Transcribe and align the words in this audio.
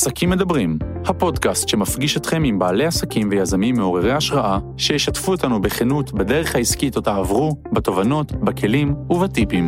עסקים 0.00 0.30
מדברים, 0.30 0.78
הפודקאסט 1.06 1.68
שמפגיש 1.68 2.16
אתכם 2.16 2.44
עם 2.44 2.58
בעלי 2.58 2.86
עסקים 2.86 3.28
ויזמים 3.30 3.74
מעוררי 3.74 4.12
השראה, 4.12 4.58
שישתפו 4.76 5.32
אותנו 5.32 5.60
בכנות 5.60 6.12
בדרך 6.12 6.54
העסקית 6.54 6.96
אותה 6.96 7.16
עברו, 7.16 7.56
בתובנות, 7.72 8.32
בכלים 8.32 8.94
ובטיפים. 9.10 9.66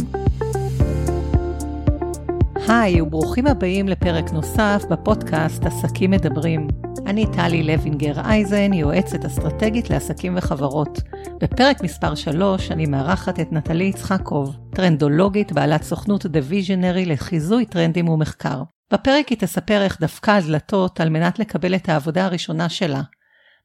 היי 2.68 3.00
וברוכים 3.00 3.46
הבאים 3.46 3.88
לפרק 3.88 4.32
נוסף 4.32 4.82
בפודקאסט 4.90 5.66
עסקים 5.66 6.10
מדברים. 6.10 6.68
אני 7.06 7.26
טלי 7.26 7.62
לוינגר 7.62 8.20
אייזן, 8.20 8.72
יועצת 8.72 9.24
אסטרטגית 9.24 9.90
לעסקים 9.90 10.34
וחברות. 10.36 10.98
בפרק 11.40 11.82
מספר 11.82 12.14
3 12.14 12.70
אני 12.70 12.86
מארחת 12.86 13.40
את 13.40 13.52
נטלי 13.52 13.84
יצחקוב, 13.84 14.56
טרנדולוגית 14.70 15.52
בעלת 15.52 15.82
סוכנות 15.82 16.26
דה 16.26 16.40
ויז'נרי 16.42 17.06
לחיזוי 17.06 17.66
טרנדים 17.66 18.08
ומחקר. 18.08 18.62
בפרק 18.92 19.28
היא 19.28 19.38
תספר 19.38 19.82
איך 19.82 20.00
דפקה 20.00 20.36
על 20.36 20.42
דלתות 20.42 21.00
על 21.00 21.08
מנת 21.08 21.38
לקבל 21.38 21.74
את 21.74 21.88
העבודה 21.88 22.24
הראשונה 22.24 22.68
שלה. 22.68 23.00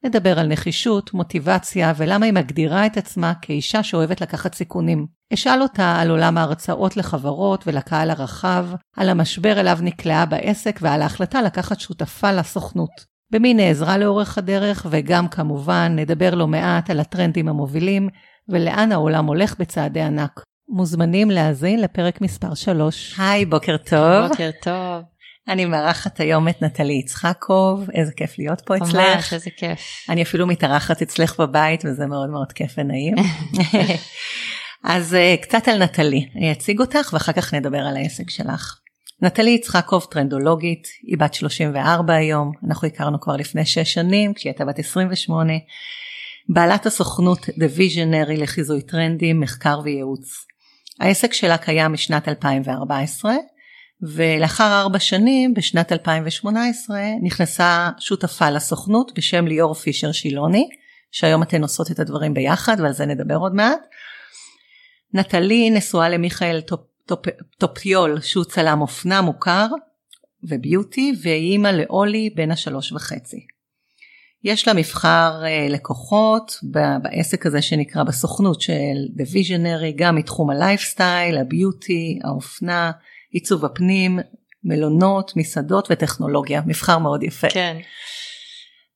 נדבר 0.04 0.38
על 0.38 0.46
נחישות, 0.46 1.14
מוטיבציה 1.14 1.92
ולמה 1.96 2.26
היא 2.26 2.32
מגדירה 2.32 2.86
את 2.86 2.96
עצמה 2.96 3.32
כאישה 3.42 3.82
שאוהבת 3.82 4.20
לקחת 4.20 4.54
סיכונים. 4.54 5.06
אשאל 5.34 5.62
אותה 5.62 5.96
על 6.00 6.10
עולם 6.10 6.38
ההרצאות 6.38 6.96
לחברות 6.96 7.66
ולקהל 7.66 8.10
הרחב, 8.10 8.66
על 8.96 9.08
המשבר 9.08 9.60
אליו 9.60 9.78
נקלעה 9.82 10.26
בעסק 10.26 10.78
ועל 10.82 11.02
ההחלטה 11.02 11.42
לקחת 11.42 11.80
שותפה 11.80 12.32
לסוכנות. 12.32 13.04
במי 13.30 13.54
נעזרה 13.54 13.98
לאורך 13.98 14.38
הדרך, 14.38 14.86
וגם 14.90 15.28
כמובן 15.28 15.92
נדבר 15.96 16.34
לא 16.34 16.46
מעט 16.46 16.90
על 16.90 17.00
הטרנדים 17.00 17.48
המובילים 17.48 18.08
ולאן 18.48 18.92
העולם 18.92 19.26
הולך 19.26 19.58
בצעדי 19.58 20.00
ענק. 20.02 20.40
מוזמנים 20.68 21.30
להאזין 21.30 21.80
לפרק 21.80 22.20
מספר 22.20 22.54
3. 22.54 23.14
היי, 23.18 23.44
בוקר 23.44 23.76
טוב. 23.76 24.28
בוקר 24.28 24.50
טוב. 24.62 25.02
אני 25.48 25.64
מארחת 25.64 26.20
היום 26.20 26.48
את 26.48 26.62
נטלי 26.62 26.92
יצחקוב, 26.92 27.90
איזה 27.94 28.12
כיף 28.12 28.38
להיות 28.38 28.60
פה 28.60 28.76
אצלך. 28.76 28.94
ממש, 28.94 29.32
איזה 29.32 29.50
כיף. 29.56 29.80
אני 30.08 30.22
אפילו 30.22 30.46
מתארחת 30.46 31.02
אצלך 31.02 31.40
בבית 31.40 31.84
וזה 31.84 32.06
מאוד 32.06 32.30
מאוד 32.30 32.52
כיף 32.52 32.74
ונעים. 32.78 33.14
אז 34.84 35.14
uh, 35.14 35.42
קצת 35.42 35.68
על 35.68 35.82
נטלי, 35.82 36.28
אני 36.36 36.52
אציג 36.52 36.80
אותך 36.80 37.10
ואחר 37.12 37.32
כך 37.32 37.54
נדבר 37.54 37.78
על 37.78 37.96
העסק 37.96 38.30
שלך. 38.30 38.78
נטלי 39.22 39.50
יצחקוב 39.50 40.06
טרנדולוגית, 40.10 40.88
היא 41.02 41.18
בת 41.18 41.34
34 41.34 42.14
היום, 42.14 42.52
אנחנו 42.66 42.88
הכרנו 42.88 43.20
כבר 43.20 43.36
לפני 43.36 43.64
6 43.64 43.78
שנים 43.78 44.34
כשהיא 44.34 44.50
הייתה 44.50 44.64
בת 44.64 44.78
28. 44.78 45.52
בעלת 46.48 46.86
הסוכנות 46.86 47.48
The 47.48 47.78
Visionary 47.78 48.40
לחיזוי 48.40 48.82
טרנדים, 48.82 49.40
מחקר 49.40 49.80
וייעוץ. 49.84 50.46
העסק 51.00 51.32
שלה 51.32 51.58
קיים 51.58 51.92
משנת 51.92 52.28
2014 52.28 53.34
ולאחר 54.02 54.80
ארבע 54.80 54.98
שנים 54.98 55.54
בשנת 55.54 55.92
2018 55.92 56.98
נכנסה 57.22 57.90
שותפה 57.98 58.50
לסוכנות 58.50 59.12
בשם 59.14 59.46
ליאור 59.46 59.74
פישר 59.74 60.12
שילוני 60.12 60.68
שהיום 61.12 61.42
אתן 61.42 61.62
עושות 61.62 61.90
את 61.90 61.98
הדברים 61.98 62.34
ביחד 62.34 62.76
ועל 62.80 62.92
זה 62.92 63.06
נדבר 63.06 63.36
עוד 63.36 63.54
מעט. 63.54 63.80
נטלי 65.14 65.70
נשואה 65.70 66.08
למיכאל 66.08 66.60
טופ, 66.60 66.80
טופ, 67.06 67.26
טופיול 67.58 68.20
שהוא 68.20 68.44
צלם 68.44 68.80
אופנה 68.80 69.22
מוכר 69.22 69.66
וביוטי 70.42 71.12
והיא 71.22 71.52
אימא 71.52 71.68
לאולי 71.68 72.30
בן 72.30 72.50
השלוש 72.50 72.92
וחצי. 72.92 73.46
יש 74.44 74.68
לה 74.68 74.74
מבחר 74.74 75.42
uh, 75.42 75.72
לקוחות 75.72 76.52
בעסק 77.02 77.46
הזה 77.46 77.62
שנקרא 77.62 78.02
בסוכנות 78.02 78.60
של 78.60 78.72
Visionary 79.18 79.92
גם 79.96 80.16
מתחום 80.16 80.50
הלייפסטייל, 80.50 81.38
הביוטי, 81.38 82.18
האופנה, 82.24 82.90
עיצוב 83.30 83.64
הפנים, 83.64 84.18
מלונות, 84.64 85.32
מסעדות 85.36 85.88
וטכנולוגיה, 85.90 86.62
מבחר 86.66 86.98
מאוד 86.98 87.22
יפה. 87.22 87.50
כן. 87.50 87.76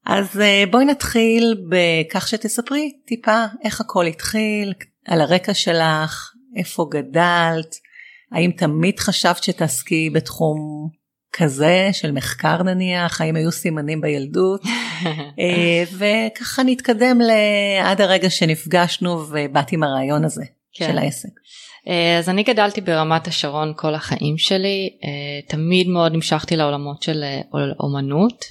אז 0.06 0.36
uh, 0.36 0.70
בואי 0.70 0.84
נתחיל 0.84 1.54
בכך 1.70 2.28
שתספרי 2.28 2.92
טיפה 3.06 3.44
איך 3.64 3.80
הכל 3.80 4.06
התחיל, 4.06 4.72
על 5.06 5.20
הרקע 5.20 5.54
שלך, 5.54 6.32
איפה 6.56 6.86
גדלת, 6.90 7.76
האם 8.32 8.50
תמיד 8.56 8.98
חשבת 8.98 9.42
שתעסקי 9.42 10.10
בתחום 10.10 10.88
כזה 11.32 11.88
של 11.92 12.12
מחקר 12.12 12.62
נניח, 12.62 13.20
האם 13.20 13.36
היו 13.36 13.52
סימנים 13.52 14.00
בילדות, 14.00 14.62
אה, 15.40 15.84
וככה 15.98 16.62
נתקדם 16.62 17.18
עד 17.82 18.00
הרגע 18.00 18.30
שנפגשנו 18.30 19.10
ובאתי 19.10 19.74
עם 19.74 19.82
הרעיון 19.82 20.24
הזה 20.24 20.44
כן. 20.72 20.86
של 20.86 20.98
העסק. 20.98 21.28
אה, 21.88 22.18
אז 22.18 22.28
אני 22.28 22.42
גדלתי 22.42 22.80
ברמת 22.80 23.26
השרון 23.26 23.72
כל 23.76 23.94
החיים 23.94 24.38
שלי, 24.38 24.90
אה, 25.04 25.40
תמיד 25.48 25.88
מאוד 25.88 26.12
נמשכתי 26.12 26.56
לעולמות 26.56 27.02
של 27.02 27.24
אומנות, 27.80 28.44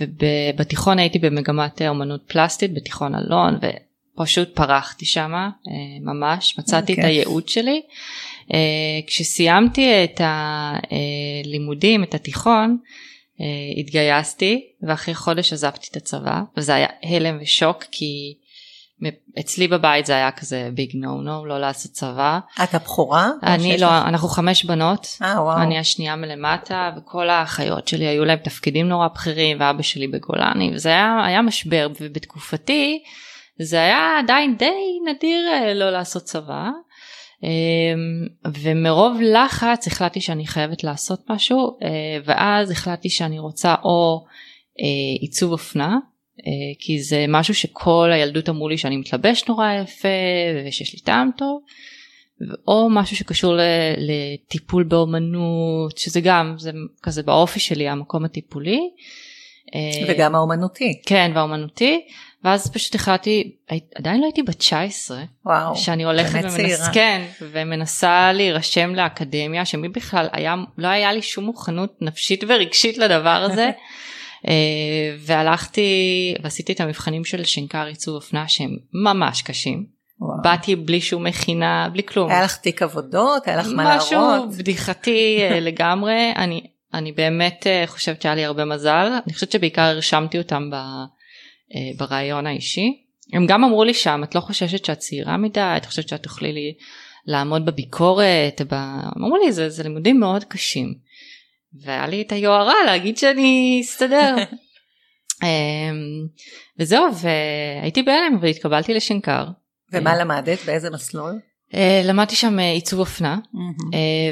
ובתיכון 0.00 0.98
הייתי 0.98 1.18
במגמת 1.18 1.82
אומנות 1.82 2.20
פלסטית 2.26 2.74
בתיכון 2.74 3.14
אלון 3.14 3.58
ופשוט 4.14 4.54
פרחתי 4.54 5.04
שמה 5.04 5.50
ממש, 6.00 6.58
מצאתי 6.58 6.92
את 6.92 6.98
הייעוד 6.98 7.48
שלי. 7.48 7.82
כשסיימתי 9.06 10.04
את 10.04 10.20
הלימודים, 10.24 12.04
את 12.04 12.14
התיכון, 12.14 12.78
התגייסתי 13.76 14.66
ואחרי 14.82 15.14
חודש 15.14 15.52
עזבתי 15.52 15.88
את 15.90 15.96
הצבא 15.96 16.40
וזה 16.56 16.74
היה 16.74 16.88
הלם 17.02 17.38
ושוק 17.40 17.84
כי 17.90 18.34
אצלי 19.40 19.68
בבית 19.68 20.06
זה 20.06 20.12
היה 20.16 20.30
כזה 20.30 20.70
ביג 20.74 20.90
נו 20.94 21.22
נו 21.22 21.46
לא 21.46 21.60
לעשות 21.60 21.92
צבא. 21.92 22.38
את 22.64 22.74
הבכורה? 22.74 23.30
אני 23.42 23.78
לא, 23.78 23.86
לך? 23.86 23.92
אנחנו 24.06 24.28
חמש 24.28 24.64
בנות, 24.64 25.04
아, 25.04 25.24
וואו. 25.24 25.62
אני 25.62 25.78
השנייה 25.78 26.16
מלמטה 26.16 26.90
וכל 26.96 27.28
האחיות 27.28 27.88
שלי 27.88 28.06
היו 28.06 28.24
להם 28.24 28.38
תפקידים 28.38 28.88
נורא 28.88 29.08
בכירים 29.08 29.56
ואבא 29.60 29.82
שלי 29.82 30.08
בגולני 30.08 30.70
וזה 30.74 30.88
היה, 30.88 31.24
היה 31.26 31.42
משבר 31.42 31.88
ובתקופתי 32.00 33.02
זה 33.62 33.76
היה 33.76 34.18
עדיין 34.18 34.56
די 34.56 34.98
נדיר 35.06 35.48
אה, 35.52 35.74
לא 35.74 35.90
לעשות 35.90 36.22
צבא. 36.22 36.68
אמ, 37.42 38.26
ומרוב 38.62 39.18
לחץ 39.22 39.86
החלטתי 39.86 40.20
שאני 40.20 40.46
חייבת 40.46 40.84
לעשות 40.84 41.20
משהו 41.30 41.78
אה, 41.82 41.88
ואז 42.24 42.70
החלטתי 42.70 43.10
שאני 43.10 43.38
רוצה 43.38 43.74
או 43.84 44.24
אה, 44.80 45.20
עיצוב 45.20 45.52
אופנה 45.52 45.88
אה, 45.92 45.98
כי 46.78 47.02
זה 47.02 47.24
משהו 47.28 47.54
שכל 47.54 48.10
הילדות 48.12 48.48
אמרו 48.48 48.68
לי 48.68 48.78
שאני 48.78 48.96
מתלבש 48.96 49.44
נורא 49.48 49.72
יפה 49.72 50.08
ושיש 50.66 50.94
לי 50.94 51.00
טעם 51.00 51.30
טוב 51.38 51.60
או 52.68 52.88
משהו 52.90 53.16
שקשור 53.16 53.54
לטיפול 53.96 54.84
באומנות 54.84 55.98
שזה 55.98 56.20
גם 56.20 56.54
זה 56.58 56.70
כזה 57.02 57.22
באופי 57.22 57.60
שלי 57.60 57.88
המקום 57.88 58.24
הטיפולי. 58.24 58.80
וגם 60.08 60.34
האומנותי. 60.34 61.00
כן 61.06 61.30
והאומנותי 61.34 62.00
ואז 62.46 62.72
פשוט 62.72 62.94
החלטתי, 62.94 63.56
עדיין 63.94 64.20
לא 64.20 64.26
הייתי 64.26 64.42
בת 64.42 64.56
19, 64.56 65.22
וואו, 65.46 65.76
שאני 65.76 66.04
הולכת 66.04 66.44
ומנס, 66.44 66.88
כן, 66.92 67.22
ומנסה 67.40 68.32
להירשם 68.32 68.94
לאקדמיה, 68.94 69.64
שמי 69.64 69.88
בכלל 69.88 70.28
היה, 70.32 70.54
לא 70.78 70.88
היה 70.88 71.12
לי 71.12 71.22
שום 71.22 71.44
מוכנות 71.44 71.96
נפשית 72.00 72.44
ורגשית 72.48 72.98
לדבר 72.98 73.48
הזה. 73.50 73.70
אה, 74.48 75.16
והלכתי 75.18 76.34
ועשיתי 76.42 76.72
את 76.72 76.80
המבחנים 76.80 77.24
של 77.24 77.44
שינקר 77.44 77.84
עיצוב 77.86 78.14
אופנה 78.14 78.48
שהם 78.48 78.76
ממש 78.92 79.42
קשים. 79.42 79.86
וואו. 80.20 80.42
באתי 80.42 80.76
בלי 80.76 81.00
שום 81.00 81.24
מכינה, 81.24 81.88
בלי 81.92 82.02
כלום. 82.02 82.30
היה 82.30 82.42
לך 82.42 82.56
תיק 82.56 82.82
עבודות, 82.82 83.48
היה 83.48 83.56
לך 83.56 83.66
מה 83.74 83.84
להראות? 83.84 84.02
משהו 84.02 84.58
בדיחתי 84.58 85.38
אה, 85.40 85.60
לגמרי, 85.68 86.32
אני, 86.36 86.66
אני 86.94 87.12
באמת 87.12 87.66
אה, 87.66 87.84
חושבת 87.86 88.22
שהיה 88.22 88.34
לי 88.34 88.44
הרבה 88.44 88.64
מזל, 88.64 89.12
אני 89.26 89.34
חושבת 89.34 89.52
שבעיקר 89.52 89.82
הרשמתי 89.82 90.38
אותם 90.38 90.70
ב... 90.70 90.76
ברעיון 91.98 92.46
האישי. 92.46 93.02
הם 93.32 93.46
גם 93.46 93.64
אמרו 93.64 93.84
לי 93.84 93.94
שם 93.94 94.20
את 94.24 94.34
לא 94.34 94.40
חוששת 94.40 94.84
שאת 94.84 94.98
צעירה 94.98 95.36
מדי 95.36 95.74
את 95.76 95.86
חושבת 95.86 96.08
שאת 96.08 96.22
תוכלי 96.22 96.74
לעמוד 97.26 97.66
בביקורת 97.66 98.60
ב... 98.70 98.74
אמרו 99.18 99.36
לי 99.36 99.52
זה, 99.52 99.68
זה 99.70 99.82
לימודים 99.82 100.20
מאוד 100.20 100.44
קשים. 100.44 100.94
והיה 101.84 102.06
לי 102.06 102.22
את 102.22 102.32
היוהרה 102.32 102.74
להגיד 102.86 103.16
שאני 103.16 103.80
אסתדר. 103.84 104.34
אמ, 105.42 106.26
וזהו 106.78 107.04
והייתי 107.14 108.02
בהלם 108.02 108.38
והתקבלתי 108.40 108.94
לשנקר. 108.94 109.44
ומה 109.92 110.10
אה, 110.10 110.16
למדת 110.16 110.58
באיזה 110.66 110.90
מסלול? 110.90 111.38
אה, 111.74 112.02
למדתי 112.04 112.36
שם 112.36 112.58
עיצוב 112.58 113.00
אופנה. 113.00 113.38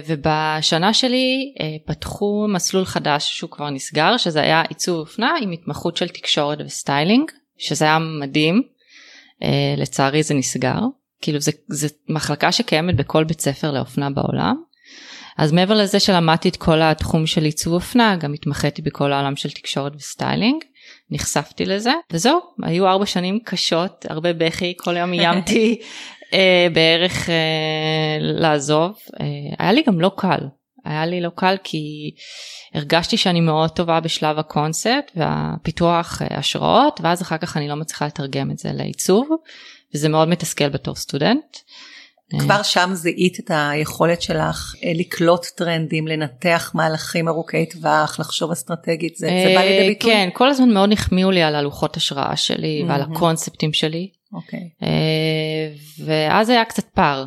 ובשנה 0.06 0.94
שלי 0.94 1.54
פתחו 1.86 2.46
מסלול 2.48 2.84
חדש 2.84 3.38
שהוא 3.38 3.50
כבר 3.50 3.70
נסגר 3.70 4.16
שזה 4.16 4.40
היה 4.40 4.62
עיצוב 4.62 4.98
אופנה 4.98 5.34
עם 5.42 5.50
התמחות 5.50 5.96
של 5.96 6.08
תקשורת 6.08 6.58
וסטיילינג 6.66 7.30
שזה 7.58 7.84
היה 7.84 7.98
מדהים 7.98 8.62
לצערי 9.76 10.22
זה 10.22 10.34
נסגר 10.34 10.78
כאילו 11.24 11.40
זה, 11.40 11.52
זה 11.68 11.88
מחלקה 12.08 12.52
שקיימת 12.52 12.96
בכל 12.96 13.24
בית 13.24 13.40
ספר 13.40 13.70
לאופנה 13.72 14.10
בעולם 14.10 14.56
אז 15.38 15.52
מעבר 15.52 15.74
לזה 15.74 16.00
שלמדתי 16.00 16.48
את 16.48 16.56
כל 16.56 16.82
התחום 16.82 17.26
של 17.26 17.44
עיצוב 17.44 17.72
אופנה 17.74 18.16
גם 18.16 18.32
התמחיתי 18.32 18.82
בכל 18.82 19.12
העולם 19.12 19.36
של 19.36 19.50
תקשורת 19.50 19.92
וסטיילינג 19.96 20.64
נחשפתי 21.10 21.64
לזה 21.64 21.92
וזהו 22.12 22.40
היו 22.62 22.86
ארבע 22.86 23.06
שנים 23.06 23.38
קשות 23.44 24.06
הרבה 24.08 24.32
בכי 24.32 24.74
כל 24.76 24.96
יום 24.96 25.12
איימתי 25.12 25.80
אה, 26.20 26.34
בערך 26.74 27.26
אה, 27.26 27.30
לעזוב. 28.20 28.92
אה, 28.92 29.22
היה 29.58 29.72
לי 29.72 29.82
גם 29.86 30.00
לא 30.00 30.10
קל. 30.16 30.40
היה 30.84 31.06
לי 31.06 31.20
לא 31.20 31.30
קל 31.34 31.56
כי 31.64 32.14
הרגשתי 32.74 33.16
שאני 33.16 33.40
מאוד 33.40 33.70
טובה 33.70 34.00
בשלב 34.00 34.38
הקונספט 34.38 35.10
והפיתוח 35.16 36.22
אה, 36.22 36.38
השראות 36.38 37.00
ואז 37.02 37.22
אחר 37.22 37.38
כך 37.38 37.56
אני 37.56 37.68
לא 37.68 37.74
מצליחה 37.74 38.06
לתרגם 38.06 38.50
את 38.50 38.58
זה 38.58 38.72
לעיצוב 38.72 39.28
וזה 39.94 40.08
מאוד 40.08 40.28
מתסכל 40.28 40.68
בתור 40.68 40.94
סטודנט. 40.94 41.56
כבר 42.38 42.62
שם 42.62 42.90
זיהית 42.92 43.40
את 43.40 43.50
היכולת 43.54 44.22
שלך 44.22 44.74
אה, 44.84 44.92
לקלוט 44.94 45.46
טרנדים, 45.56 46.08
לנתח 46.08 46.70
מהלכים 46.74 47.28
ארוכי 47.28 47.66
טווח, 47.66 48.20
לחשוב 48.20 48.50
אסטרטגית, 48.50 49.16
זה, 49.16 49.26
זה 49.26 49.52
בא 49.54 49.60
לידי 49.60 49.82
אה, 49.82 49.88
ביטוי? 49.88 50.10
כן, 50.10 50.28
כל 50.32 50.48
הזמן 50.48 50.70
מאוד 50.70 50.92
החמיאו 50.92 51.30
לי 51.30 51.42
על 51.42 51.54
הלוחות 51.54 51.96
השראה 51.96 52.36
שלי 52.36 52.84
ועל 52.88 53.02
הקונספטים 53.02 53.72
שלי. 53.72 54.10
אוקיי. 54.32 54.68
ואז 56.04 56.50
היה 56.50 56.64
קצת 56.64 56.84
פער 56.84 57.24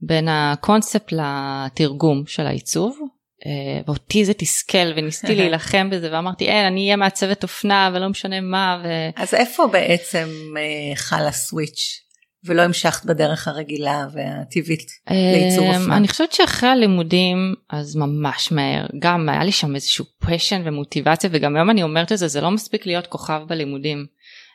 בין 0.00 0.28
הקונספט 0.28 1.12
לתרגום 1.12 2.22
של 2.26 2.46
העיצוב. 2.46 2.98
אה, 3.46 3.80
ואותי 3.86 4.24
זה 4.24 4.34
תסכל 4.34 4.92
וניסיתי 4.96 5.34
להילחם 5.38 5.90
בזה 5.90 6.12
ואמרתי 6.12 6.48
אין 6.48 6.64
אני 6.64 6.84
אהיה 6.84 6.96
מעצבת 6.96 7.42
אופנה 7.42 7.90
ולא 7.94 8.08
משנה 8.08 8.40
מה. 8.40 8.82
ו... 8.84 8.88
אז 9.16 9.34
איפה 9.34 9.66
בעצם 9.66 10.28
אה, 10.56 10.96
חל 10.96 11.26
הסוויץ' 11.26 12.07
ולא 12.44 12.62
המשכת 12.62 13.04
בדרך 13.04 13.48
הרגילה 13.48 14.06
והטבעית 14.12 14.90
לעיצוב 15.10 15.64
אה, 15.64 15.78
אופנה? 15.78 15.96
אני 15.96 16.08
חושבת 16.08 16.32
שאחרי 16.32 16.68
הלימודים 16.68 17.54
אז 17.70 17.96
ממש 17.96 18.52
מהר 18.52 18.86
גם 18.98 19.28
היה 19.28 19.44
לי 19.44 19.52
שם 19.52 19.74
איזשהו 19.74 20.04
פשן 20.18 20.62
ומוטיבציה 20.64 21.30
וגם 21.32 21.56
היום 21.56 21.70
אני 21.70 21.82
אומרת 21.82 22.12
את 22.12 22.18
זה 22.18 22.28
זה 22.28 22.40
לא 22.40 22.50
מספיק 22.50 22.86
להיות 22.86 23.06
כוכב 23.06 23.40
בלימודים. 23.46 24.06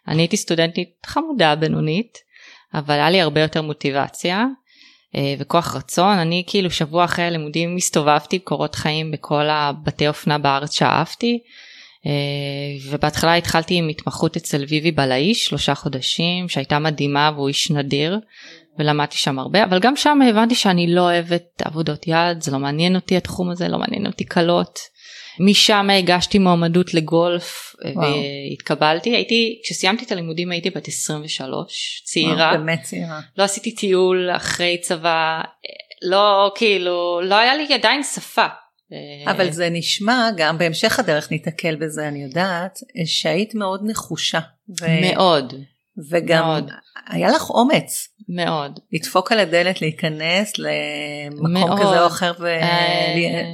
אני 0.08 0.22
הייתי 0.22 0.38
סטודנטית 0.38 0.90
חמודה 1.06 1.56
בינונית 1.56 2.18
אבל 2.74 2.94
היה 2.94 3.10
לי 3.10 3.22
הרבה 3.22 3.42
יותר 3.42 3.62
מוטיבציה 3.62 4.46
אה, 5.16 5.36
וכוח 5.40 5.76
רצון 5.76 6.18
אני 6.18 6.44
כאילו 6.48 6.72
שבוע 6.72 7.06
אחרי 7.06 7.26
הלימודים 7.26 7.76
הסתובבתי 7.76 8.40
קורות 8.40 8.76
חיים 8.76 9.12
בכל 9.12 9.50
הבתי 9.50 10.08
אופנה 10.08 10.38
בארץ 10.38 10.74
שאהבתי 10.74 11.40
אה, 11.44 11.50
ובהתחלה 12.90 13.36
התחלתי 13.36 13.76
עם 13.76 13.90
התמחות 13.90 14.38
אצל 14.38 14.66
ויבי 14.70 14.92
בלאיש 14.92 15.46
שלושה 15.46 15.76
חודשים 15.76 16.50
שהייתה 16.50 16.80
מדהימה 16.80 17.32
והוא 17.36 17.48
איש 17.48 17.72
נדיר 17.72 18.20
ולמדתי 18.80 19.18
שם 19.18 19.40
הרבה 19.40 19.64
אבל 19.64 19.80
גם 19.80 19.96
שם 19.96 20.20
הבנתי 20.30 20.56
שאני 20.56 20.94
לא 20.94 21.02
אוהבת 21.02 21.62
עבודות 21.66 22.08
יד 22.08 22.42
זה 22.42 22.52
לא 22.52 22.60
מעניין 22.60 22.96
אותי 22.96 23.18
התחום 23.18 23.50
הזה 23.50 23.68
לא 23.68 23.78
מעניין 23.78 24.06
אותי 24.06 24.26
קלות. 24.26 24.80
משם 25.40 25.90
הגשתי 25.90 26.40
מועמדות 26.40 26.94
לגולף 26.94 27.76
וואו. 27.96 28.14
והתקבלתי 28.50 29.10
הייתי 29.10 29.60
כשסיימתי 29.64 30.06
את 30.06 30.12
הלימודים 30.12 30.52
הייתי 30.52 30.70
בת 30.70 30.88
23 30.88 32.02
צעירה 32.06 32.36
וואו, 32.36 32.58
באמת 32.58 32.82
צעירה 32.82 33.20
לא 33.38 33.44
עשיתי 33.44 33.76
טיול 33.76 34.30
אחרי 34.36 34.78
צבא 34.82 35.42
לא 36.02 36.52
כאילו 36.56 37.22
לא 37.24 37.36
היה 37.36 37.56
לי 37.56 37.74
עדיין 37.74 38.04
שפה. 38.04 38.46
אבל 39.26 39.52
זה 39.52 39.70
נשמע 39.70 40.30
גם 40.38 40.58
בהמשך 40.58 41.00
הדרך 41.00 41.32
ניתקל 41.32 41.76
בזה 41.76 42.08
אני 42.08 42.24
יודעת 42.24 42.80
שהיית 43.06 43.56
מאוד 43.56 43.82
נחושה. 43.86 44.40
ו... 44.82 44.86
מאוד. 45.02 45.54
וגם 46.12 46.46
מאוד. 46.46 46.72
היה 47.08 47.30
לך 47.30 47.50
אומץ. 47.50 48.08
מאוד. 48.30 48.80
לדפוק 48.92 49.32
על 49.32 49.40
הדלת, 49.40 49.82
להיכנס 49.82 50.54
למקום 50.58 51.54
מאוד. 51.54 51.80
כזה 51.80 52.02
או 52.02 52.08
אחר 52.08 52.34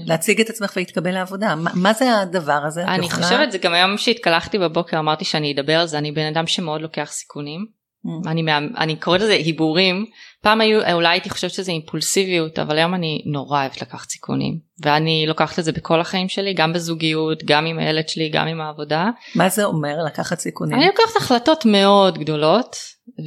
ולהציג 0.06 0.42
את 0.42 0.50
עצמך 0.50 0.74
ולהתקבל 0.76 1.12
לעבודה. 1.12 1.56
מה, 1.56 1.72
מה 1.74 1.94
זה 1.94 2.20
הדבר 2.20 2.62
הזה? 2.68 2.84
אני 2.84 3.02
תוכנה? 3.02 3.24
חושבת, 3.24 3.52
זה 3.52 3.58
גם 3.58 3.74
היום 3.74 3.98
שהתקלחתי 3.98 4.58
בבוקר 4.58 5.00
אמרתי 5.00 5.26
שאני 5.26 5.54
אדבר 5.54 5.80
על 5.80 5.88
זה, 5.88 5.98
אני 5.98 6.12
בן 6.12 6.26
אדם 6.26 6.48
שמאוד 6.48 6.82
לוקח 6.82 7.12
סיכונים. 7.12 7.66
Mm. 8.06 8.30
אני, 8.30 8.44
אני 8.78 8.96
קוראת 8.96 9.22
לזה 9.22 9.34
היבורים. 9.34 10.06
פעם 10.42 10.62
היו, 10.62 10.94
אולי 10.94 11.08
הייתי 11.08 11.30
חושבת 11.30 11.52
שזה 11.52 11.72
אימפולסיביות, 11.72 12.60
אבל 12.60 12.78
היום 12.78 12.94
אני 12.94 13.24
נורא 13.26 13.62
אוהבת 13.62 13.82
לקחת 13.82 14.10
סיכונים. 14.10 14.60
ואני 14.84 15.26
לוקחת 15.28 15.60
את 15.60 15.64
זה 15.64 15.72
בכל 15.72 16.02
החיים 16.02 16.30
שלי, 16.30 16.54
גם 16.54 16.74
בזוגיות, 16.74 17.44
גם 17.46 17.66
עם 17.66 17.80
הילד 17.80 18.10
שלי, 18.10 18.30
גם 18.30 18.48
עם 18.48 18.62
העבודה. 18.62 19.10
מה 19.36 19.50
זה 19.50 19.64
אומר 19.64 19.96
לקחת 20.06 20.40
סיכונים? 20.40 20.78
אני 20.78 20.86
לוקחת 20.88 21.16
החלטות 21.18 21.66
מאוד 21.66 22.18
גדולות, 22.18 22.76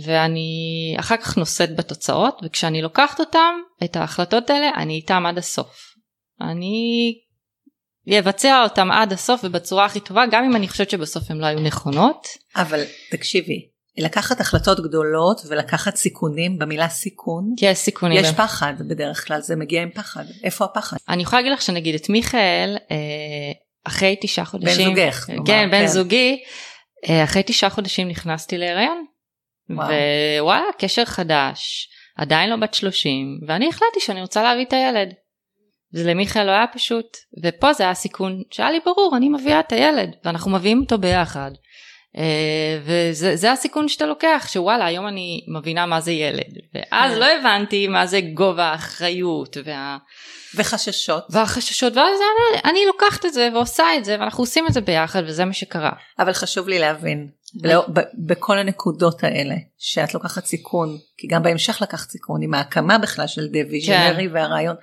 ואני 0.05 0.97
אחר 0.99 1.17
כך 1.17 1.39
נושאת 1.39 1.77
בתוצאות, 1.77 2.41
וכשאני 2.45 2.83
לוקחת 2.83 3.21
אותם, 3.21 3.55
את 3.85 3.97
ההחלטות 3.97 4.51
האלה, 4.51 4.71
אני 4.77 4.95
איתם 4.95 5.27
עד 5.27 5.39
הסוף. 5.39 5.93
אני 6.41 7.15
אבצע 8.19 8.63
אותם 8.63 8.91
עד 8.91 9.13
הסוף 9.13 9.41
ובצורה 9.45 9.85
הכי 9.85 10.01
טובה, 10.01 10.25
גם 10.31 10.45
אם 10.45 10.57
אני 10.57 10.69
חושבת 10.69 10.91
שבסוף 10.91 11.31
הן 11.31 11.39
לא 11.39 11.47
היו 11.47 11.61
נכונות. 11.61 12.27
אבל 12.57 12.83
תקשיבי, 13.11 13.72
לקחת 13.99 14.41
החלטות 14.41 14.81
גדולות 14.81 15.41
ולקחת 15.49 15.97
סיכונים 15.97 16.59
במילה 16.59 16.89
סיכון 16.89 17.55
יש 17.61 17.79
סיכונים 17.79 18.19
יש 18.25 18.31
פחד 18.31 18.75
בדרך 18.89 19.27
כלל 19.27 19.41
זה 19.41 19.57
מגיע 19.57 19.83
עם 19.83 19.91
פחד 19.91 20.25
איפה 20.45 20.65
הפחד 20.65 20.97
אני 21.09 21.23
יכולה 21.23 21.43
להגיד 21.43 21.53
לך 21.53 21.63
שנגיד 21.63 21.95
את 21.95 22.09
מיכאל 22.09 22.77
אה, 22.91 22.97
אחרי 23.85 24.17
תשעה 24.21 24.45
חודשים 24.45 24.95
בן 24.95 25.03
זוגך 25.03 25.27
כן 25.47 25.71
בן 25.71 25.81
כן. 25.81 25.87
זוגי 25.87 26.43
אה, 27.09 27.25
אחרי 27.25 27.43
תשעה 27.47 27.71
חודשים 27.71 28.09
נכנסתי 28.09 28.59
להיריון 28.59 29.05
ווואלה 29.71 30.65
קשר 30.79 31.05
חדש 31.05 31.89
עדיין 32.17 32.51
לא 32.51 32.57
בת 32.57 32.75
30 32.75 33.41
ואני 33.49 33.69
החלטתי 33.69 34.01
שאני 34.01 34.21
רוצה 34.21 34.43
להביא 34.43 34.65
את 34.65 34.73
הילד. 34.73 35.15
זה 35.93 36.11
למיכאל 36.11 36.45
לא 36.45 36.51
היה 36.51 36.67
פשוט 36.73 37.17
ופה 37.45 37.73
זה 37.73 37.85
היה 37.85 37.95
סיכון 37.95 38.43
שהיה 38.51 38.71
לי 38.71 38.81
ברור 38.85 39.15
אני 39.17 39.29
מביאה 39.29 39.61
את 39.61 39.73
הילד 39.73 40.17
ואנחנו 40.25 40.51
מביאים 40.51 40.81
אותו 40.81 40.99
ביחד. 40.99 41.51
אה, 42.19 42.79
וזה 42.85 43.53
הסיכון 43.53 43.89
שאתה 43.89 44.07
לוקח 44.07 44.47
שוואלה 44.51 44.87
היום 44.87 45.07
אני 45.07 45.45
מבינה 45.49 45.87
מה 45.87 46.01
זה 46.01 46.13
ילד 46.13 46.59
ואז 46.75 47.13
כן. 47.13 47.19
לא 47.19 47.27
הבנתי 47.27 47.89
מה 47.89 48.07
זה 48.07 48.21
גובה 48.21 48.65
האחריות 48.65 49.57
וה... 49.65 49.99
וחששות 50.55 51.25
והחששות 51.31 51.97
ואז 51.97 52.19
אני, 52.19 52.71
אני 52.71 52.81
לוקחת 52.87 53.27
את 53.27 53.33
זה 53.33 53.49
ועושה 53.55 53.85
את 53.99 54.05
זה 54.05 54.17
ואנחנו 54.21 54.43
עושים 54.43 54.67
את 54.67 54.73
זה 54.73 54.81
ביחד 54.81 55.23
וזה 55.27 55.45
מה 55.45 55.53
שקרה. 55.53 55.93
אבל 56.19 56.33
חשוב 56.33 56.69
לי 56.69 56.79
להבין 56.79 57.29
לא, 57.63 57.87
ב- 57.93 58.27
בכל 58.27 58.59
הנקודות 58.59 59.25
האלה 59.25 59.55
שאת 59.79 60.15
לוקחת 60.15 60.45
סיכון 60.45 60.99
כי 61.19 61.27
גם 61.27 61.43
בהמשך 61.43 61.83
לקחת 61.83 62.11
סיכון 62.11 62.43
עם 62.43 62.55
ההקמה 62.55 62.99
בכלל 62.99 63.27
של 63.27 63.49
דה 63.49 63.59
ויז'נרי 63.71 64.29
כן. 64.29 64.35
והרעיון 64.35 64.77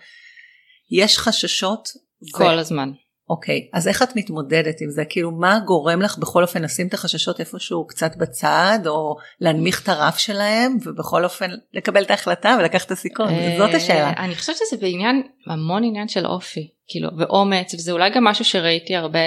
יש 0.92 1.18
חששות 1.18 1.90
כל 2.32 2.44
ו... 2.44 2.60
הזמן. 2.60 2.92
אוקיי, 3.30 3.68
אז 3.74 3.88
איך 3.88 4.04
את 4.04 4.16
מתמודדת 4.16 4.82
עם 4.82 4.90
זה? 4.90 5.06
כאילו, 5.10 5.32
מה 5.32 5.60
גורם 5.66 6.02
לך 6.02 6.18
בכל 6.18 6.44
אופן 6.44 6.62
לשים 6.62 6.88
את 6.88 6.94
החששות 6.94 7.40
איפשהו 7.40 7.88
קצת 7.88 8.16
בצד, 8.16 8.80
או 8.86 9.16
להנמיך 9.42 9.84
את 9.84 9.90
הרף 9.90 10.18
שלהם, 10.18 10.78
ובכל 10.86 11.24
אופן 11.24 11.50
לקבל 11.74 12.04
את 12.04 12.12
ההחלטה 12.12 12.58
ולקחת 12.60 12.86
את 12.86 12.92
הסיכון? 12.92 13.28
זאת 13.58 13.74
השאלה. 13.74 14.14
אני 14.18 14.36
חושבת 14.36 14.56
שזה 14.56 14.82
בעניין, 14.82 15.24
המון 15.48 15.84
עניין 15.84 16.08
של 16.08 16.26
אופי, 16.26 16.68
כאילו, 16.88 17.10
ואומץ, 17.18 17.74
וזה 17.74 17.92
אולי 17.92 18.10
גם 18.10 18.24
משהו 18.24 18.46
שראיתי 18.46 18.96
הרבה 18.96 19.20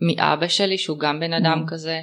מאבא 0.00 0.48
שלי, 0.48 0.78
שהוא 0.78 0.98
גם 0.98 1.20
בן 1.20 1.32
אדם 1.32 1.64
mm. 1.66 1.70
כזה. 1.70 2.00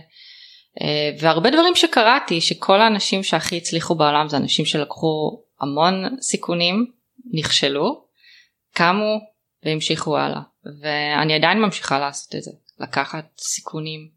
אה, 0.81 1.11
והרבה 1.19 1.49
דברים 1.49 1.75
שקראתי, 1.75 2.41
שכל 2.41 2.81
האנשים 2.81 3.23
שהכי 3.23 3.57
הצליחו 3.57 3.95
בעולם 3.95 4.29
זה 4.29 4.37
אנשים 4.37 4.65
שלקחו 4.65 5.41
המון 5.61 6.17
סיכונים, 6.21 6.85
נכשלו, 7.33 8.05
קמו 8.73 9.19
והמשיכו 9.65 10.17
הלאה. 10.17 10.41
ואני 10.81 11.33
עדיין 11.33 11.59
ממשיכה 11.59 11.99
לעשות 11.99 12.35
את 12.35 12.43
זה, 12.43 12.51
לקחת 12.79 13.25
סיכונים. 13.37 14.15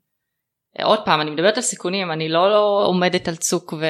עוד 0.83 0.99
פעם 1.05 1.21
אני 1.21 1.31
מדברת 1.31 1.57
על 1.57 1.63
סיכונים 1.63 2.11
אני 2.11 2.29
לא, 2.29 2.51
לא 2.51 2.85
עומדת 2.87 3.29
על 3.29 3.37
צוק 3.37 3.73
ו... 3.73 3.85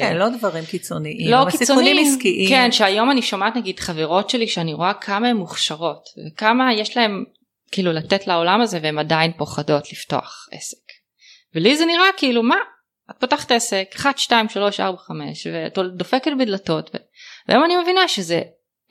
כן 0.00 0.16
לא 0.16 0.28
דברים 0.28 0.64
קיצוניים, 0.64 1.30
לא 1.30 1.50
קיצוניים, 1.50 2.06
עסקיים. 2.06 2.48
כן 2.48 2.72
שהיום 2.72 3.10
אני 3.10 3.22
שומעת 3.22 3.56
נגיד 3.56 3.80
חברות 3.80 4.30
שלי 4.30 4.48
שאני 4.48 4.74
רואה 4.74 4.94
כמה 4.94 5.28
הן 5.28 5.36
מוכשרות 5.36 6.08
וכמה 6.26 6.74
יש 6.74 6.96
להן 6.96 7.24
כאילו 7.72 7.92
לתת 7.92 8.26
לעולם 8.26 8.60
הזה 8.60 8.78
והן 8.82 8.98
עדיין 8.98 9.32
פוחדות 9.36 9.92
לפתוח 9.92 10.48
עסק. 10.52 10.92
ולי 11.54 11.76
זה 11.76 11.86
נראה 11.86 12.06
כאילו 12.16 12.42
מה 12.42 12.56
את 13.10 13.16
פותחת 13.20 13.52
עסק 13.52 13.88
1 13.96 14.18
2 14.18 14.48
3 14.48 14.80
4 14.80 14.98
5 14.98 15.46
ואת 15.46 15.78
דופקת 15.96 16.32
בדלתות 16.38 16.90
ו... 16.94 16.98
והיום 17.48 17.64
אני 17.64 17.76
מבינה 17.76 18.08
שזה 18.08 18.34
אה, 18.34 18.42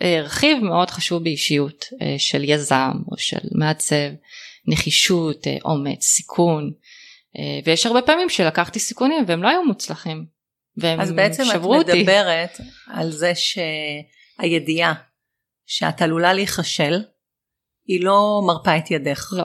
רכיב 0.04 0.63
מאוד 0.63 0.89
חשוב 0.89 1.24
באישיות 1.24 1.86
אה, 2.01 2.16
של 2.18 2.44
יזם 2.44 2.92
או 3.12 3.18
של 3.18 3.48
מעצב, 3.51 4.10
נחישות, 4.68 5.48
אה, 5.48 5.58
אומץ, 5.66 6.04
סיכון, 6.04 6.72
ויש 7.66 7.86
הרבה 7.86 8.01
פעמים 8.01 8.30
שלקחתי 8.30 8.80
סיכונים 8.80 9.24
והם 9.27 9.44
לא 9.44 9.50
היו 9.50 9.63
מוצלחים. 9.63 10.25
והם 10.77 11.01
אז 11.01 11.12
בעצם 11.12 11.44
את 11.56 11.63
אותי. 11.63 12.01
מדברת 12.01 12.58
על 12.88 13.12
זה 13.12 13.32
שהידיעה 13.36 14.94
שאת 15.66 16.01
עלולה 16.01 16.34
להיכשל 16.34 16.94
היא 17.88 18.04
לא 18.04 18.42
מרפה 18.48 18.77
את 18.77 18.92
ידך. 18.92 19.34
לא. 19.38 19.44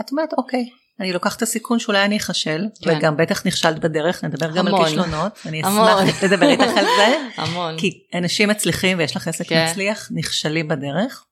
את 0.00 0.10
אומרת 0.12 0.32
אוקיי 0.38 0.64
אני 1.00 1.12
לוקחת 1.12 1.36
את 1.36 1.42
הסיכון 1.42 1.78
שאולי 1.78 2.04
אני 2.04 2.16
אכשל, 2.16 2.64
כן. 2.82 2.96
וגם 2.98 3.16
בטח 3.16 3.46
נכשלת 3.46 3.78
בדרך, 3.78 4.24
נדבר 4.24 4.50
גם 4.50 4.66
המון. 4.66 4.80
על 4.80 4.86
כישלונות, 4.86 5.38
אני 5.46 5.60
אשמח 5.60 6.22
לדבר 6.22 6.48
איתך 6.48 6.76
על 6.76 6.84
זה, 6.96 7.16
המון. 7.42 7.78
כי 7.78 8.02
אנשים 8.14 8.48
מצליחים 8.48 8.98
ויש 8.98 9.16
לך 9.16 9.28
עסק 9.28 9.48
כן. 9.48 9.66
מצליח, 9.70 10.08
נכשלים 10.14 10.68
בדרך. 10.68 11.24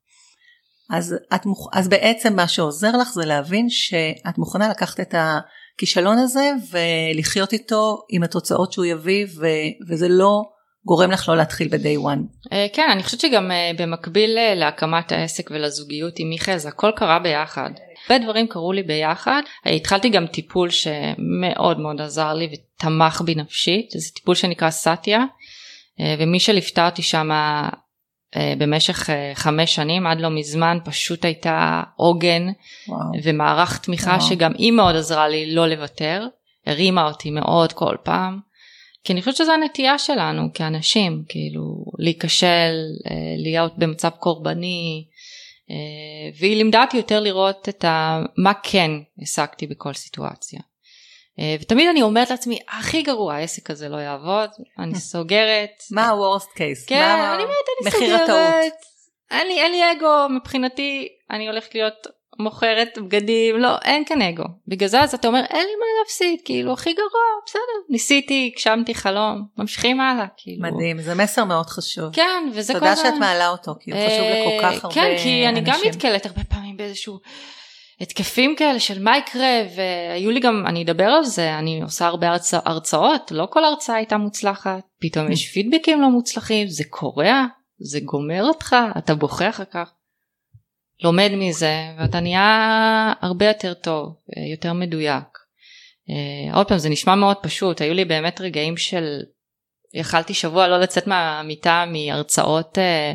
אז, 0.90 1.14
את, 1.34 1.40
אז 1.72 1.88
בעצם 1.88 2.36
מה 2.36 2.48
שעוזר 2.48 2.96
לך 2.96 3.08
זה 3.08 3.24
להבין 3.24 3.66
שאת 3.70 4.38
מוכנה 4.38 4.68
לקחת 4.68 5.00
את 5.00 5.14
הכישלון 5.18 6.18
הזה 6.18 6.50
ולחיות 6.70 7.52
איתו 7.52 7.98
עם 8.10 8.22
התוצאות 8.22 8.72
שהוא 8.72 8.84
יביא, 8.84 9.26
ו, 9.40 9.46
וזה 9.88 10.08
לא 10.08 10.42
גורם 10.86 11.10
לך 11.10 11.28
לא 11.28 11.36
להתחיל 11.36 11.68
ב-day 11.68 12.04
one. 12.04 12.52
אה, 12.52 12.66
כן, 12.72 12.88
אני 12.92 13.02
חושבת 13.02 13.20
שגם 13.20 13.50
אה, 13.50 13.70
במקביל 13.78 14.38
אה, 14.38 14.54
להקמת 14.54 15.12
העסק 15.12 15.50
ולזוגיות 15.50 16.14
עם 16.18 16.28
מיכאל, 16.28 16.56
זה 16.56 16.68
הכל 16.68 16.90
קרה 16.96 17.18
ביחד. 17.18 17.70
הרבה 18.08 18.24
דברים 18.24 18.46
קרו 18.46 18.72
לי 18.72 18.82
ביחד. 18.82 19.42
התחלתי 19.66 20.08
גם 20.08 20.26
טיפול 20.26 20.70
שמאוד 20.70 21.80
מאוד 21.80 22.00
עזר 22.00 22.34
לי 22.34 22.48
ותמך 22.52 23.22
בי 23.24 23.34
נפשית, 23.34 23.90
זה 23.90 24.14
טיפול 24.14 24.34
שנקרא 24.34 24.70
סאטיה, 24.70 25.24
ומי 26.18 26.40
שליוותה 26.40 26.86
אותי 26.86 27.02
שם 27.02 27.30
במשך 28.58 29.10
חמש 29.34 29.74
שנים 29.74 30.06
עד 30.06 30.20
לא 30.20 30.30
מזמן 30.30 30.78
פשוט 30.84 31.24
הייתה 31.24 31.82
עוגן 31.96 32.46
וואו. 32.88 33.00
ומערך 33.22 33.78
תמיכה 33.78 34.10
וואו. 34.10 34.20
שגם 34.20 34.52
היא 34.58 34.72
מאוד 34.72 34.96
עזרה 34.96 35.28
לי 35.28 35.54
לא 35.54 35.66
לוותר, 35.66 36.26
הרימה 36.66 37.06
אותי 37.06 37.30
מאוד 37.30 37.72
כל 37.72 37.96
פעם. 38.02 38.40
כי 39.04 39.12
אני 39.12 39.20
חושבת 39.20 39.36
שזו 39.36 39.52
הנטייה 39.52 39.98
שלנו 39.98 40.42
כאנשים, 40.54 41.22
כאילו 41.28 41.84
להיכשל, 41.98 42.74
אה, 43.10 43.34
להיות 43.36 43.78
במצב 43.78 44.08
קורבני, 44.08 45.06
אה, 45.70 46.36
והיא 46.38 46.56
לימדה 46.56 46.84
אותי 46.84 46.96
יותר 46.96 47.20
לראות 47.20 47.68
את 47.68 47.84
ה... 47.84 48.20
מה 48.38 48.52
כן 48.62 48.90
השגתי 49.22 49.66
בכל 49.66 49.92
סיטואציה. 49.92 50.60
אה, 51.38 51.56
ותמיד 51.60 51.88
אני 51.88 52.02
אומרת 52.02 52.30
לעצמי, 52.30 52.58
הכי 52.78 53.02
גרוע, 53.02 53.34
העסק 53.34 53.70
הזה 53.70 53.88
לא 53.88 53.96
יעבוד, 53.96 54.50
אני 54.78 54.94
סוגרת. 54.94 55.82
מה 55.90 56.06
ה-worst 56.06 56.58
case? 56.58 56.86
כן, 56.86 57.00
מה 57.00 57.34
אני 57.34 57.42
אומרת, 57.42 57.56
אני 57.82 57.90
סוגרת. 57.90 58.02
מחיר 58.02 58.14
הטעות. 58.14 58.74
אין 59.30 59.72
לי 59.72 59.92
אגו, 59.92 60.34
מבחינתי 60.36 61.08
אני 61.30 61.48
הולכת 61.48 61.74
להיות 61.74 62.06
מוכרת 62.38 62.98
בגדים 62.98 63.56
לא 63.56 63.76
אין 63.84 64.04
כאן 64.04 64.22
אגו. 64.22 64.44
בגלל 64.68 64.88
זה 64.88 65.00
אז 65.00 65.14
אתה 65.14 65.28
אומר 65.28 65.40
אין 65.50 65.66
לי 65.66 65.74
מה 65.78 65.86
להפסיד 66.00 66.40
כאילו 66.44 66.72
הכי 66.72 66.92
גרוע 66.92 67.22
בסדר. 67.46 67.60
ניסיתי 67.90 68.50
הגשמתי 68.52 68.94
חלום 68.94 69.42
ממשיכים 69.58 70.00
הלאה 70.00 70.26
כאילו. 70.36 70.62
מדהים 70.62 71.00
זה 71.00 71.14
מסר 71.14 71.44
מאוד 71.44 71.66
חשוב. 71.66 72.12
כן 72.12 72.48
וזה 72.52 72.72
כל 72.72 72.78
תודה 72.78 72.96
שאת 72.96 73.14
מעלה 73.20 73.48
אותו 73.48 73.72
כי 73.80 73.90
הוא 73.90 74.00
חשוב 74.06 74.26
לכל 74.26 74.62
כך 74.62 74.84
הרבה 74.84 74.94
כן 74.94 75.16
כי 75.22 75.48
אני 75.48 75.60
גם 75.60 75.78
נתקלת 75.86 76.26
הרבה 76.26 76.44
פעמים 76.44 76.76
באיזשהו 76.76 77.18
התקפים 78.00 78.56
כאלה 78.56 78.80
של 78.80 79.02
מה 79.02 79.18
יקרה 79.18 79.62
והיו 79.76 80.30
לי 80.30 80.40
גם 80.40 80.64
אני 80.66 80.82
אדבר 80.82 81.04
על 81.04 81.24
זה 81.24 81.58
אני 81.58 81.82
עושה 81.82 82.06
הרבה 82.06 82.28
הרצא, 82.28 82.58
הרצאות 82.64 83.32
לא 83.32 83.46
כל 83.50 83.64
הרצאה 83.64 83.96
הייתה 83.96 84.16
מוצלחת 84.16 84.80
פתאום 85.00 85.32
יש 85.32 85.48
פידבקים 85.52 86.00
לא 86.00 86.10
מוצלחים 86.10 86.68
זה 86.68 86.84
קורע 86.90 87.44
זה 87.78 87.98
גומר 88.00 88.44
אותך 88.44 88.76
אתה 88.98 89.14
בוכה 89.14 89.48
אחר 89.48 89.64
כך. 89.64 89.92
לומד 91.02 91.30
מזה 91.36 91.74
ואתה 91.98 92.20
נהיה 92.20 93.12
הרבה 93.20 93.46
יותר 93.46 93.74
טוב, 93.74 94.14
יותר 94.52 94.72
מדויק. 94.72 95.24
אה, 96.10 96.56
עוד 96.56 96.68
פעם 96.68 96.78
זה 96.78 96.88
נשמע 96.88 97.14
מאוד 97.14 97.36
פשוט, 97.36 97.80
היו 97.80 97.94
לי 97.94 98.04
באמת 98.04 98.40
רגעים 98.40 98.76
של 98.76 99.20
יכלתי 99.94 100.34
שבוע 100.34 100.68
לא 100.68 100.80
לצאת 100.80 101.06
מהמיטה 101.06 101.84
מהרצאות, 101.86 102.78
אה, 102.78 103.12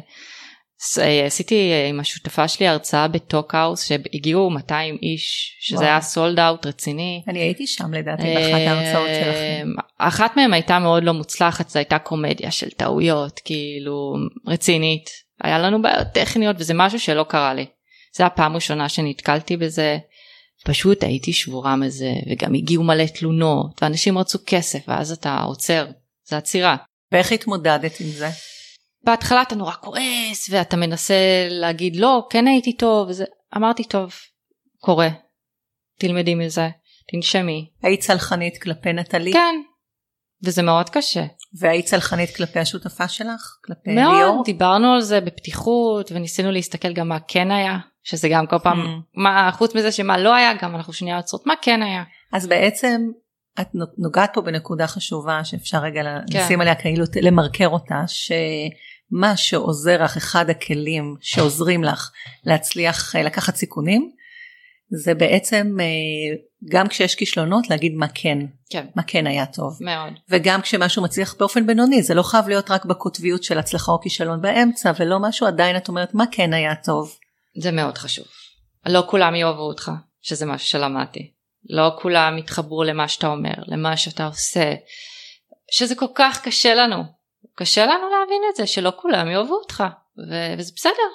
אה, 0.99 1.25
עשיתי 1.25 1.71
עם 1.89 1.99
השותפה 1.99 2.47
שלי 2.47 2.67
הרצאה 2.67 3.07
בטוקהאוס 3.07 3.87
שהגיעו 3.87 4.49
200 4.49 4.97
איש, 5.01 5.57
שזה 5.59 5.75
וואו. 5.75 5.87
היה 5.87 6.01
סולד 6.01 6.39
אאוט 6.39 6.65
רציני. 6.65 7.23
אני 7.27 7.39
הייתי 7.39 7.67
שם 7.67 7.93
לדעתי 7.93 8.23
באחת 8.23 8.61
ההרצאות 8.67 9.09
שלכם. 9.23 9.67
אחת 9.97 10.37
מהן 10.37 10.53
הייתה 10.53 10.79
מאוד 10.79 11.03
לא 11.03 11.13
מוצלחת, 11.13 11.69
זו 11.69 11.79
הייתה 11.79 11.99
קומדיה 11.99 12.51
של 12.51 12.69
טעויות, 12.69 13.39
כאילו 13.45 14.15
רצינית. 14.47 15.28
היה 15.43 15.59
לנו 15.59 15.81
בעיות 15.81 16.07
טכניות 16.13 16.55
וזה 16.59 16.73
משהו 16.75 16.99
שלא 16.99 17.23
קרה 17.23 17.53
לי. 17.53 17.65
זה 18.15 18.25
הפעם 18.25 18.51
הראשונה 18.51 18.89
שנתקלתי 18.89 19.57
בזה. 19.57 19.97
פשוט 20.65 21.03
הייתי 21.03 21.33
שבורה 21.33 21.75
מזה 21.75 22.13
וגם 22.31 22.53
הגיעו 22.53 22.83
מלא 22.83 23.05
תלונות 23.05 23.83
ואנשים 23.83 24.17
רצו 24.17 24.39
כסף 24.45 24.79
ואז 24.87 25.11
אתה 25.11 25.39
עוצר 25.39 25.87
זה 26.27 26.37
עצירה. 26.37 26.75
ואיך 27.11 27.31
התמודדת 27.31 27.99
עם 27.99 28.07
זה? 28.07 28.29
בהתחלה 29.03 29.41
אתה 29.41 29.55
נורא 29.55 29.71
כועס 29.71 30.49
ואתה 30.49 30.77
מנסה 30.77 31.47
להגיד 31.49 31.95
לא 31.95 32.27
כן 32.29 32.47
הייתי 32.47 32.77
טוב 32.77 33.09
וזה 33.09 33.25
אמרתי 33.57 33.83
טוב 33.83 34.13
קורה 34.79 35.09
תלמדי 35.99 36.35
מזה 36.35 36.69
תנשמי. 37.11 37.69
היית 37.83 37.99
צלחנית 37.99 38.61
כלפי 38.61 38.93
נטלי? 38.93 39.33
כן 39.33 39.55
וזה 40.43 40.61
מאוד 40.61 40.89
קשה. 40.89 41.25
והיית 41.59 41.85
צלחנית 41.85 42.35
כלפי 42.35 42.59
השותפה 42.59 43.07
שלך? 43.07 43.57
כלפי 43.65 43.95
מאוד, 43.95 44.15
ליאור? 44.15 44.33
מאוד, 44.33 44.45
דיברנו 44.45 44.93
על 44.93 45.01
זה 45.01 45.21
בפתיחות 45.21 46.11
וניסינו 46.11 46.51
להסתכל 46.51 46.93
גם 46.93 47.09
מה 47.09 47.17
כן 47.27 47.51
היה, 47.51 47.77
שזה 48.03 48.29
גם 48.29 48.47
כל 48.47 48.59
פעם, 48.63 48.79
hmm. 48.79 49.01
מה, 49.13 49.49
חוץ 49.53 49.75
מזה 49.75 49.91
שמה 49.91 50.17
לא 50.17 50.35
היה, 50.35 50.51
גם 50.61 50.75
אנחנו 50.75 50.93
שנייה 50.93 51.17
עוצרות, 51.17 51.47
מה 51.47 51.53
כן 51.61 51.83
היה. 51.83 52.03
אז 52.33 52.47
בעצם 52.47 53.01
את 53.61 53.67
נוגעת 53.97 54.29
פה 54.33 54.41
בנקודה 54.41 54.87
חשובה 54.87 55.43
שאפשר 55.43 55.77
רגע 55.77 56.01
כן. 56.31 56.39
לשים 56.39 56.61
עליה 56.61 56.75
כאילו 56.75 57.05
למרקר 57.21 57.67
אותה, 57.67 58.01
שמה 58.07 59.37
שעוזר 59.37 60.03
לך, 60.03 60.17
אחד 60.17 60.49
הכלים 60.49 61.15
שעוזרים 61.21 61.83
לך 61.83 62.11
להצליח 62.45 63.15
אה, 63.15 63.23
לקחת 63.23 63.55
סיכונים, 63.55 64.11
זה 64.91 65.13
בעצם 65.13 65.77
אה, 65.79 65.85
גם 66.71 66.87
כשיש 66.87 67.15
כישלונות 67.15 67.69
להגיד 67.69 67.93
מה 67.93 68.07
כן, 68.13 68.37
כן, 68.69 68.85
מה 68.95 69.03
כן 69.07 69.27
היה 69.27 69.45
טוב. 69.45 69.77
מאוד. 69.81 70.13
וגם 70.29 70.61
כשמשהו 70.61 71.03
מצליח 71.03 71.35
באופן 71.39 71.67
בינוני, 71.67 72.03
זה 72.03 72.13
לא 72.13 72.23
חייב 72.23 72.47
להיות 72.47 72.71
רק 72.71 72.85
בקוטביות 72.85 73.43
של 73.43 73.57
הצלחה 73.57 73.91
או 73.91 74.01
כישלון 74.01 74.41
באמצע, 74.41 74.91
ולא 74.99 75.19
משהו 75.19 75.47
עדיין 75.47 75.77
את 75.77 75.87
אומרת 75.87 76.13
מה 76.13 76.23
כן 76.31 76.53
היה 76.53 76.75
טוב. 76.75 77.17
זה 77.61 77.71
מאוד 77.71 77.97
חשוב. 77.97 78.25
לא 78.85 79.03
כולם 79.07 79.35
יאהבו 79.35 79.61
אותך, 79.61 79.91
שזה 80.21 80.45
משהו 80.45 80.67
שלמדתי. 80.67 81.31
לא 81.69 81.91
כולם 82.01 82.37
יתחברו 82.37 82.83
למה 82.83 83.07
שאתה 83.07 83.27
אומר, 83.27 83.53
למה 83.67 83.97
שאתה 83.97 84.25
עושה, 84.25 84.73
שזה 85.71 85.95
כל 85.95 86.05
כך 86.15 86.41
קשה 86.43 86.75
לנו. 86.75 87.03
קשה 87.55 87.85
לנו 87.85 88.09
להבין 88.09 88.41
את 88.49 88.55
זה, 88.55 88.67
שלא 88.67 88.93
כולם 88.95 89.29
יאהבו 89.31 89.53
אותך, 89.53 89.83
ו- 90.29 90.53
וזה 90.57 90.71
בסדר. 90.75 91.09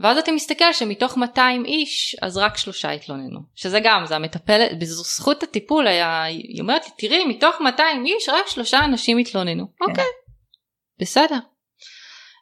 ואז 0.00 0.18
אתה 0.18 0.32
מסתכל 0.32 0.72
שמתוך 0.72 1.16
200 1.16 1.64
איש 1.64 2.16
אז 2.22 2.36
רק 2.36 2.56
שלושה 2.56 2.90
התלוננו 2.90 3.40
שזה 3.54 3.80
גם 3.80 4.06
זה 4.06 4.16
המטפלת 4.16 4.78
בזכות 4.78 5.42
הטיפול 5.42 5.86
היה 5.86 6.22
היא 6.22 6.60
אומרת 6.60 6.84
לי 6.84 6.90
תראי 6.98 7.24
מתוך 7.24 7.60
200 7.60 8.06
איש 8.06 8.28
רק 8.28 8.46
שלושה 8.46 8.84
אנשים 8.84 9.18
התלוננו 9.18 9.66
כן. 9.66 9.84
אוקיי 9.90 10.04
בסדר. 11.00 11.38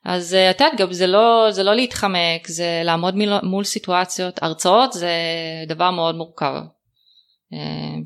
אז 0.04 0.35
אה, 0.35 0.50
את 0.50 0.61
יודעת 0.61 0.78
גם 0.78 0.92
זה 0.92 1.07
לא 1.07 1.47
זה 1.50 1.62
לא 1.62 1.75
להתחמק 1.75 2.47
זה 2.47 2.80
לעמוד 2.85 3.14
מול, 3.16 3.40
מול 3.42 3.64
סיטואציות 3.64 4.42
הרצאות 4.42 4.92
זה 4.92 5.12
דבר 5.66 5.90
מאוד 5.90 6.14
מורכב. 6.14 6.54
אה, 7.52 7.59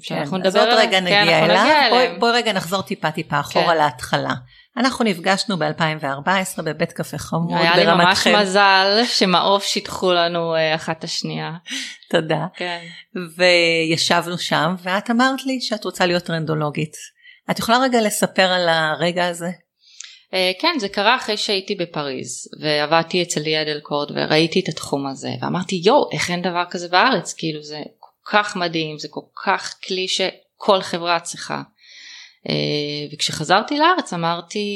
שאנחנו 0.03 0.37
כן, 0.37 0.43
נדבר 0.47 0.61
עליו, 0.61 0.77
רגע 0.79 0.99
כן, 0.99 1.05
נגיע 1.05 1.45
אליו, 1.45 1.91
בואי 1.91 2.19
בוא 2.19 2.31
רגע 2.31 2.53
נחזור 2.53 2.83
טיפה 2.83 3.11
טיפה 3.11 3.41
אחורה 3.41 3.67
כן. 3.67 3.77
להתחלה. 3.77 4.35
אנחנו 4.77 5.05
נפגשנו 5.05 5.57
ב-2014 5.57 6.63
בבית 6.63 6.93
קפה 6.93 7.19
חמוד 7.19 7.51
ברמת 7.51 7.61
היה 7.61 7.77
לי 7.77 7.87
ממש 7.87 8.27
מזל 8.27 9.01
שמעוף 9.05 9.65
שיתחו 9.65 10.13
לנו 10.13 10.55
אה, 10.55 10.75
אחת 10.75 11.05
השנייה. 11.05 11.53
תודה. 12.11 12.47
כן. 12.57 12.81
וישבנו 13.37 14.39
שם 14.39 14.75
ואת 14.83 15.11
אמרת 15.11 15.47
לי 15.47 15.61
שאת 15.61 15.85
רוצה 15.85 16.07
להיות 16.07 16.23
טרנדולוגית. 16.23 16.97
את 17.51 17.59
יכולה 17.59 17.79
רגע 17.79 18.01
לספר 18.03 18.43
על 18.53 18.69
הרגע 18.69 19.27
הזה? 19.27 19.51
אה, 20.35 20.53
כן 20.61 20.77
זה 20.79 20.89
קרה 20.89 21.17
אחרי 21.17 21.37
שהייתי 21.37 21.75
בפריז 21.75 22.49
ועבדתי 22.61 23.23
אצל 23.23 23.41
ליעד 23.41 23.69
אלקורד 23.69 24.11
וראיתי 24.11 24.61
את 24.61 24.69
התחום 24.69 25.07
הזה 25.07 25.31
ואמרתי 25.43 25.81
יואו 25.85 26.09
איך 26.13 26.31
אין 26.31 26.43
דבר 26.43 26.65
כזה 26.71 26.89
בארץ 26.89 27.35
כאילו 27.35 27.63
זה 27.63 27.83
כל 27.99 28.31
כך 28.31 28.57
מדהים 28.57 28.99
זה 28.99 29.09
כל 29.11 29.21
כך 29.45 29.75
כלי 29.87 30.09
שכל 30.09 30.81
חברה 30.81 31.21
צריכה. 31.21 31.63
אה, 32.49 32.55
וכשחזרתי 33.13 33.79
לארץ 33.79 34.13
אמרתי 34.13 34.69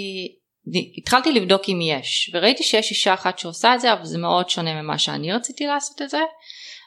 התחלתי 0.99 1.33
לבדוק 1.33 1.63
אם 1.69 1.81
יש 1.83 2.31
וראיתי 2.35 2.63
שיש 2.63 2.91
אישה 2.91 3.15
אחת 3.15 3.39
שעושה 3.39 3.75
את 3.75 3.81
זה 3.81 3.93
אבל 3.93 4.05
זה 4.05 4.19
מאוד 4.19 4.51
שונה 4.51 4.83
ממה 4.83 4.99
שאני 4.99 5.33
רציתי 5.33 5.67
לעשות 5.67 6.03
את 6.03 6.11
זה 6.11 6.21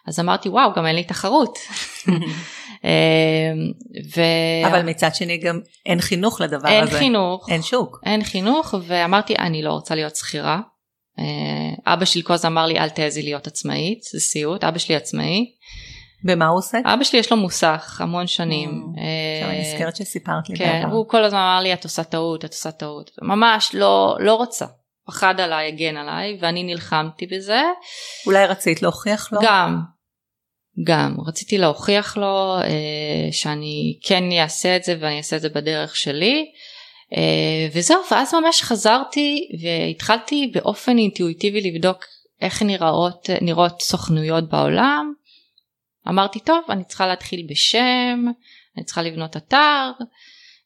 אז 0.08 0.20
אמרתי 0.20 0.50
וואו 0.50 0.74
גם 0.76 0.86
אין 0.86 0.96
לי 0.96 1.04
תחרות. 1.04 1.60
אה, 2.86 3.52
ו... 4.16 4.22
אבל 4.68 4.82
מצד 4.82 5.16
שני 5.16 5.38
גם 5.38 5.60
אין 5.86 6.02
חינוך 6.02 6.42
לדבר 6.42 6.70
אין 6.70 6.84
הזה. 6.84 6.92
אין 6.92 7.00
חינוך. 7.00 7.50
אין 7.50 7.62
שוק. 7.62 8.00
אין 8.06 8.24
חינוך 8.24 8.74
ואמרתי 8.88 9.36
אני 9.36 9.62
לא 9.62 9.72
רוצה 9.72 9.96
להיות 9.96 10.16
שכירה. 10.16 10.60
אה, 11.20 11.94
אבא 11.94 12.06
שלי 12.06 12.24
כל 12.24 12.34
הזמן 12.34 12.52
אמר 12.52 12.66
לי 12.66 12.80
אל 12.80 12.90
תעזי 12.90 13.22
להיות 13.22 13.48
עצמאית 13.48 14.04
זה 14.04 14.20
סיוט 14.20 14.64
אבא 14.64 14.78
שלי 14.78 14.96
עצמאי. 14.96 15.46
במה 16.24 16.48
הוא 16.48 16.58
עושה? 16.58 16.78
אבא 16.86 17.04
שלי 17.04 17.20
יש 17.20 17.32
לו 17.32 17.38
מוסך 17.38 18.02
המון 18.04 18.28
שנים. 18.28 18.70
Mm. 18.70 19.00
עכשיו 19.36 19.50
אני 19.50 19.62
נזכרת 19.62 19.96
שסיפרת 19.96 20.50
לי. 20.50 20.58
כן, 20.58 20.84
הוא 20.92 21.08
כל 21.08 21.24
הזמן 21.24 21.40
אמר 21.40 21.60
לי 21.64 21.74
את 21.74 21.84
עושה 21.84 22.04
טעות, 22.04 22.46
את 22.46 22.52
עושה 22.52 22.72
טעות. 22.72 23.12
ממש 23.22 23.72
לא, 23.74 24.18
לא 24.20 24.36
רוצה. 24.36 24.66
פחד 25.08 25.40
עליי, 25.40 25.68
הגן 25.68 25.98
עליי, 25.98 26.38
ואני 26.42 26.64
נלחמתי 26.64 27.28
בזה. 27.28 27.62
אולי 28.28 28.46
רצית 28.46 28.82
להוכיח 28.82 29.34
לו? 29.34 29.40
גם. 29.44 29.82
גם. 30.86 31.16
רציתי 31.28 31.58
להוכיח 31.58 32.18
לו 32.18 32.58
אה, 32.64 33.32
שאני 33.32 34.00
כן 34.04 34.24
אעשה 34.42 34.76
את 34.76 34.84
זה 34.84 34.96
ואני 35.00 35.18
אעשה 35.18 35.36
את 35.36 35.42
זה 35.42 35.50
בדרך 35.50 35.96
שלי. 35.96 36.46
אה, 37.18 37.68
וזהו, 37.74 38.02
ואז 38.12 38.34
ממש 38.34 38.62
חזרתי 38.62 39.50
והתחלתי 39.62 40.52
באופן 40.54 40.98
אינטואיטיבי 40.98 41.72
לבדוק 41.72 42.06
איך 42.42 42.62
נראות, 42.62 43.30
נראות 43.42 43.82
סוכנויות 43.82 44.50
בעולם. 44.50 45.14
אמרתי 46.08 46.40
טוב 46.40 46.64
אני 46.70 46.84
צריכה 46.84 47.08
להתחיל 47.08 47.46
בשם 47.50 48.26
אני 48.78 48.86
צריכה 48.86 49.02
לבנות 49.02 49.38
אתר 49.38 49.92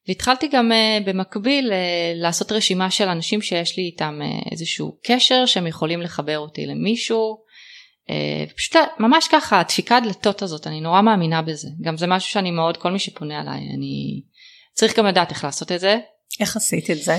והתחלתי 0.07 0.47
גם 0.47 0.71
uh, 0.71 1.07
במקביל 1.07 1.71
uh, 1.71 1.73
לעשות 2.15 2.51
רשימה 2.51 2.91
של 2.91 3.07
אנשים 3.07 3.41
שיש 3.41 3.77
לי 3.77 3.83
איתם 3.83 4.19
uh, 4.21 4.51
איזשהו 4.51 4.97
קשר 5.03 5.45
שהם 5.45 5.67
יכולים 5.67 6.01
לחבר 6.01 6.37
אותי 6.37 6.65
למישהו. 6.65 7.45
Uh, 8.09 8.53
פשוט 8.57 8.75
ממש 8.99 9.27
ככה 9.31 9.59
הדפיקת 9.59 10.01
דלתות 10.03 10.41
הזאת 10.41 10.67
אני 10.67 10.81
נורא 10.81 11.01
מאמינה 11.01 11.41
בזה 11.41 11.69
גם 11.81 11.97
זה 11.97 12.07
משהו 12.07 12.31
שאני 12.31 12.51
מאוד 12.51 12.77
כל 12.77 12.91
מי 12.91 12.99
שפונה 12.99 13.41
אליי 13.41 13.69
אני 13.77 14.21
צריך 14.73 14.97
גם 14.97 15.05
לדעת 15.05 15.31
איך 15.31 15.43
לעשות 15.43 15.71
את 15.71 15.79
זה. 15.79 15.97
איך 16.39 16.55
עשית 16.55 16.91
את 16.91 16.97
זה? 16.97 17.17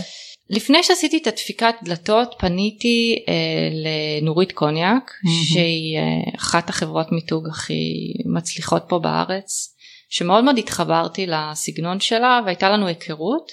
לפני 0.51 0.83
שעשיתי 0.83 1.17
את 1.17 1.27
הדפיקת 1.27 1.75
דלתות 1.83 2.35
פניתי 2.39 3.25
אה, 3.29 3.35
לנורית 3.73 4.53
קוניאק 4.53 5.11
mm-hmm. 5.11 5.53
שהיא 5.53 5.99
אה, 5.99 6.37
אחת 6.39 6.69
החברות 6.69 7.13
מיתוג 7.13 7.49
הכי 7.49 8.13
מצליחות 8.27 8.85
פה 8.89 8.99
בארץ 8.99 9.77
שמאוד 10.09 10.45
מאוד 10.45 10.59
התחברתי 10.59 11.27
לסגנון 11.27 12.01
שלה 12.01 12.41
והייתה 12.45 12.71
לנו 12.71 12.87
היכרות 12.87 13.53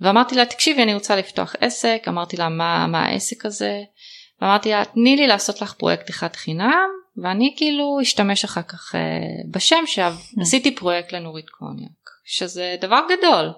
ואמרתי 0.00 0.34
לה 0.34 0.46
תקשיבי 0.46 0.82
אני 0.82 0.94
רוצה 0.94 1.16
לפתוח 1.16 1.54
עסק 1.60 2.04
אמרתי 2.08 2.36
לה 2.36 2.48
מה, 2.48 2.86
מה 2.86 3.04
העסק 3.04 3.46
הזה 3.46 3.82
ואמרתי 4.40 4.70
לה 4.70 4.84
תני 4.84 5.16
לי 5.16 5.26
לעשות 5.26 5.62
לך 5.62 5.72
פרויקט 5.72 6.10
אחד 6.10 6.36
חינם 6.36 6.88
ואני 7.22 7.54
כאילו 7.56 7.98
אשתמש 8.02 8.44
אחר 8.44 8.62
כך 8.62 8.94
אה, 8.94 9.00
בשם 9.50 9.84
שעשיתי 9.86 10.68
mm-hmm. 10.68 10.78
פרויקט 10.78 11.12
לנורית 11.12 11.48
קוניאק 11.48 11.90
שזה 12.24 12.76
דבר 12.80 13.00
גדול. 13.18 13.52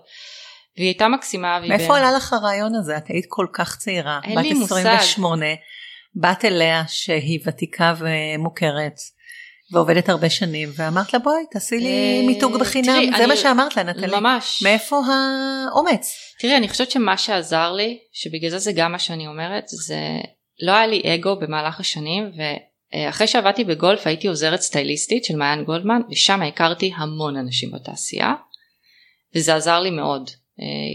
והיא 0.79 0.89
הייתה 0.89 1.09
מקסימה. 1.09 1.61
מאיפה 1.61 1.99
עלה 1.99 2.13
לך 2.13 2.33
הרעיון 2.33 2.75
הזה? 2.75 2.97
את 2.97 3.07
היית 3.09 3.27
כל 3.29 3.47
כך 3.53 3.77
צעירה, 3.77 4.21
מושג. 4.27 4.37
בת 4.39 4.65
28, 4.65 5.47
באת 6.15 6.45
אליה 6.45 6.83
שהיא 6.89 7.41
ותיקה 7.47 7.95
ומוכרת. 7.99 8.99
ועובדת 9.73 10.09
הרבה 10.09 10.31
שנים 10.31 10.69
ואמרת 10.77 11.13
לה 11.13 11.19
בואי 11.19 11.43
תעשי 11.51 11.79
לי 11.79 12.21
אה, 12.21 12.27
מיתוג 12.27 12.57
בחינם 12.57 13.17
זה 13.17 13.27
מה 13.27 13.37
שאמרת 13.37 13.77
לה 13.77 13.83
נטלי 13.83 14.07
ממש 14.07 14.63
מאיפה 14.63 15.01
האומץ 15.07 16.15
תראי 16.41 16.57
אני 16.57 16.69
חושבת 16.69 16.91
שמה 16.91 17.17
שעזר 17.17 17.73
לי 17.73 17.99
שבגלל 18.13 18.51
זה 18.51 18.59
זה 18.59 18.73
גם 18.73 18.93
מה 18.93 18.99
שאני 18.99 19.27
אומרת 19.27 19.65
זה 19.69 19.99
לא 20.63 20.73
היה 20.73 20.87
לי 20.87 21.03
אגו 21.15 21.37
במהלך 21.37 21.81
השנים 21.81 22.31
ואחרי 22.95 23.27
שעבדתי 23.27 23.65
בגולף 23.65 24.07
הייתי 24.07 24.29
עוזרת 24.29 24.61
סטייליסטית 24.61 25.25
של 25.25 25.37
מעיין 25.37 25.65
גולדמן 25.65 26.01
ושם 26.11 26.43
הכרתי 26.43 26.93
המון 26.97 27.37
אנשים 27.37 27.71
בתעשייה 27.71 28.35
וזה 29.37 29.55
עזר 29.55 29.81
לי 29.81 29.91
מאוד 29.91 30.31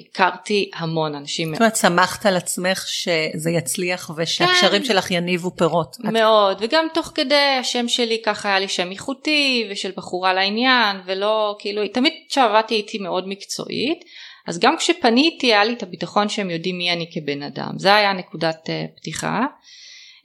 הכרתי 0.10 0.70
המון 0.74 1.16
אנשים. 1.16 1.50
זאת 1.52 1.60
אומרת, 1.60 1.76
שמחת 1.76 2.26
על 2.26 2.38
עצמך 2.38 2.84
שזה 2.88 3.52
יצליח 3.52 4.12
ושהקשרים 4.18 4.82
כן. 4.82 4.88
שלך 4.88 5.12
יניבו 5.12 5.52
פירות. 5.56 5.98
מאוד, 6.00 6.58
וגם 6.62 6.88
תוך 6.94 7.12
כדי 7.16 7.58
השם 7.60 7.88
שלי 7.88 8.22
ככה 8.26 8.50
היה 8.50 8.60
לי 8.60 8.68
שם 8.68 8.92
איכותי 8.92 9.68
ושל 9.72 9.92
בחורה 9.98 10.34
לעניין, 10.34 10.98
ולא, 11.06 11.56
כאילו, 11.60 11.88
תמיד 11.88 12.14
כשעבדתי 12.30 12.74
הייתי 12.74 12.98
מאוד 12.98 13.28
מקצועית, 13.28 14.04
אז 14.48 14.60
גם 14.60 14.78
כשפניתי 14.78 15.48
היה 15.48 15.64
לי 15.64 15.74
את 15.74 15.84
הביטחון 15.84 16.30
שהם 16.30 16.50
יודעים 16.50 16.78
מי 16.78 16.92
אני 16.92 17.10
כבן 17.14 17.44
אדם, 17.44 17.72
זה 17.78 17.96
היה 17.96 18.14
נקודת 18.14 18.70
uh, 18.70 18.98
פתיחה. 18.98 19.46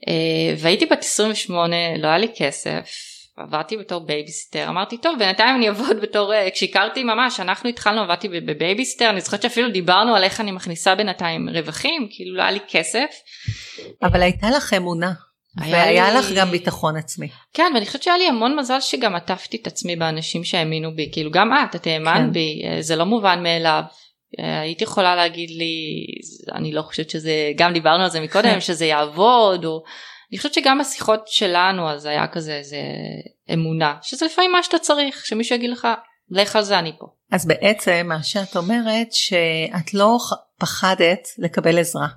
אה, 0.05 0.09
והייתי 0.57 0.85
בת 0.85 0.99
28, 0.99 1.75
לא 1.97 2.07
היה 2.07 2.17
לי 2.17 2.27
כסף, 2.37 3.08
עבדתי 3.39 3.77
בתור 3.77 4.05
בייביסיטר 4.05 4.69
אמרתי 4.69 4.97
טוב 4.97 5.19
בינתיים 5.19 5.55
אני 5.55 5.67
אעבוד 5.67 5.97
בתור 6.03 6.33
אה, 6.33 6.47
כשהכרתי 6.53 7.03
ממש 7.03 7.39
אנחנו 7.39 7.69
התחלנו 7.69 8.01
עבדתי 8.01 8.27
בבייביסיטר 8.27 9.09
אני 9.09 9.21
זוכרת 9.21 9.41
שאפילו 9.41 9.69
דיברנו 9.69 10.15
על 10.15 10.23
איך 10.23 10.41
אני 10.41 10.51
מכניסה 10.51 10.95
בינתיים 10.95 11.49
רווחים 11.49 12.07
כאילו 12.11 12.35
לא 12.35 12.41
היה 12.41 12.51
לי 12.51 12.59
כסף. 12.67 13.09
אבל 14.03 14.21
הייתה 14.21 14.49
לך 14.49 14.73
אמונה. 14.73 15.11
והיה 15.57 16.13
לי... 16.13 16.19
לך 16.19 16.31
גם 16.35 16.51
ביטחון 16.51 16.95
עצמי. 16.95 17.27
כן 17.53 17.71
ואני 17.73 17.85
חושבת 17.85 18.03
שהיה 18.03 18.17
לי 18.17 18.27
המון 18.27 18.59
מזל 18.59 18.79
שגם 18.79 19.15
עטפתי 19.15 19.57
את 19.61 19.67
עצמי 19.67 19.95
באנשים 19.95 20.43
שהאמינו 20.43 20.95
בי 20.95 21.09
כאילו 21.11 21.31
גם 21.31 21.53
את 21.53 21.75
את 21.75 21.87
האמנת 21.87 22.15
כן. 22.15 22.31
בי 22.31 22.61
אה, 22.65 22.81
זה 22.81 22.95
לא 22.95 23.05
מובן 23.05 23.43
מאליו. 23.43 23.83
אה, 24.39 24.59
היית 24.59 24.81
יכולה 24.81 25.15
להגיד 25.15 25.49
לי 25.49 26.05
אני 26.55 26.71
לא 26.71 26.81
חושבת 26.81 27.09
שזה 27.09 27.51
גם 27.55 27.73
דיברנו 27.73 28.03
על 28.03 28.09
זה 28.09 28.21
מקודם 28.21 28.61
שזה 28.67 28.85
יעבוד 28.85 29.65
או 29.65 29.83
אני 30.31 30.37
חושבת 30.37 30.53
שגם 30.53 30.81
השיחות 30.81 31.27
שלנו 31.27 31.89
אז 31.89 32.05
היה 32.05 32.27
כזה 32.27 32.53
איזה 32.53 32.77
אמונה 33.53 33.97
שזה 34.01 34.25
לפעמים 34.25 34.51
מה 34.51 34.63
שאתה 34.63 34.79
צריך 34.79 35.25
שמישהו 35.25 35.55
יגיד 35.55 35.69
לך 35.69 35.87
לך 36.29 36.55
על 36.55 36.63
זה 36.63 36.79
אני 36.79 36.91
פה. 36.99 37.07
אז 37.31 37.47
בעצם 37.47 38.05
מה 38.09 38.23
שאת 38.23 38.55
אומרת 38.55 39.07
שאת 39.11 39.93
לא 39.93 40.17
פחדת 40.59 41.27
לקבל 41.37 41.79
עזרה. 41.79 42.07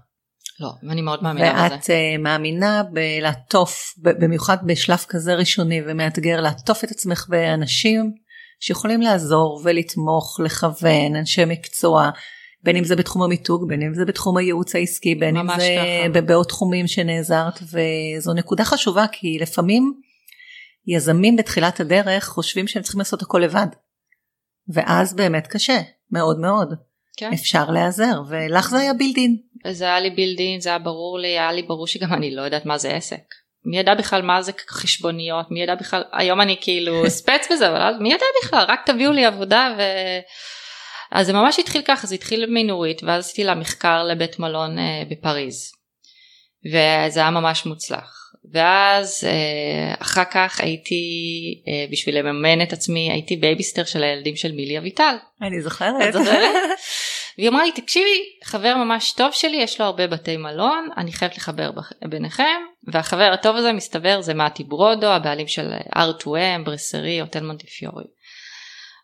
לא, 0.60 0.68
ואני 0.88 1.02
מאוד 1.02 1.22
מאמינה 1.22 1.52
ואת 1.62 1.66
בזה. 1.66 1.74
ואת 1.74 1.84
uh, 1.84 2.22
מאמינה 2.22 2.82
בלעטוף, 2.92 3.94
במיוחד 3.98 4.56
בשלב 4.66 5.04
כזה 5.08 5.34
ראשוני 5.34 5.80
ומאתגר, 5.86 6.40
לעטוף 6.40 6.84
את 6.84 6.90
עצמך 6.90 7.26
באנשים 7.28 8.12
שיכולים 8.60 9.00
לעזור 9.00 9.60
ולתמוך, 9.64 10.40
לכוון, 10.44 11.16
אנשי 11.16 11.44
מקצוע, 11.44 12.10
בין 12.62 12.76
אם 12.76 12.84
זה 12.84 12.96
בתחום 12.96 13.22
המיתוג, 13.22 13.68
בין 13.68 13.82
אם 13.82 13.94
זה 13.94 14.04
בתחום 14.04 14.36
הייעוץ 14.36 14.74
העסקי, 14.74 15.14
בין 15.14 15.36
אם 15.36 15.46
זה 15.58 15.76
ככה. 16.12 16.20
בעוד 16.20 16.46
תחומים 16.46 16.86
שנעזרת, 16.86 17.58
וזו 17.62 18.32
נקודה 18.34 18.64
חשובה 18.64 19.04
כי 19.12 19.38
לפעמים 19.40 19.94
יזמים 20.86 21.36
בתחילת 21.36 21.80
הדרך 21.80 22.24
חושבים 22.24 22.68
שהם 22.68 22.82
צריכים 22.82 22.98
לעשות 22.98 23.22
הכל 23.22 23.38
לבד. 23.44 23.66
ואז 24.68 25.16
באמת 25.16 25.46
קשה, 25.46 25.80
מאוד 26.10 26.38
מאוד. 26.38 26.74
כן. 27.16 27.30
אפשר 27.32 27.70
להיעזר, 27.70 28.22
ולך 28.28 28.70
זה 28.70 28.78
היה 28.78 28.94
בילדין. 28.94 29.36
זה 29.70 29.84
היה 29.84 30.00
לי 30.00 30.10
בילדין, 30.10 30.60
זה 30.60 30.68
היה 30.68 30.78
ברור 30.78 31.18
לי, 31.18 31.28
היה 31.28 31.52
לי 31.52 31.62
ברור 31.62 31.86
שגם 31.86 32.12
אני 32.12 32.34
לא 32.34 32.42
יודעת 32.42 32.66
מה 32.66 32.78
זה 32.78 32.90
עסק. 32.90 33.22
מי 33.64 33.78
ידע 33.78 33.94
בכלל 33.94 34.22
מה 34.22 34.42
זה 34.42 34.52
חשבוניות, 34.68 35.50
מי 35.50 35.62
ידע 35.62 35.74
בכלל, 35.74 36.02
היום 36.12 36.40
אני 36.40 36.56
כאילו 36.60 37.04
ספץ 37.18 37.46
בזה, 37.52 37.68
אבל 37.68 37.96
מי 38.00 38.12
ידע 38.12 38.24
בכלל, 38.42 38.64
רק 38.68 38.80
תביאו 38.86 39.12
לי 39.12 39.24
עבודה 39.24 39.74
ו... 39.78 39.82
אז 41.12 41.26
זה 41.26 41.32
ממש 41.32 41.58
התחיל 41.58 41.82
ככה, 41.82 42.06
זה 42.06 42.14
התחיל 42.14 42.46
מנורית 42.48 43.02
ואז 43.02 43.24
עשיתי 43.24 43.44
לה 43.44 43.54
מחקר 43.54 44.04
לבית 44.04 44.38
מלון 44.38 44.78
אה, 44.78 45.02
בפריז. 45.10 45.72
וזה 46.66 47.20
היה 47.20 47.30
ממש 47.30 47.66
מוצלח. 47.66 48.22
ואז 48.52 49.24
אה, 49.24 49.94
אחר 49.98 50.24
כך 50.24 50.60
הייתי, 50.60 51.04
אה, 51.68 51.86
בשביל 51.90 52.18
לממן 52.18 52.62
את 52.62 52.72
עצמי, 52.72 53.10
הייתי 53.10 53.36
בייביסיטר 53.36 53.84
של 53.84 54.02
הילדים 54.02 54.36
של 54.36 54.52
מילי 54.52 54.78
אביטל. 54.78 55.14
אני 55.42 55.62
זוכרת. 55.62 56.14
והיא 57.38 57.48
אמרה 57.48 57.64
לי, 57.64 57.72
תקשיבי, 57.72 58.22
חבר 58.44 58.76
ממש 58.76 59.12
טוב 59.12 59.32
שלי, 59.32 59.56
יש 59.56 59.80
לו 59.80 59.86
הרבה 59.86 60.06
בתי 60.06 60.36
מלון, 60.36 60.88
אני 60.96 61.12
חייבת 61.12 61.36
לחבר 61.36 61.70
ביניכם, 62.08 62.60
והחבר 62.92 63.30
הטוב 63.34 63.56
הזה 63.56 63.72
מסתבר 63.72 64.20
זה 64.20 64.34
מתי 64.34 64.64
ברודו, 64.64 65.06
הבעלים 65.06 65.48
של 65.48 65.72
R2M, 65.96 66.64
בראסרי, 66.64 67.20
הוטל 67.20 67.44
מונטיפיורי. 67.44 68.04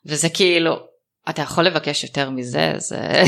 וזה 0.06 0.28
כאילו, 0.28 0.87
אתה 1.30 1.42
יכול 1.42 1.64
לבקש 1.64 2.04
יותר 2.04 2.30
מזה, 2.30 2.72
זה... 2.76 3.00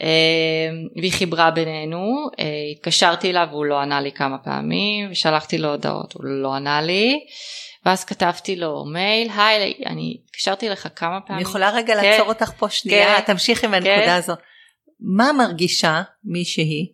אמ, 0.00 0.88
והיא 0.96 1.12
חיברה 1.12 1.50
בינינו, 1.50 2.28
אה, 2.38 2.44
התקשרתי 2.72 3.30
אליו 3.30 3.48
והוא 3.50 3.64
לא 3.64 3.80
ענה 3.80 4.00
לי 4.00 4.12
כמה 4.12 4.38
פעמים, 4.38 5.10
ושלחתי 5.10 5.58
לו 5.58 5.70
הודעות, 5.70 6.12
הוא 6.12 6.24
לא 6.24 6.54
ענה 6.54 6.82
לי, 6.82 7.20
ואז 7.86 8.04
כתבתי 8.04 8.56
לו 8.56 8.84
מייל, 8.92 9.28
היי, 9.36 9.74
אני 9.86 10.16
התקשרתי 10.24 10.68
לך 10.68 10.88
כמה 10.96 11.20
פעמים. 11.20 11.40
אני 11.40 11.42
יכולה 11.42 11.70
רגע 11.70 11.94
כן, 11.94 12.04
לעצור 12.04 12.28
אותך 12.28 12.50
פה 12.58 12.68
שנייה, 12.68 13.16
כן, 13.16 13.32
תמשיך 13.32 13.64
עם 13.64 13.74
הנקודה 13.74 14.06
כן. 14.06 14.10
הזו. 14.10 14.32
מה 15.00 15.32
מרגישה 15.32 16.02
מישהי 16.24 16.92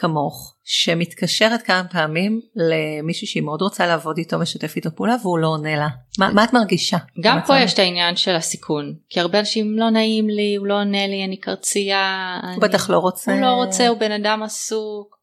כמוך, 0.00 0.54
שמתקשרת 0.64 1.62
כמה 1.62 1.84
פעמים 1.92 2.40
למישהו 2.54 3.26
שהיא 3.26 3.42
מאוד 3.42 3.62
רוצה 3.62 3.86
לעבוד 3.86 4.18
איתו, 4.18 4.38
משתף 4.38 4.76
איתו 4.76 4.90
פעולה 4.96 5.16
והוא 5.22 5.38
לא 5.38 5.48
עונה 5.48 5.76
לה. 5.76 5.88
מה, 6.18 6.32
מה 6.32 6.44
את 6.44 6.52
מרגישה? 6.52 6.96
גם 7.20 7.38
פה 7.46 7.58
יש 7.58 7.74
את 7.74 7.78
העניין 7.78 8.16
של 8.16 8.36
הסיכון, 8.36 8.94
כי 9.10 9.20
הרבה 9.20 9.38
אנשים 9.38 9.78
לא 9.78 9.90
נעים 9.90 10.28
לי, 10.28 10.54
הוא 10.56 10.66
לא 10.66 10.74
עונה 10.74 11.06
לי, 11.06 11.24
אני 11.24 11.36
קרצייה. 11.36 12.38
הוא 12.42 12.50
אני... 12.50 12.60
בטח 12.60 12.90
לא 12.90 12.98
רוצה. 12.98 13.32
הוא 13.32 13.40
לא 13.40 13.50
רוצה, 13.50 13.88
הוא 13.88 13.98
בן 13.98 14.12
אדם 14.12 14.42
עסוק. 14.42 15.18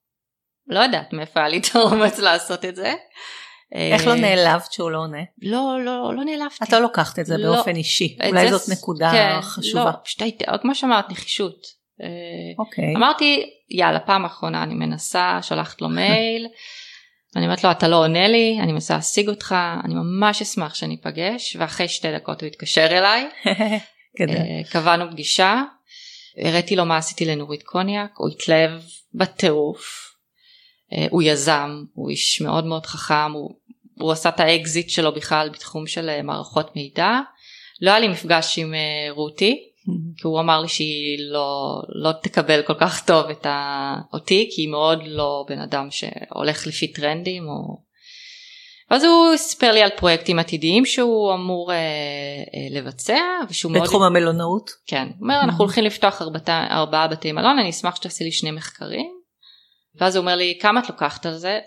לא 0.68 0.80
יודעת 0.80 1.14
מאיפה 1.14 1.40
היה 1.40 1.50
לי 1.50 1.58
את 1.58 1.76
האומץ 1.76 2.20
לעשות 2.20 2.66
את 2.66 2.76
זה. 2.76 2.94
איך 3.76 4.08
לא 4.08 4.12
אה, 4.12 4.20
נעלבת 4.20 4.72
שהוא 4.72 4.92
לא 4.92 4.98
עונה? 4.98 5.24
לא, 5.42 5.78
לא, 5.86 6.14
לא 6.16 6.24
נעלבתי. 6.24 6.64
את 6.64 6.74
לא 6.74 6.80
לוקחת 6.80 7.20
את 7.20 7.26
זה 7.26 7.38
לא, 7.38 7.56
באופן 7.56 7.76
אישי, 7.76 8.18
אולי 8.28 8.52
זאת 8.52 8.70
נקודה 8.70 9.12
כן, 9.12 9.42
חשובה. 9.42 9.86
לא, 9.86 9.92
פשוט 10.04 10.22
הייתי, 10.22 10.46
כמו 10.62 10.76
שאמרת, 10.76 11.10
נחישות. 11.10 11.85
אוקיי. 12.60 12.94
Okay. 12.94 12.98
אמרתי 12.98 13.50
יאללה 13.70 14.00
פעם 14.00 14.26
אחרונה 14.26 14.64
אני 14.64 14.74
מנסה 14.74 15.40
שולחת 15.42 15.82
לו 15.82 15.90
מייל. 15.90 16.48
אני 17.36 17.46
אומרת 17.46 17.64
לו 17.64 17.72
אתה 17.72 17.88
לא 17.88 17.96
עונה 17.96 18.28
לי 18.28 18.58
אני 18.62 18.72
מנסה 18.72 18.96
להשיג 18.96 19.30
אותך 19.30 19.56
אני 19.84 19.94
ממש 19.94 20.42
אשמח 20.42 20.76
שניפגש 20.76 21.56
ואחרי 21.60 21.88
שתי 21.88 22.14
דקות 22.14 22.42
הוא 22.42 22.48
התקשר 22.48 22.86
אליי. 22.86 23.30
אה, 24.22 24.62
קבענו 24.72 25.12
פגישה 25.12 25.62
הראיתי 26.38 26.76
לו 26.76 26.86
מה 26.86 26.98
עשיתי 26.98 27.26
לנורית 27.26 27.64
קוניאק 27.64 28.12
הוא 28.18 28.30
התלהב 28.30 28.72
בטירוף. 29.14 30.16
אה, 30.94 31.08
הוא 31.10 31.24
יזם 31.24 31.84
הוא 31.94 32.10
איש 32.10 32.42
מאוד 32.42 32.66
מאוד 32.66 32.86
חכם 32.86 33.32
הוא, 33.32 33.56
הוא 34.00 34.12
עשה 34.12 34.30
את 34.30 34.40
האקזיט 34.40 34.90
שלו 34.90 35.14
בכלל 35.14 35.50
בתחום 35.50 35.88
של 35.88 36.10
אה, 36.10 36.22
מערכות 36.22 36.76
מידע. 36.76 37.20
לא 37.82 37.90
היה 37.90 38.00
לי 38.00 38.08
מפגש 38.08 38.60
עם 38.60 38.74
רותי 39.10 39.70
כי 40.18 40.28
הוא 40.28 40.40
אמר 40.40 40.62
לי 40.62 40.68
שהיא 40.68 41.18
לא, 41.20 41.82
לא 41.90 42.12
תקבל 42.12 42.62
כל 42.62 42.74
כך 42.74 43.06
טוב 43.06 43.30
את 43.30 43.46
ה... 43.46 43.96
אותי 44.14 44.50
כי 44.56 44.62
היא 44.62 44.70
מאוד 44.70 45.00
לא 45.06 45.46
בן 45.48 45.60
אדם 45.60 45.88
שהולך 45.92 46.68
לפי 46.68 46.88
טרנדים 46.88 47.48
או... 47.48 47.86
אז 48.90 49.04
הוא 49.04 49.38
סיפר 49.38 49.72
לי 49.72 49.82
על 49.82 49.90
פרויקטים 49.98 50.40
עתידיים 50.40 50.86
שהוא 50.86 51.34
אמור 51.34 51.72
אה, 51.72 51.78
אה, 51.78 52.80
לבצע 52.80 53.20
ושהוא 53.50 53.72
מאוד... 53.72 53.84
בתחום 53.84 54.04
המלונאות? 54.04 54.72
כן, 54.88 55.08
הוא 55.08 55.22
אומר 55.22 55.40
אנחנו 55.44 55.64
הולכים 55.64 55.84
לפתוח 55.84 56.22
ארבעה, 56.22 56.68
ארבעה 56.78 57.08
בתי 57.08 57.32
מלון 57.32 57.60
אני 57.60 57.70
אשמח 57.70 57.96
שתעשי 57.96 58.24
לי 58.24 58.32
שני 58.32 58.52
מחקרים 58.52 59.12
ואז 59.96 60.16
הוא 60.16 60.22
אומר 60.22 60.36
לי 60.36 60.58
כמה 60.62 60.80
את 60.80 60.90
לוקחת 60.90 61.26
על 61.26 61.34
זה? 61.34 61.60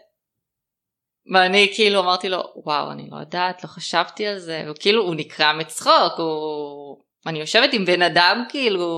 ואני 1.35 1.73
כאילו 1.75 2.01
אמרתי 2.01 2.29
לו 2.29 2.43
וואו 2.65 2.93
אני 2.93 3.09
לא 3.11 3.17
יודעת 3.17 3.65
לא 3.65 3.69
חשבתי 3.69 4.27
על 4.27 4.39
זה 4.39 4.65
וכאילו 4.71 5.03
הוא 5.03 5.15
נקרע 5.15 5.53
מצחוק 5.53 6.13
הוא 6.19 6.99
אני 7.29 7.39
יושבת 7.39 7.73
עם 7.73 7.85
בן 7.85 8.03
אדם 8.03 8.45
כאילו 8.49 8.89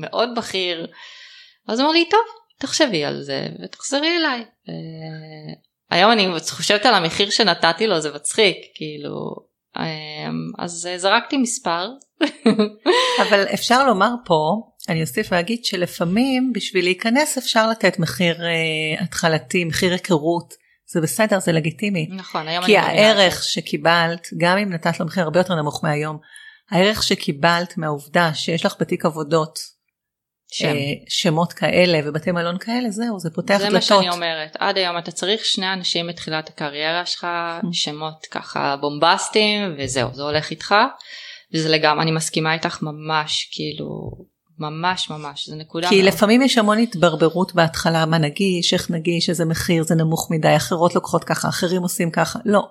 מאוד 0.00 0.28
בכיר 0.36 0.86
אז 1.68 1.80
הוא 1.80 1.86
אומר 1.86 1.98
לי 1.98 2.08
טוב 2.10 2.20
תחשבי 2.58 3.04
על 3.04 3.22
זה 3.22 3.46
ותחזרי 3.64 4.16
אליי. 4.16 4.44
היום 5.90 6.12
אני 6.12 6.28
חושבת 6.50 6.86
על 6.86 6.94
המחיר 6.94 7.30
שנתתי 7.30 7.86
לו 7.86 8.00
זה 8.00 8.14
מצחיק 8.14 8.56
כאילו 8.74 9.48
אמ, 9.76 9.82
אז 10.58 10.88
זרקתי 10.96 11.36
מספר. 11.36 11.88
אבל 13.28 13.44
אפשר 13.54 13.86
לומר 13.86 14.10
פה 14.24 14.62
אני 14.88 15.00
אוסיף 15.00 15.28
ואגיד 15.30 15.64
שלפעמים 15.64 16.52
בשביל 16.54 16.84
להיכנס 16.84 17.38
אפשר 17.38 17.70
לתת 17.70 17.98
מחיר 17.98 18.36
uh, 18.36 19.02
התחלתי 19.02 19.64
מחיר 19.64 19.92
היכרות 19.92 20.54
זה 20.86 21.00
בסדר 21.00 21.38
זה 21.38 21.52
לגיטימי. 21.52 22.08
נכון 22.10 22.48
היום 22.48 22.64
כי 22.64 22.78
הערך 22.78 23.42
שקיבלת 23.42 24.28
גם 24.38 24.58
אם 24.58 24.72
נתת 24.72 25.00
לו 25.00 25.06
מחיר 25.06 25.22
הרבה 25.22 25.40
יותר 25.40 25.54
נמוך 25.54 25.84
מהיום 25.84 26.18
הערך 26.70 27.02
שקיבלת 27.02 27.78
מהעובדה 27.78 28.34
שיש 28.34 28.66
לך 28.66 28.74
בתיק 28.80 29.04
עבודות 29.04 29.58
שם. 30.52 30.68
אה, 30.68 30.92
שמות 31.08 31.52
כאלה 31.52 32.00
ובתי 32.04 32.32
מלון 32.32 32.58
כאלה 32.58 32.90
זהו 32.90 33.18
זה 33.18 33.30
פותח 33.30 33.54
דלתות. 33.54 33.68
זה 33.68 33.74
מה 33.74 33.80
שאני 33.80 34.10
אומרת 34.10 34.56
עד 34.58 34.76
היום 34.78 34.98
אתה 34.98 35.10
צריך 35.10 35.44
שני 35.44 35.72
אנשים 35.72 36.06
בתחילת 36.06 36.48
הקריירה 36.48 37.06
שלך 37.06 37.24
mm. 37.24 37.66
שמות 37.72 38.26
ככה 38.30 38.76
בומבסטיים 38.80 39.74
וזהו 39.78 40.14
זה 40.14 40.22
הולך 40.22 40.50
איתך 40.50 40.74
וזה 41.54 41.68
לגמרי 41.68 42.02
אני 42.02 42.10
מסכימה 42.10 42.54
איתך 42.54 42.82
ממש 42.82 43.48
כאילו 43.52 44.10
ממש 44.58 45.10
ממש 45.10 45.48
זה 45.48 45.56
נקודה 45.56 45.88
כי 45.88 46.02
מאוד. 46.02 46.14
לפעמים 46.14 46.42
יש 46.42 46.58
המון 46.58 46.78
התברברות 46.78 47.54
בהתחלה 47.54 48.06
מה 48.06 48.18
נגיש 48.18 48.74
איך 48.74 48.90
נגיש 48.90 49.30
איזה 49.30 49.44
מחיר 49.44 49.84
זה 49.84 49.94
נמוך 49.94 50.30
מדי 50.30 50.56
אחרות 50.56 50.94
לוקחות 50.94 51.24
ככה 51.24 51.48
אחרים 51.48 51.82
עושים 51.82 52.10
ככה 52.10 52.38
לא 52.44 52.68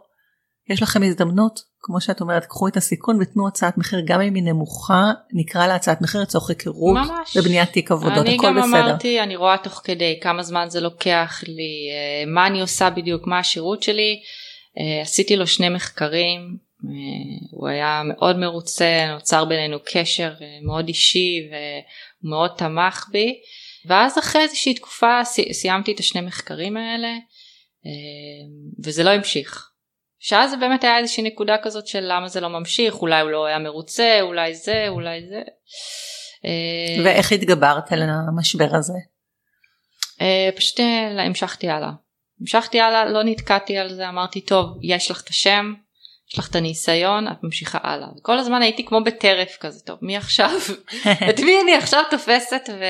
יש 0.69 0.81
לכם 0.81 1.03
הזדמנות, 1.03 1.59
כמו 1.79 2.01
שאת 2.01 2.21
אומרת, 2.21 2.45
קחו 2.45 2.67
את 2.67 2.77
הסיכון 2.77 3.17
ותנו 3.21 3.47
הצעת 3.47 3.77
מחיר, 3.77 3.99
גם 4.05 4.21
אם 4.21 4.35
היא 4.35 4.43
נמוכה, 4.43 5.03
נקרא 5.33 5.67
לה 5.67 5.75
הצעת 5.75 6.01
מחיר 6.01 6.21
לצורך 6.21 6.49
היכרות, 6.49 6.97
ובניית 7.35 7.71
תיק 7.71 7.91
עבודות, 7.91 8.17
הכל 8.17 8.31
בסדר. 8.31 8.49
אני 8.49 8.57
גם 8.57 8.57
אמרתי, 8.57 9.21
אני 9.21 9.35
רואה 9.35 9.57
תוך 9.57 9.81
כדי 9.83 10.19
כמה 10.21 10.43
זמן 10.43 10.65
זה 10.69 10.81
לוקח 10.81 11.43
לי, 11.47 11.89
אה, 11.91 12.31
מה 12.31 12.47
אני 12.47 12.61
עושה 12.61 12.89
בדיוק, 12.89 13.27
מה 13.27 13.39
השירות 13.39 13.83
שלי. 13.83 14.19
אה, 14.79 15.01
עשיתי 15.01 15.35
לו 15.35 15.47
שני 15.47 15.69
מחקרים, 15.69 16.57
אה, 16.85 17.47
הוא 17.51 17.67
היה 17.67 18.01
מאוד 18.05 18.37
מרוצה, 18.37 19.05
נוצר 19.13 19.45
בינינו 19.45 19.77
קשר 19.85 20.33
מאוד 20.65 20.87
אישי 20.87 21.39
והוא 21.51 22.31
מאוד 22.31 22.51
תמך 22.57 23.05
בי. 23.11 23.39
ואז 23.85 24.19
אחרי 24.19 24.41
איזושהי 24.41 24.73
תקופה 24.73 25.21
סיימתי 25.51 25.91
את 25.91 25.99
השני 25.99 26.21
מחקרים 26.21 26.77
האלה 26.77 27.13
וזה 28.83 29.03
לא 29.03 29.09
המשיך. 29.09 29.69
שאז 30.19 30.49
זה 30.49 30.57
באמת 30.57 30.83
היה 30.83 30.97
איזושהי 30.97 31.23
נקודה 31.23 31.55
כזאת 31.63 31.87
של 31.87 31.99
למה 32.07 32.27
זה 32.27 32.41
לא 32.41 32.47
ממשיך, 32.47 32.95
אולי 32.95 33.21
הוא 33.21 33.31
לא 33.31 33.45
היה 33.45 33.59
מרוצה, 33.59 34.17
אולי 34.21 34.55
זה, 34.55 34.85
אולי 34.89 35.21
זה. 35.29 35.41
אה, 36.45 37.03
ואיך 37.05 37.31
התגברת 37.31 37.91
על 37.91 38.01
המשבר 38.27 38.75
הזה? 38.75 38.93
אה, 40.21 40.49
פשוט 40.55 40.79
אה, 40.79 41.23
המשכתי 41.25 41.69
הלאה. 41.69 41.91
המשכתי 42.41 42.79
הלאה, 42.79 43.05
לא 43.05 43.23
נתקעתי 43.23 43.77
על 43.77 43.93
זה, 43.93 44.09
אמרתי 44.09 44.41
טוב, 44.41 44.77
יש 44.81 45.11
לך 45.11 45.21
את 45.23 45.27
השם, 45.27 45.73
יש 46.33 46.39
לך 46.39 46.49
את 46.49 46.55
הניסיון, 46.55 47.27
את 47.27 47.43
ממשיכה 47.43 47.79
הלאה. 47.83 48.07
כל 48.21 48.37
הזמן 48.37 48.61
הייתי 48.61 48.85
כמו 48.85 49.03
בטרף 49.03 49.57
כזה, 49.59 49.79
טוב, 49.79 49.97
מי 50.01 50.17
עכשיו? 50.17 50.51
את 51.29 51.39
מי 51.39 51.61
אני 51.63 51.75
עכשיו 51.75 52.03
תופסת? 52.09 52.69
ו... 52.69 52.83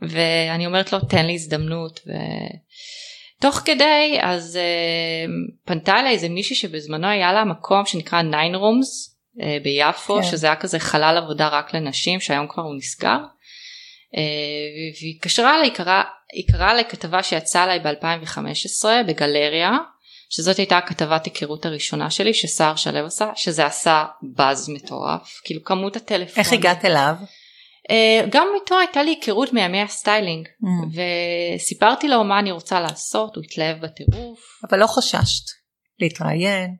ואני 0.00 0.66
אומרת 0.66 0.92
לו, 0.92 1.00
תן 1.00 1.26
לי 1.26 1.34
הזדמנות. 1.34 2.00
ו... 2.06 2.12
תוך 3.40 3.54
כדי 3.54 4.18
אז 4.22 4.58
uh, 4.58 5.30
פנתה 5.64 6.00
אליי 6.00 6.12
איזה 6.12 6.28
מישהי 6.28 6.56
שבזמנו 6.56 7.08
היה 7.08 7.32
לה 7.32 7.44
מקום 7.44 7.86
שנקרא 7.86 8.22
ניין 8.22 8.54
רומס 8.54 9.16
uh, 9.38 9.42
ביפו 9.62 10.16
כן. 10.16 10.22
שזה 10.22 10.46
היה 10.46 10.56
כזה 10.56 10.78
חלל 10.78 11.18
עבודה 11.22 11.48
רק 11.48 11.74
לנשים 11.74 12.20
שהיום 12.20 12.48
כבר 12.48 12.62
הוא 12.62 12.76
נסגר. 12.76 13.18
Uh, 13.18 14.18
והיא 15.00 15.14
התקשרה 15.16 15.54
אליי, 15.54 15.70
היא 16.32 16.44
קראה 16.52 16.74
לכתבה 16.74 17.22
שיצאה 17.22 17.62
עליי 17.62 17.78
ב-2015 17.78 18.84
בגלריה 19.08 19.70
שזאת 20.30 20.56
הייתה 20.56 20.78
הכתבת 20.78 21.24
היכרות 21.24 21.66
הראשונה 21.66 22.10
שלי 22.10 22.34
שסער 22.34 22.76
שלו 22.76 23.06
עשה 23.06 23.30
שזה 23.34 23.66
עשה 23.66 24.04
באז 24.22 24.68
מטורף 24.68 25.40
כאילו 25.44 25.64
כמות 25.64 25.96
הטלפון. 25.96 26.44
איך 26.44 26.52
הגעת 26.52 26.84
אליו? 26.84 27.14
אה, 27.90 28.26
גם 28.30 28.48
איתו 28.60 28.78
הייתה 28.78 29.02
לי 29.02 29.10
היכרות 29.10 29.52
מימי 29.52 29.80
הסטיילינג 29.80 30.46
אממ. 30.46 30.98
וסיפרתי 31.56 32.08
לו 32.08 32.24
מה 32.24 32.38
אני 32.38 32.50
רוצה 32.50 32.80
לעשות 32.80 33.36
הוא 33.36 33.44
התלהב 33.44 33.80
בטירוף. 33.80 34.40
אבל 34.70 34.78
לא 34.80 34.86
חששת 34.86 35.44
להתראיין 36.00 36.76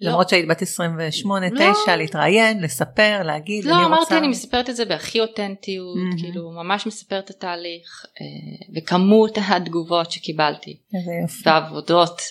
לא. 0.00 0.10
למרות 0.10 0.28
שהיית 0.28 0.48
בת 0.48 0.62
28 0.62 1.46
לא. 1.50 1.72
9 1.84 1.96
להתראיין 1.96 2.62
לספר 2.62 3.22
להגיד 3.22 3.64
לא 3.64 3.74
אמרתי 3.74 4.00
רוצה... 4.00 4.18
אני 4.18 4.28
מספרת 4.28 4.70
את 4.70 4.76
זה 4.76 4.84
בהכי 4.84 5.20
אותנטיות 5.20 5.96
mm-hmm. 5.96 6.20
כאילו 6.20 6.50
ממש 6.50 6.86
מספרת 6.86 7.24
את 7.24 7.30
התהליך 7.30 8.04
uh, 8.04 8.76
וכמות 8.76 9.38
התגובות 9.48 10.10
שקיבלתי 10.10 10.80
ועבודות 11.44 12.20
אה, 12.20 12.24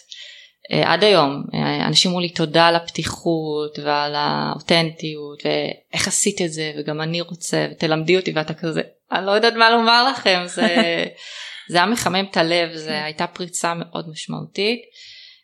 עד 0.71 1.03
היום 1.03 1.43
אה, 1.53 1.87
אנשים 1.87 2.11
אמרו 2.11 2.21
לי 2.21 2.29
תודה 2.29 2.67
על 2.67 2.75
הפתיחות 2.75 3.79
ועל 3.83 4.15
האותנטיות 4.15 5.43
ואיך 5.45 6.07
עשית 6.07 6.41
את 6.41 6.53
זה 6.53 6.71
וגם 6.77 7.01
אני 7.01 7.21
רוצה 7.21 7.67
ותלמדי 7.71 8.15
אותי 8.15 8.31
ואתה 8.35 8.53
כזה 8.53 8.81
אני 9.11 9.25
לא 9.25 9.31
יודעת 9.31 9.53
מה 9.53 9.69
לומר 9.69 10.11
לכם 10.11 10.43
זה 10.45 10.75
זה 11.69 11.77
היה 11.77 11.85
מחמם 11.85 12.25
את 12.31 12.37
הלב 12.37 12.75
זה. 12.75 13.03
הייתה 13.03 13.27
פריצה 13.27 13.73
מאוד 13.73 14.09
משמעותית. 14.09 14.79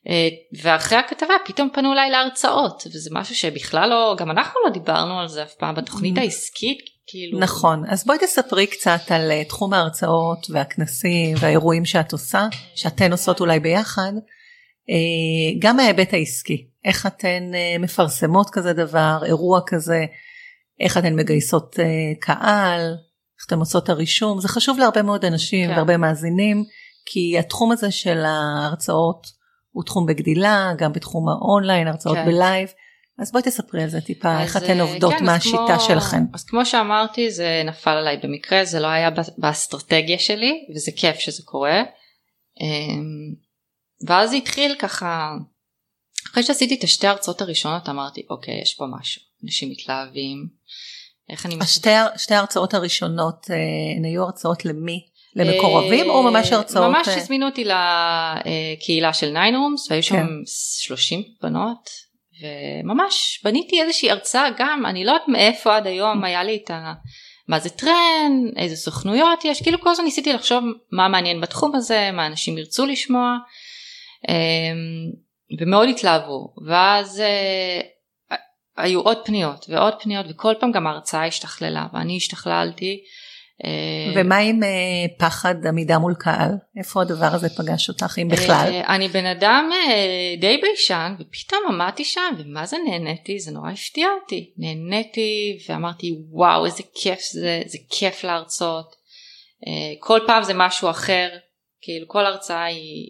אה, 0.09 0.27
ואחרי 0.61 0.97
הכתבה 0.97 1.33
פתאום 1.45 1.69
פנו 1.73 1.93
אליי 1.93 2.09
להרצאות 2.09 2.83
וזה 2.87 3.09
משהו 3.13 3.35
שבכלל 3.35 3.89
לא 3.89 4.15
גם 4.17 4.31
אנחנו 4.31 4.59
לא 4.65 4.73
דיברנו 4.73 5.19
על 5.19 5.27
זה 5.27 5.43
אף 5.43 5.53
פעם 5.53 5.75
בתוכנית 5.75 6.17
העסקית 6.17 6.77
כאילו. 7.07 7.39
נכון. 7.39 7.83
אז 7.89 8.05
בואי 8.05 8.17
תספרי 8.17 8.67
קצת 8.67 9.01
על 9.09 9.31
תחום 9.43 9.73
ההרצאות 9.73 10.47
והכנסים 10.49 11.35
והאירועים 11.39 11.85
שאת 11.85 12.11
עושה 12.11 12.47
שאתן 12.75 13.11
עושות 13.11 13.39
אולי 13.39 13.59
ביחד 13.59 14.11
אה, 14.15 14.21
גם 15.59 15.77
מההיבט 15.77 16.13
העסקי, 16.13 16.67
איך 16.85 17.05
אתן 17.05 17.51
אה, 17.53 17.75
מפרסמות 17.79 18.49
כזה 18.49 18.73
דבר, 18.73 19.19
אירוע 19.25 19.59
כזה, 19.67 20.05
איך 20.79 20.97
אתן 20.97 21.15
מגייסות 21.15 21.79
אה, 21.79 21.85
קהל, 22.19 22.81
איך 23.37 23.45
אתן 23.47 23.59
עושות 23.59 23.89
הרישום, 23.89 24.39
זה 24.39 24.47
חשוב 24.47 24.79
להרבה 24.79 25.01
מאוד 25.01 25.25
אנשים 25.25 25.69
כן. 25.69 25.75
והרבה 25.75 25.97
מאזינים, 25.97 26.63
כי 27.05 27.39
התחום 27.39 27.71
הזה 27.71 27.91
של 27.91 28.23
ההרצאות 28.25 29.27
הוא 29.71 29.83
תחום 29.83 30.05
בגדילה, 30.05 30.71
גם 30.77 30.93
בתחום 30.93 31.29
האונליין, 31.29 31.87
הרצאות 31.87 32.17
כן. 32.17 32.25
ב 32.25 32.32
live. 32.32 32.69
אז 33.19 33.31
בואי 33.31 33.43
תספרי 33.43 33.83
על 33.83 33.89
זה 33.89 34.01
טיפה, 34.01 34.41
איך 34.41 34.57
אתן 34.57 34.79
עובדות, 34.79 35.13
כן, 35.13 35.25
מה 35.25 35.35
השיטה 35.35 35.57
כמו, 35.67 35.79
שלכן. 35.79 36.23
אז 36.33 36.43
כמו 36.43 36.65
שאמרתי, 36.65 37.31
זה 37.31 37.61
נפל 37.65 37.89
עליי 37.89 38.17
במקרה, 38.23 38.65
זה 38.65 38.79
לא 38.79 38.87
היה 38.87 39.09
באסטרטגיה 39.37 40.19
שלי, 40.19 40.65
וזה 40.75 40.91
כיף 40.95 41.19
שזה 41.19 41.43
קורה. 41.45 41.83
ואז 44.07 44.33
התחיל 44.33 44.75
ככה 44.79 45.31
אחרי 46.31 46.43
שעשיתי 46.43 46.75
את 46.75 46.83
השתי 46.83 47.07
הרצאות 47.07 47.41
הראשונות 47.41 47.89
אמרתי 47.89 48.21
אוקיי 48.29 48.61
יש 48.61 48.73
פה 48.73 48.85
משהו 48.99 49.21
אנשים 49.43 49.69
מתלהבים. 49.69 50.47
איך 51.29 51.45
אני 51.45 51.57
השתי, 51.61 51.89
שתי 52.17 52.33
ההרצאות 52.33 52.73
הראשונות 52.73 53.47
אה, 53.49 53.55
הן 53.97 54.05
היו 54.05 54.23
הרצאות 54.23 54.65
למי? 54.65 55.05
למקורבים 55.35 56.09
או 56.09 56.23
ממש 56.23 56.51
הרצאות? 56.51 56.89
ממש 56.89 57.07
אה? 57.07 57.15
הזמינו 57.15 57.45
אותי 57.45 57.63
לקהילה 57.63 59.13
של 59.13 59.29
ניין 59.29 59.55
רומס 59.55 59.91
והיו 59.91 60.03
שם 60.03 60.15
כן. 60.15 60.27
30 60.79 61.23
בנות 61.41 61.89
וממש 62.41 63.41
בניתי 63.43 63.81
איזושהי 63.81 64.11
הרצאה 64.11 64.47
גם 64.57 64.85
אני 64.85 65.05
לא 65.05 65.11
יודעת 65.11 65.27
מאיפה 65.27 65.75
עד 65.75 65.87
היום 65.87 66.23
היה 66.23 66.43
לי 66.43 66.61
את 66.63 66.71
ה... 66.71 66.93
מה 67.47 67.59
זה 67.59 67.69
טרנד, 67.69 68.57
איזה 68.57 68.75
סוכנויות 68.75 69.45
יש, 69.45 69.61
כאילו 69.61 69.81
כל 69.81 69.89
הזמן 69.89 70.05
ניסיתי 70.05 70.33
לחשוב 70.33 70.63
מה 70.91 71.07
מעניין 71.07 71.41
בתחום 71.41 71.75
הזה, 71.75 72.09
מה 72.13 72.27
אנשים 72.27 72.57
ירצו 72.57 72.85
לשמוע. 72.85 73.37
אמ, 74.29 75.11
ומאוד 75.59 75.89
התלהבו 75.89 76.53
ואז 76.67 77.19
אה, 77.19 78.37
היו 78.77 79.01
עוד 79.01 79.17
פניות 79.25 79.65
ועוד 79.69 79.93
פניות 80.01 80.25
וכל 80.29 80.53
פעם 80.59 80.71
גם 80.71 80.87
ההרצאה 80.87 81.25
השתכללה 81.25 81.87
ואני 81.93 82.17
השתכללתי. 82.17 83.03
אה, 83.65 84.13
ומה 84.15 84.37
עם 84.37 84.63
אה, 84.63 84.69
פחד 85.17 85.55
עמידה 85.67 85.97
מול 85.99 86.13
קהל? 86.19 86.51
איפה 86.77 87.01
הדבר 87.01 87.25
הזה 87.25 87.49
פגש 87.49 87.89
אותך 87.89 88.17
אם 88.21 88.27
בכלל? 88.27 88.81
אני 88.87 89.07
בן 89.07 89.25
אדם 89.25 89.69
די 90.41 90.57
ביישן 90.61 91.15
ופתאום 91.19 91.61
עמדתי 91.69 92.05
שם 92.05 92.35
ומה 92.37 92.65
זה 92.65 92.77
נהניתי 92.87 93.39
זה 93.39 93.51
נורא 93.51 93.71
הפתיע 93.71 94.07
אותי 94.21 94.53
נהניתי 94.57 95.57
ואמרתי 95.69 96.11
וואו 96.31 96.65
איזה 96.65 96.83
כיף 96.95 97.19
זה 97.31 97.61
זה 97.65 97.77
כיף 97.89 98.23
להרצות 98.23 98.95
כל 99.99 100.19
פעם 100.27 100.43
זה 100.43 100.53
משהו 100.55 100.89
אחר 100.89 101.29
כאילו 101.85 102.07
כל 102.07 102.25
הרצאה 102.25 102.65
היא 102.65 103.07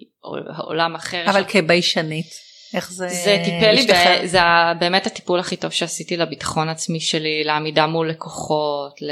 עולם 0.57 0.95
אחר. 0.95 1.25
אבל 1.29 1.43
כביישנית, 1.47 2.33
איך 2.73 2.91
זה 2.91 3.07
זה 3.07 3.41
טיפל 3.45 3.71
לי, 3.71 3.87
ב... 3.87 4.25
זה 4.25 4.39
באמת 4.79 5.07
הטיפול 5.07 5.39
הכי 5.39 5.55
טוב 5.55 5.71
שעשיתי 5.71 6.17
לביטחון 6.17 6.69
עצמי 6.69 6.99
שלי, 6.99 7.43
לעמידה 7.43 7.87
מול 7.87 8.09
לקוחות, 8.09 9.01
ל... 9.01 9.11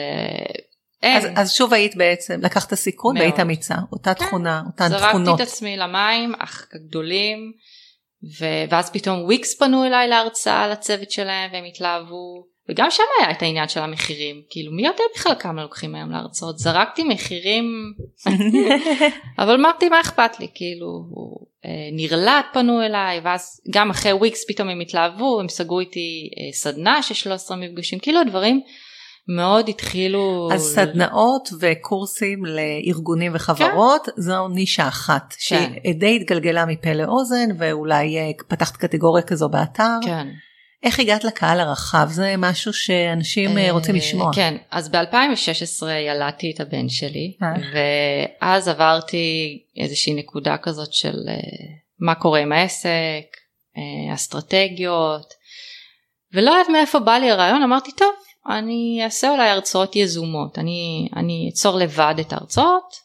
אז, 1.04 1.28
אז 1.36 1.52
שוב 1.54 1.73
היית 1.73 1.95
בעצם, 1.95 2.39
לקחת 2.41 2.73
סיכון 2.73 3.17
והיית 3.17 3.39
אמיצה, 3.39 3.76
אותה 3.91 4.13
כן. 4.13 4.26
תכונה, 4.26 4.63
אותן 4.67 4.88
זרקתי 4.89 5.08
תכונות. 5.08 5.26
זרקתי 5.26 5.43
את 5.43 5.47
עצמי 5.47 5.78
למים, 5.78 6.34
אך 6.39 6.67
גדולים, 6.88 7.54
ו... 8.39 8.45
ואז 8.69 8.89
פתאום 8.89 9.23
וויקס 9.23 9.58
פנו 9.58 9.86
אליי 9.86 10.08
להרצאה 10.08 10.67
לצוות 10.67 11.12
שלהם 11.12 11.52
והם 11.54 11.63
התלהבו. 11.63 12.53
וגם 12.69 12.91
שם 12.91 13.04
היה 13.19 13.32
את 13.32 13.41
העניין 13.41 13.67
של 13.67 13.80
המחירים 13.80 14.41
כאילו 14.49 14.71
מי 14.71 14.86
יודע 14.86 15.04
בכלל 15.15 15.36
כמה 15.39 15.62
לוקחים 15.62 15.95
היום 15.95 16.12
להרצאות 16.12 16.58
זרקתי 16.58 17.04
מחירים 17.04 17.93
אבל 19.39 19.54
אמרתי 19.54 19.89
מה 19.89 20.02
אכפת 20.02 20.39
לי 20.39 20.47
כאילו 20.56 20.88
אה, 21.65 21.89
נרלט 21.91 22.45
פנו 22.54 22.82
אליי 22.82 23.19
ואז 23.23 23.62
גם 23.73 23.89
אחרי 23.89 24.13
וויקס 24.13 24.45
פתאום 24.47 24.69
הם 24.69 24.80
התלהבו 24.80 25.39
הם 25.39 25.49
סגרו 25.49 25.80
איתי 25.80 26.30
אה, 26.38 26.54
סדנה 26.54 27.02
של 27.02 27.13
13 27.13 27.58
מפגשים 27.58 27.99
כאילו 27.99 28.19
הדברים 28.19 28.62
מאוד 29.28 29.69
התחילו 29.69 30.49
אז 30.54 30.62
סדנאות 30.62 31.49
וקורסים 31.60 32.45
לארגונים 32.45 33.32
וחברות 33.36 34.06
כן. 34.06 34.21
זו 34.21 34.47
נישה 34.47 34.88
אחת 34.88 35.34
כן. 35.49 35.73
שדי 35.84 36.15
התגלגלה 36.21 36.65
מפה 36.65 36.93
לאוזן 36.93 37.49
ואולי 37.60 38.17
אה, 38.17 38.32
פתחת 38.47 38.78
קטגוריה 38.78 39.23
כזו 39.23 39.49
באתר. 39.49 39.97
כן. 40.06 40.28
איך 40.84 41.00
הגעת 41.00 41.24
לקהל 41.24 41.60
הרחב? 41.60 42.08
זה 42.10 42.36
משהו 42.38 42.74
שאנשים 42.74 43.58
אה, 43.58 43.72
רוצים 43.72 43.96
לשמוע. 43.96 44.32
כן, 44.36 44.58
אז 44.72 44.89
ב-2016 44.89 45.86
ילדתי 46.08 46.52
את 46.56 46.60
הבן 46.60 46.89
שלי, 46.89 47.38
אה. 47.43 47.54
ואז 47.74 48.67
עברתי 48.67 49.60
איזושהי 49.78 50.13
נקודה 50.13 50.58
כזאת 50.58 50.93
של 50.93 51.15
אה, 51.28 51.34
מה 52.00 52.15
קורה 52.15 52.39
עם 52.39 52.52
העסק, 52.52 53.38
אסטרטגיות, 54.13 55.34
ולא 56.34 56.52
יודעת 56.52 56.69
מאיפה 56.69 57.00
בא 57.00 57.17
לי 57.17 57.32
הרעיון, 57.32 57.63
אמרתי 57.63 57.91
טוב, 57.91 58.13
אני 58.50 59.02
אעשה 59.04 59.30
אולי 59.30 59.50
הרצאות 59.50 59.96
יזומות, 59.96 60.60
אני, 60.60 61.10
אני 61.15 61.50
אצור 61.54 61.78
לבד 61.78 62.15
את 62.19 62.34
ההרצאות, 62.34 62.96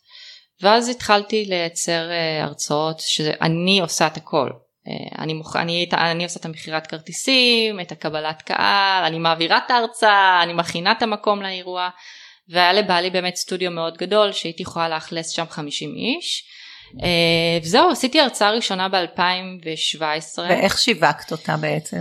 ואז 0.62 0.88
התחלתי 0.88 1.44
לייצר 1.44 2.10
הרצאות 2.42 3.00
שאני 3.00 3.80
עושה 3.80 4.06
את 4.06 4.16
הכל. 4.16 4.50
אה, 4.88 5.22
אני, 5.22 5.34
מוכ... 5.34 5.56
אני, 5.56 5.88
אני 5.92 6.24
עושה 6.24 6.40
את 6.40 6.44
המכירת 6.44 6.86
כרטיסים, 6.86 7.80
את 7.80 7.92
הקבלת 7.92 8.42
קהל, 8.42 9.04
אני 9.04 9.18
מעבירה 9.18 9.58
את 9.66 9.70
ההרצאה, 9.70 10.42
אני 10.42 10.52
מכינה 10.52 10.92
את 10.92 11.02
המקום 11.02 11.42
לאירוע, 11.42 11.88
והיה 12.48 12.72
לבעלי 12.72 13.10
באמת 13.10 13.36
סטודיו 13.36 13.70
מאוד 13.70 13.96
גדול 13.96 14.32
שהייתי 14.32 14.62
יכולה 14.62 14.88
לאכלס 14.88 15.30
שם 15.30 15.44
50 15.50 15.94
איש. 15.94 16.44
אה, 17.02 17.58
וזהו, 17.62 17.90
עשיתי 17.90 18.20
הרצאה 18.20 18.50
ראשונה 18.50 18.88
ב-2017. 18.88 20.38
ואיך 20.38 20.78
שיווקת 20.78 21.32
אותה 21.32 21.56
בעצם? 21.56 22.00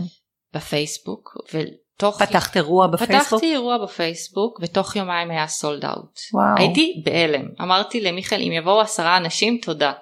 בפייסבוק, 0.53 1.37
ותוך... 1.53 2.23
פתחת 2.23 2.57
אירוע 2.57 2.87
בפייסבוק? 2.87 3.27
פתחתי 3.27 3.53
אירוע 3.53 3.77
בפייסבוק, 3.77 4.59
ותוך 4.61 4.95
יומיים 4.95 5.31
היה 5.31 5.47
סולד 5.47 5.85
אאוט. 5.85 6.19
הייתי 6.57 7.01
בהלם. 7.05 7.45
אמרתי 7.61 8.01
למיכאל, 8.01 8.41
אם 8.41 8.51
יבואו 8.51 8.81
עשרה 8.81 9.17
אנשים, 9.17 9.59
תודה. 9.61 9.93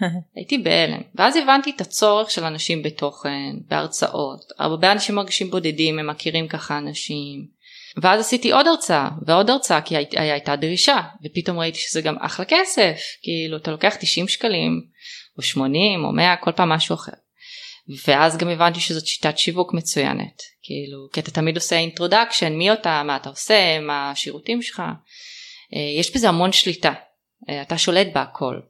הייתי 0.36 0.58
בהלם. 0.58 1.00
ואז 1.14 1.36
הבנתי 1.36 1.70
את 1.76 1.80
הצורך 1.80 2.30
של 2.30 2.44
אנשים 2.44 2.82
בתוכן 2.82 3.56
בהרצאות. 3.68 4.40
הרבה 4.58 4.92
אנשים 4.92 5.14
מרגישים 5.14 5.50
בודדים 5.50 5.98
הם 5.98 6.10
מכירים 6.10 6.48
ככה 6.48 6.78
אנשים. 6.78 7.46
ואז 8.02 8.20
עשיתי 8.20 8.52
עוד 8.52 8.66
הרצאה 8.66 9.08
ועוד 9.26 9.50
הרצאה 9.50 9.80
כי 9.80 9.96
הי, 9.96 10.06
הייתה 10.12 10.56
דרישה. 10.56 11.00
ופתאום 11.24 11.58
ראיתי 11.58 11.78
שזה 11.78 12.00
גם 12.00 12.16
אחלה 12.18 12.44
כסף. 12.44 13.00
כאילו 13.22 13.56
אתה 13.56 13.70
לוקח 13.70 13.94
90 14.00 14.28
שקלים 14.28 14.80
או 15.36 15.42
80 15.42 16.04
או 16.04 16.12
100 16.12 16.36
כל 16.36 16.52
פעם 16.52 16.68
משהו 16.68 16.94
אחר. 16.94 17.12
ואז 18.06 18.36
גם 18.36 18.48
הבנתי 18.48 18.80
שזאת 18.80 19.06
שיטת 19.06 19.38
שיווק 19.38 19.74
מצוינת. 19.74 20.42
כאילו 20.62 21.08
כי 21.12 21.20
אתה 21.20 21.30
תמיד 21.30 21.56
עושה 21.56 21.76
introduction 21.76 22.52
מי 22.52 22.70
אתה 22.70 23.02
מה 23.02 23.16
אתה 23.16 23.28
עושה 23.28 23.80
מה 23.80 24.10
השירותים 24.10 24.62
שלך. 24.62 24.80
אה, 25.74 26.00
יש 26.00 26.14
בזה 26.14 26.28
המון 26.28 26.52
שליטה. 26.52 26.92
אה, 27.48 27.62
אתה 27.62 27.78
שולט 27.78 28.06
בהכל 28.14 28.60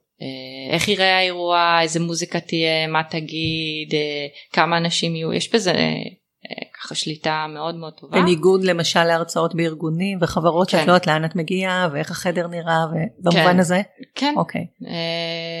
איך 0.71 0.87
יראה 0.87 1.17
האירוע, 1.17 1.79
איזה 1.81 1.99
מוזיקה 1.99 2.39
תהיה, 2.39 2.87
מה 2.87 3.01
תגיד, 3.09 3.93
אה, 3.93 4.27
כמה 4.53 4.77
אנשים 4.77 5.15
יהיו, 5.15 5.33
יש 5.33 5.53
בזה 5.53 5.71
אה, 5.71 6.69
ככה 6.81 6.95
שליטה 6.95 7.45
מאוד 7.49 7.75
מאוד 7.75 7.93
טובה. 7.93 8.21
בניגוד 8.21 8.63
למשל 8.63 9.03
להרצאות 9.03 9.55
בארגונים 9.55 10.17
וחברות 10.21 10.69
כן. 10.69 10.77
שאת 10.77 10.87
לא 10.87 10.91
יודעת 10.91 11.07
לאן 11.07 11.25
את 11.25 11.35
מגיעה 11.35 11.87
ואיך 11.93 12.11
החדר 12.11 12.47
נראה 12.47 12.79
ובמובן 12.91 13.53
כן. 13.53 13.59
הזה? 13.59 13.81
כן. 14.15 14.33
אוקיי. 14.37 14.65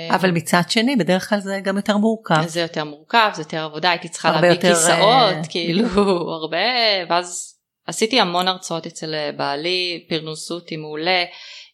אבל 0.09 0.31
מצד 0.31 0.61
שני 0.69 0.95
בדרך 0.95 1.29
כלל 1.29 1.39
זה 1.39 1.59
גם 1.63 1.77
יותר 1.77 1.97
מורכב. 1.97 2.47
זה 2.47 2.61
יותר 2.61 2.83
מורכב, 2.83 3.29
זה 3.33 3.41
יותר 3.41 3.63
עבודה, 3.63 3.89
הייתי 3.89 4.09
צריכה 4.09 4.31
להביא 4.31 4.49
יותר, 4.49 4.75
כיסאות, 4.75 5.47
כאילו 5.49 5.87
הרבה, 6.41 6.57
ואז 7.09 7.55
עשיתי 7.87 8.19
המון 8.19 8.47
הרצאות 8.47 8.87
אצל 8.87 9.31
בעלי, 9.37 10.05
פרנסו 10.09 10.55
אותי 10.55 10.77
מעולה. 10.77 11.23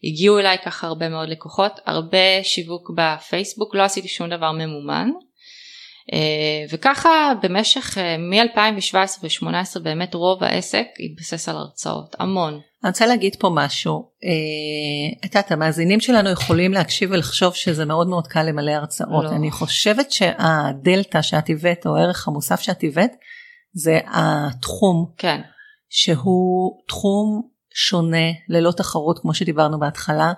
הגיעו 0.03 0.39
אליי 0.39 0.57
ככה 0.65 0.87
הרבה 0.87 1.09
מאוד 1.09 1.29
לקוחות, 1.29 1.79
הרבה 1.85 2.43
שיווק 2.43 2.91
בפייסבוק, 2.95 3.75
לא 3.75 3.83
עשיתי 3.83 4.07
שום 4.07 4.29
דבר 4.29 4.51
ממומן. 4.51 5.09
אה, 6.13 6.65
וככה 6.71 7.31
במשך 7.43 7.97
אה, 7.97 8.17
מ-2017 8.17 8.95
ו-2018 9.23 9.79
באמת 9.79 10.13
רוב 10.13 10.43
העסק 10.43 10.85
התבסס 10.99 11.49
על 11.49 11.55
הרצאות, 11.55 12.15
המון. 12.19 12.53
אני 12.83 12.89
רוצה 12.89 13.05
להגיד 13.05 13.35
פה 13.39 13.49
משהו, 13.53 14.09
אה, 14.23 15.17
את 15.25 15.35
יודעת 15.35 15.51
המאזינים 15.51 15.99
שלנו 15.99 16.29
יכולים 16.29 16.73
להקשיב 16.73 17.11
ולחשוב 17.11 17.55
שזה 17.55 17.85
מאוד 17.85 18.07
מאוד 18.07 18.27
קל 18.27 18.43
למלא 18.43 18.71
הרצאות, 18.71 19.25
לא. 19.25 19.29
אני 19.29 19.51
חושבת 19.51 20.11
שהדלתא 20.11 21.21
שאת 21.21 21.49
הבאת 21.49 21.85
או 21.85 21.95
הערך 21.95 22.27
המוסף 22.27 22.61
שאת 22.61 22.83
הבאת 22.83 23.11
זה 23.73 23.99
התחום, 24.05 25.05
כן. 25.17 25.41
שהוא 25.89 26.83
תחום 26.87 27.41
שונה, 27.87 28.27
ללא 28.49 28.71
תחרות 28.71 29.19
כמו 29.19 29.33
שדיברנו 29.33 29.79
בהתחלה. 29.79 30.33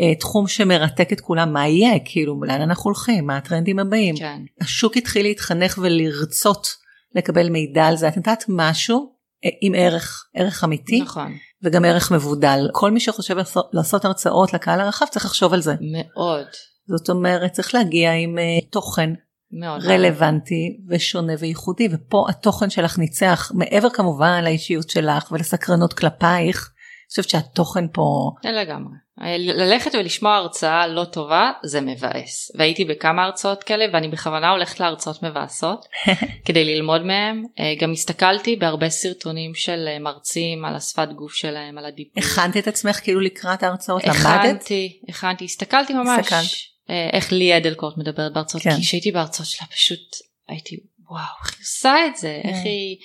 אה, 0.00 0.14
תחום 0.14 0.48
שמרתק 0.48 1.12
את 1.12 1.20
כולם, 1.20 1.52
מה 1.52 1.68
יהיה, 1.68 1.98
כאילו 2.04 2.40
לאן 2.44 2.60
אנחנו 2.60 2.84
הולכים, 2.84 3.26
מה 3.26 3.36
הטרנדים 3.36 3.78
הבאים. 3.78 4.16
כן. 4.16 4.42
השוק 4.60 4.96
התחיל 4.96 5.22
להתחנך 5.22 5.78
ולרצות 5.82 6.68
לקבל 7.14 7.48
מידע 7.48 7.86
על 7.86 7.96
זה, 7.96 8.08
את 8.08 8.16
נתת 8.16 8.44
משהו 8.48 9.12
אה, 9.44 9.50
עם 9.60 9.72
ערך, 9.76 10.24
ערך 10.34 10.64
אמיתי. 10.64 11.00
נכון. 11.00 11.32
וגם 11.62 11.84
ערך 11.84 12.10
מבודל. 12.12 12.68
כל 12.72 12.90
מי 12.90 13.00
שחושב 13.00 13.36
לעשות, 13.36 13.70
לעשות 13.72 14.04
הרצאות 14.04 14.52
לקהל 14.52 14.80
הרחב 14.80 15.06
צריך 15.10 15.24
לחשוב 15.24 15.52
על 15.52 15.62
זה. 15.62 15.74
מאוד. 15.80 16.46
זאת 16.86 17.10
אומרת 17.10 17.52
צריך 17.52 17.74
להגיע 17.74 18.12
עם 18.12 18.38
uh, 18.38 18.70
תוכן 18.70 19.10
מאוד 19.52 19.84
רלוונטי 19.84 20.76
מאוד. 20.78 20.96
ושונה 20.96 21.32
וייחודי 21.38 21.88
ופה 21.92 22.26
התוכן 22.28 22.70
שלך 22.70 22.98
ניצח 22.98 23.52
מעבר 23.54 23.90
כמובן 23.90 24.44
לאישיות 24.44 24.90
שלך 24.90 25.32
ולסקרנות 25.32 25.92
כלפייך. 25.92 26.71
חושבת 27.12 27.28
שהתוכן 27.28 27.84
פה... 27.92 28.30
לגמרי. 28.44 28.94
ללכת 29.38 29.94
ולשמוע 29.94 30.34
הרצאה 30.34 30.86
לא 30.86 31.04
טובה 31.04 31.52
זה 31.64 31.80
מבאס 31.80 32.50
והייתי 32.58 32.84
בכמה 32.84 33.24
הרצאות 33.24 33.62
כאלה 33.62 33.84
ואני 33.92 34.08
בכוונה 34.08 34.50
הולכת 34.50 34.80
להרצאות 34.80 35.22
מבאסות 35.22 35.86
כדי 36.46 36.64
ללמוד 36.64 37.02
מהם 37.02 37.42
אה, 37.60 37.74
גם 37.80 37.92
הסתכלתי 37.92 38.56
בהרבה 38.56 38.90
סרטונים 38.90 39.54
של 39.54 39.88
אה, 39.88 39.98
מרצים 39.98 40.64
על 40.64 40.74
השפת 40.74 41.08
גוף 41.16 41.34
שלהם 41.34 41.78
על 41.78 41.84
הדיבור. 41.84 42.12
הכנת 42.16 42.56
את 42.56 42.68
עצמך 42.68 43.00
כאילו 43.02 43.20
לקראת 43.20 43.62
ההרצאות 43.62 44.04
למדת? 44.04 44.16
הכנתי 44.20 45.00
הכנתי 45.08 45.44
הסתכלתי 45.44 45.94
ממש 45.94 46.18
הסתכלת. 46.18 46.72
אה, 46.90 47.10
איך 47.12 47.32
לי 47.32 47.56
אדלקורט 47.56 47.98
מדברת 47.98 48.32
בהרצאות, 48.32 48.62
כן. 48.62 48.76
כי 48.76 48.82
כשהייתי 48.82 49.12
בהרצאות 49.12 49.48
שלה 49.48 49.66
פשוט 49.66 50.16
הייתי 50.48 50.76
וואו 51.10 51.22
איך 51.44 51.54
היא 51.54 51.62
עושה 51.62 52.06
את 52.06 52.16
זה, 52.16 52.40
איך 52.44 52.56
כן. 52.56 52.64
היא, 52.64 52.96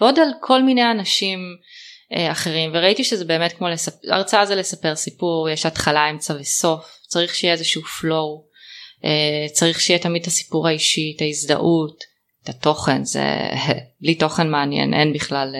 ועוד 0.00 0.18
על 0.18 0.28
כל 0.40 0.62
מיני 0.62 0.90
אנשים 0.90 1.38
אחרים, 2.12 2.70
וראיתי 2.74 3.04
שזה 3.04 3.24
באמת 3.24 3.52
כמו 3.52 3.68
לספר, 3.68 4.14
הרצאה 4.14 4.46
זה 4.46 4.54
לספר 4.54 4.96
סיפור, 4.96 5.48
יש 5.48 5.66
התחלה, 5.66 6.10
אמצע 6.10 6.34
וסוף, 6.40 6.98
צריך 7.08 7.34
שיהיה 7.34 7.52
איזשהו 7.52 7.82
flow, 7.82 8.50
אה, 9.04 9.48
צריך 9.52 9.80
שיהיה 9.80 9.98
תמיד 9.98 10.22
את 10.22 10.28
הסיפור 10.28 10.68
האישי, 10.68 11.12
את 11.16 11.22
ההזדהות, 11.22 12.04
את 12.44 12.48
התוכן, 12.48 13.04
זה 13.04 13.24
בלי 14.02 14.14
תוכן 14.14 14.50
מעניין, 14.50 14.94
אין 14.94 15.12
בכלל, 15.12 15.54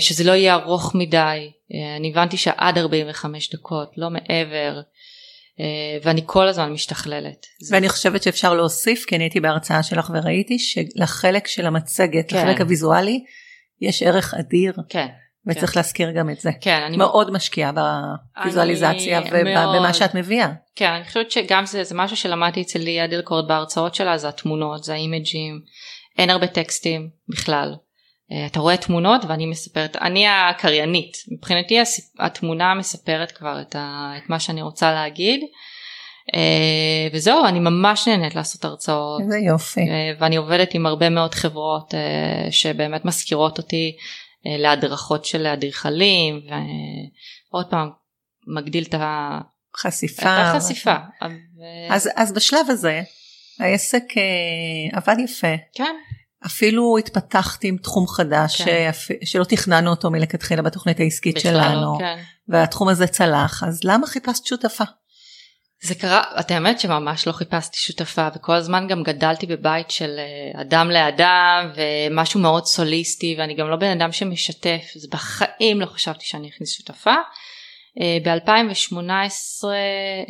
שזה 0.00 0.24
לא 0.24 0.32
יהיה 0.32 0.54
ארוך 0.54 0.94
מדי, 0.94 1.50
אני 1.96 2.10
הבנתי 2.10 2.36
שעד 2.36 2.78
45 2.78 3.50
דקות, 3.50 3.88
לא 3.96 4.10
מעבר. 4.10 4.80
אה, 5.60 5.98
ואני 6.02 6.22
כל 6.26 6.48
הזמן 6.48 6.72
משתכללת. 6.72 7.46
ואני 7.70 7.88
חושבת 7.88 8.22
שאפשר 8.22 8.54
להוסיף, 8.54 9.04
כי 9.04 9.16
אני 9.16 9.24
הייתי 9.24 9.40
בהרצאה 9.40 9.82
שלך 9.82 10.12
וראיתי 10.14 10.58
שלחלק 10.58 11.46
של 11.46 11.66
המצגת, 11.66 12.30
כן. 12.30 12.36
לחלק 12.36 12.60
הוויזואלי, 12.60 13.24
יש 13.88 14.02
ערך 14.02 14.34
אדיר. 14.34 14.72
כן. 14.88 15.06
וצריך 15.46 15.70
כן. 15.70 15.78
להזכיר 15.78 16.10
גם 16.10 16.30
את 16.30 16.40
זה. 16.40 16.50
כן, 16.60 16.82
אני 16.86 16.96
מאוד 16.96 17.30
משקיעה 17.30 17.72
בוויזואליזציה 17.72 19.20
ובמה 19.20 19.94
שאת 19.94 20.14
מביאה. 20.14 20.52
כן, 20.76 20.90
אני 20.90 21.04
חושבת 21.04 21.30
שגם 21.30 21.66
זה, 21.66 21.84
זה 21.84 21.94
משהו 21.94 22.16
שלמדתי 22.16 22.62
אצל 22.62 22.78
ליה 22.78 23.06
דילקורד 23.06 23.48
בהרצאות 23.48 23.94
שלה, 23.94 24.18
זה 24.18 24.28
התמונות, 24.28 24.84
זה 24.84 24.92
האימג'ים, 24.92 25.60
אין 26.18 26.30
הרבה 26.30 26.46
טקסטים 26.46 27.08
בכלל. 27.28 27.74
אה, 28.32 28.46
אתה 28.46 28.60
רואה 28.60 28.76
תמונות 28.76 29.24
ואני 29.24 29.46
מספרת, 29.46 29.96
אני 29.96 30.26
הקריינית, 30.28 31.16
מבחינתי 31.32 31.78
התמונה 32.18 32.74
מספרת 32.74 33.32
כבר 33.32 33.60
את, 33.60 33.76
ה, 33.76 34.12
את 34.16 34.30
מה 34.30 34.40
שאני 34.40 34.62
רוצה 34.62 34.92
להגיד 34.92 35.40
וזהו, 37.12 37.46
אני 37.46 37.60
ממש 37.60 38.08
נהנית 38.08 38.34
לעשות 38.34 38.64
הרצאות. 38.64 39.20
איזה 39.20 39.38
יופי. 39.38 39.80
אה, 39.80 40.12
ואני 40.20 40.36
עובדת 40.36 40.74
עם 40.74 40.86
הרבה 40.86 41.10
מאוד 41.10 41.34
חברות 41.34 41.94
אה, 41.94 42.50
שבאמת 42.50 43.04
מזכירות 43.04 43.58
אותי 43.58 43.96
אה, 44.46 44.56
להדרכות 44.58 45.24
של 45.24 45.46
אדריכלים, 45.46 46.40
ועוד 47.52 47.66
פעם, 47.70 47.88
מגדיל 48.46 48.84
את 48.84 48.94
ה- 48.94 49.40
את 49.72 49.76
חשיפה. 49.76 50.36
החשיפה. 50.36 50.94
אז, 51.90 52.08
אז 52.16 52.32
בשלב 52.32 52.66
הזה, 52.70 53.02
העסק 53.60 54.02
אה, 54.16 54.98
עבד 54.98 55.16
יפה. 55.18 55.54
כן, 55.74 55.94
אפילו 56.46 56.98
התפתחתי 56.98 57.68
עם 57.68 57.76
תחום 57.76 58.06
חדש 58.06 58.62
כן. 58.62 58.64
שאפ... 58.64 59.08
שלא 59.24 59.44
תכננו 59.44 59.90
אותו 59.90 60.10
מלכתחילה 60.10 60.62
בתוכנית 60.62 61.00
העסקית 61.00 61.36
בכלל 61.36 61.52
שלנו, 61.52 61.80
לא, 61.92 61.98
כן. 61.98 62.18
והתחום 62.48 62.88
הזה 62.88 63.06
צלח, 63.06 63.62
אז 63.66 63.80
למה 63.84 64.06
חיפשת 64.06 64.46
שותפה? 64.46 64.84
זה 65.84 65.94
קרה, 65.94 66.22
את 66.40 66.50
האמת 66.50 66.80
שממש 66.80 67.26
לא 67.26 67.32
חיפשתי 67.32 67.78
שותפה 67.78 68.28
וכל 68.34 68.54
הזמן 68.54 68.86
גם 68.88 69.02
גדלתי 69.02 69.46
בבית 69.46 69.90
של 69.90 70.18
אה, 70.18 70.60
אדם 70.60 70.90
לאדם 70.90 71.70
ומשהו 71.74 72.40
מאוד 72.40 72.64
סוליסטי 72.64 73.36
ואני 73.38 73.54
גם 73.54 73.68
לא 73.68 73.76
בן 73.76 74.00
אדם 74.00 74.12
שמשתף 74.12 74.82
אז 74.96 75.08
בחיים 75.10 75.80
לא 75.80 75.86
חשבתי 75.86 76.24
שאני 76.24 76.48
אכניס 76.48 76.72
שותפה. 76.72 77.14
ב-2018 78.24 79.64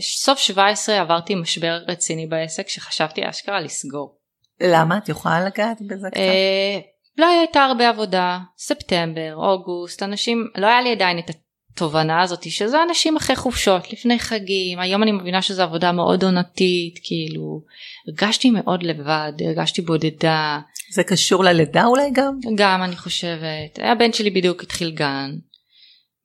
סוף 0.01 0.38
17 0.38 1.01
עברתי 1.01 1.35
משבר 1.35 1.79
רציני 1.88 2.27
בעסק 2.27 2.69
שחשבתי 2.69 3.31
אשכרה 3.31 3.61
לסגור. 3.61 4.19
למה? 4.61 4.99
את 4.99 5.09
יכולה 5.09 5.40
לגעת 5.40 5.77
בזה 5.81 6.09
קצת? 6.11 6.21
אה, 6.21 6.79
לא 7.19 7.27
הייתה 7.27 7.64
הרבה 7.64 7.88
עבודה, 7.88 8.38
ספטמבר, 8.59 9.35
אוגוסט, 9.35 10.03
אנשים, 10.03 10.49
לא 10.57 10.67
היה 10.67 10.83
לי 10.83 10.93
עדיין 10.93 11.19
את 11.19 11.31
התובנה 11.75 12.23
הזאת 12.23 12.51
שזה 12.51 12.77
אנשים 12.89 13.17
אחרי 13.17 13.37
חופשות, 13.37 13.93
לפני 13.93 14.19
חגים, 14.19 14.79
היום 14.79 15.03
אני 15.03 15.13
מבינה 15.13 15.43
שזו 15.43 15.63
עבודה 15.63 15.93
מאוד 15.93 16.25
עונתית, 16.25 16.99
כאילו, 17.05 17.61
הרגשתי 18.09 18.51
מאוד 18.51 18.83
לבד, 18.83 19.33
הרגשתי 19.41 19.83
בודדה, 19.83 20.59
זה 20.93 21.05
קשור 21.05 21.45
ללידה 21.45 21.85
אולי 21.85 22.11
גם? 22.13 22.39
גם 22.55 22.83
אני 22.83 22.97
חושבת, 22.97 23.79
הבן 23.83 24.13
שלי 24.13 24.31
בדיוק 24.31 24.63
התחיל 24.63 24.91
גן, 24.91 25.31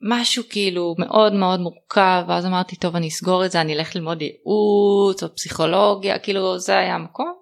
משהו 0.01 0.43
כאילו 0.49 0.95
מאוד 0.97 1.33
מאוד 1.33 1.59
מורכב, 1.59 2.23
ואז 2.27 2.45
אמרתי 2.45 2.75
טוב 2.75 2.95
אני 2.95 3.07
אסגור 3.07 3.45
את 3.45 3.51
זה, 3.51 3.61
אני 3.61 3.73
אלך 3.73 3.95
ללמוד 3.95 4.21
ייעוץ 4.21 5.23
או 5.23 5.35
פסיכולוגיה, 5.35 6.19
כאילו 6.19 6.59
זה 6.59 6.77
היה 6.77 6.95
המקום. 6.95 7.33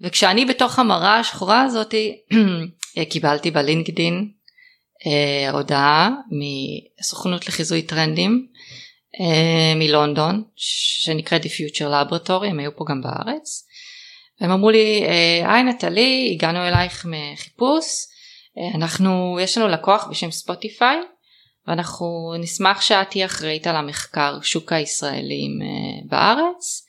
וכשאני 0.00 0.44
בתוך 0.44 0.78
המראה 0.78 1.18
השחורה 1.18 1.62
הזאתי 1.62 2.16
קיבלתי 3.10 3.50
בלינקדין 3.50 4.30
אה, 5.06 5.50
הודעה 5.50 6.10
מסוכנות 6.30 7.48
לחיזוי 7.48 7.82
טרנדים 7.82 8.46
אה, 9.20 9.74
מלונדון 9.76 10.44
שנקראת 10.56 11.42
The 11.42 11.48
Future 11.48 11.88
Laboratory 11.88 12.46
הם 12.46 12.58
היו 12.58 12.76
פה 12.76 12.84
גם 12.88 13.00
בארץ. 13.02 13.66
הם 14.40 14.50
אמרו 14.50 14.70
לי 14.70 15.04
אה, 15.04 15.52
היי 15.54 15.62
נטלי 15.62 16.30
הגענו 16.34 16.68
אלייך 16.68 17.06
מחיפוש 17.06 17.84
אה, 18.58 18.74
אנחנו 18.74 19.38
יש 19.40 19.58
לנו 19.58 19.68
לקוח 19.68 20.06
בשם 20.10 20.30
ספוטיפיי 20.30 20.96
ואנחנו 21.66 22.34
נשמח 22.38 22.80
שאת 22.80 23.10
תהיי 23.10 23.24
אחראית 23.24 23.66
על 23.66 23.76
המחקר 23.76 24.38
שוק 24.42 24.72
הישראלים 24.72 25.50
אה, 25.62 26.00
בארץ. 26.08 26.86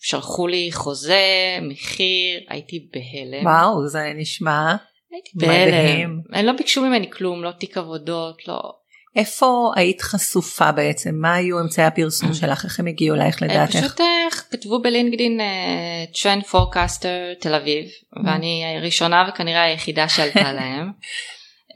שלחו 0.00 0.46
לי 0.46 0.70
חוזה, 0.72 1.58
מחיר, 1.62 2.40
הייתי 2.48 2.88
בהלם. 2.92 3.46
וואו, 3.46 3.88
זה 3.88 4.12
נשמע 4.16 4.76
הייתי. 5.12 5.30
בהלם. 5.34 6.20
הם 6.32 6.46
לא 6.46 6.52
ביקשו 6.52 6.82
ממני 6.82 7.10
כלום, 7.10 7.44
לא 7.44 7.50
תיק 7.50 7.76
עבודות, 7.76 8.48
לא... 8.48 8.60
איפה 9.16 9.72
היית 9.76 10.02
חשופה 10.02 10.72
בעצם? 10.72 11.14
מה 11.14 11.34
היו 11.34 11.60
אמצעי 11.60 11.84
הפרסום 11.84 12.34
שלך? 12.34 12.64
איך 12.64 12.80
הם 12.80 12.86
הגיעו 12.86 13.16
אלייך 13.16 13.42
הם 13.42 13.48
לדעתך? 13.48 13.76
פשוט 13.76 14.00
אה, 14.00 14.06
כתבו 14.50 14.82
בלינקדין 14.82 15.40
trend 16.22 16.44
forecaster 16.44 17.34
תל 17.40 17.54
אביב, 17.54 17.84
ואני 18.24 18.64
הראשונה 18.78 19.28
וכנראה 19.28 19.62
היחידה 19.62 20.08
שעלתה 20.08 20.52
להם. 20.58 20.92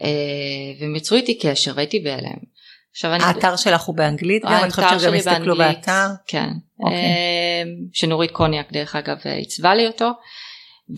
אה, 0.03 0.81
והם 0.81 0.97
יצרו 0.97 1.17
איתי 1.17 1.39
קשר 1.39 1.73
והייתי 1.77 2.01
בהלם. 2.01 2.53
עכשיו 2.93 3.15
אני... 3.15 3.25
האתר 3.25 3.57
שלך 3.57 3.83
הוא 3.83 3.97
באנגלית 3.97 4.45
גם? 4.45 4.53
אני 4.53 4.71
חושבת 4.71 5.01
שגם 5.01 5.15
הסתכלו 5.15 5.57
באתר? 5.57 6.07
כן. 6.27 6.49
אוקיי. 6.81 6.97
אה, 6.97 7.63
שנורית 7.93 8.31
קוניאק 8.31 8.73
דרך 8.73 8.97
אגב 8.97 9.17
עיצבה 9.25 9.75
לי 9.75 9.87
אותו. 9.87 10.11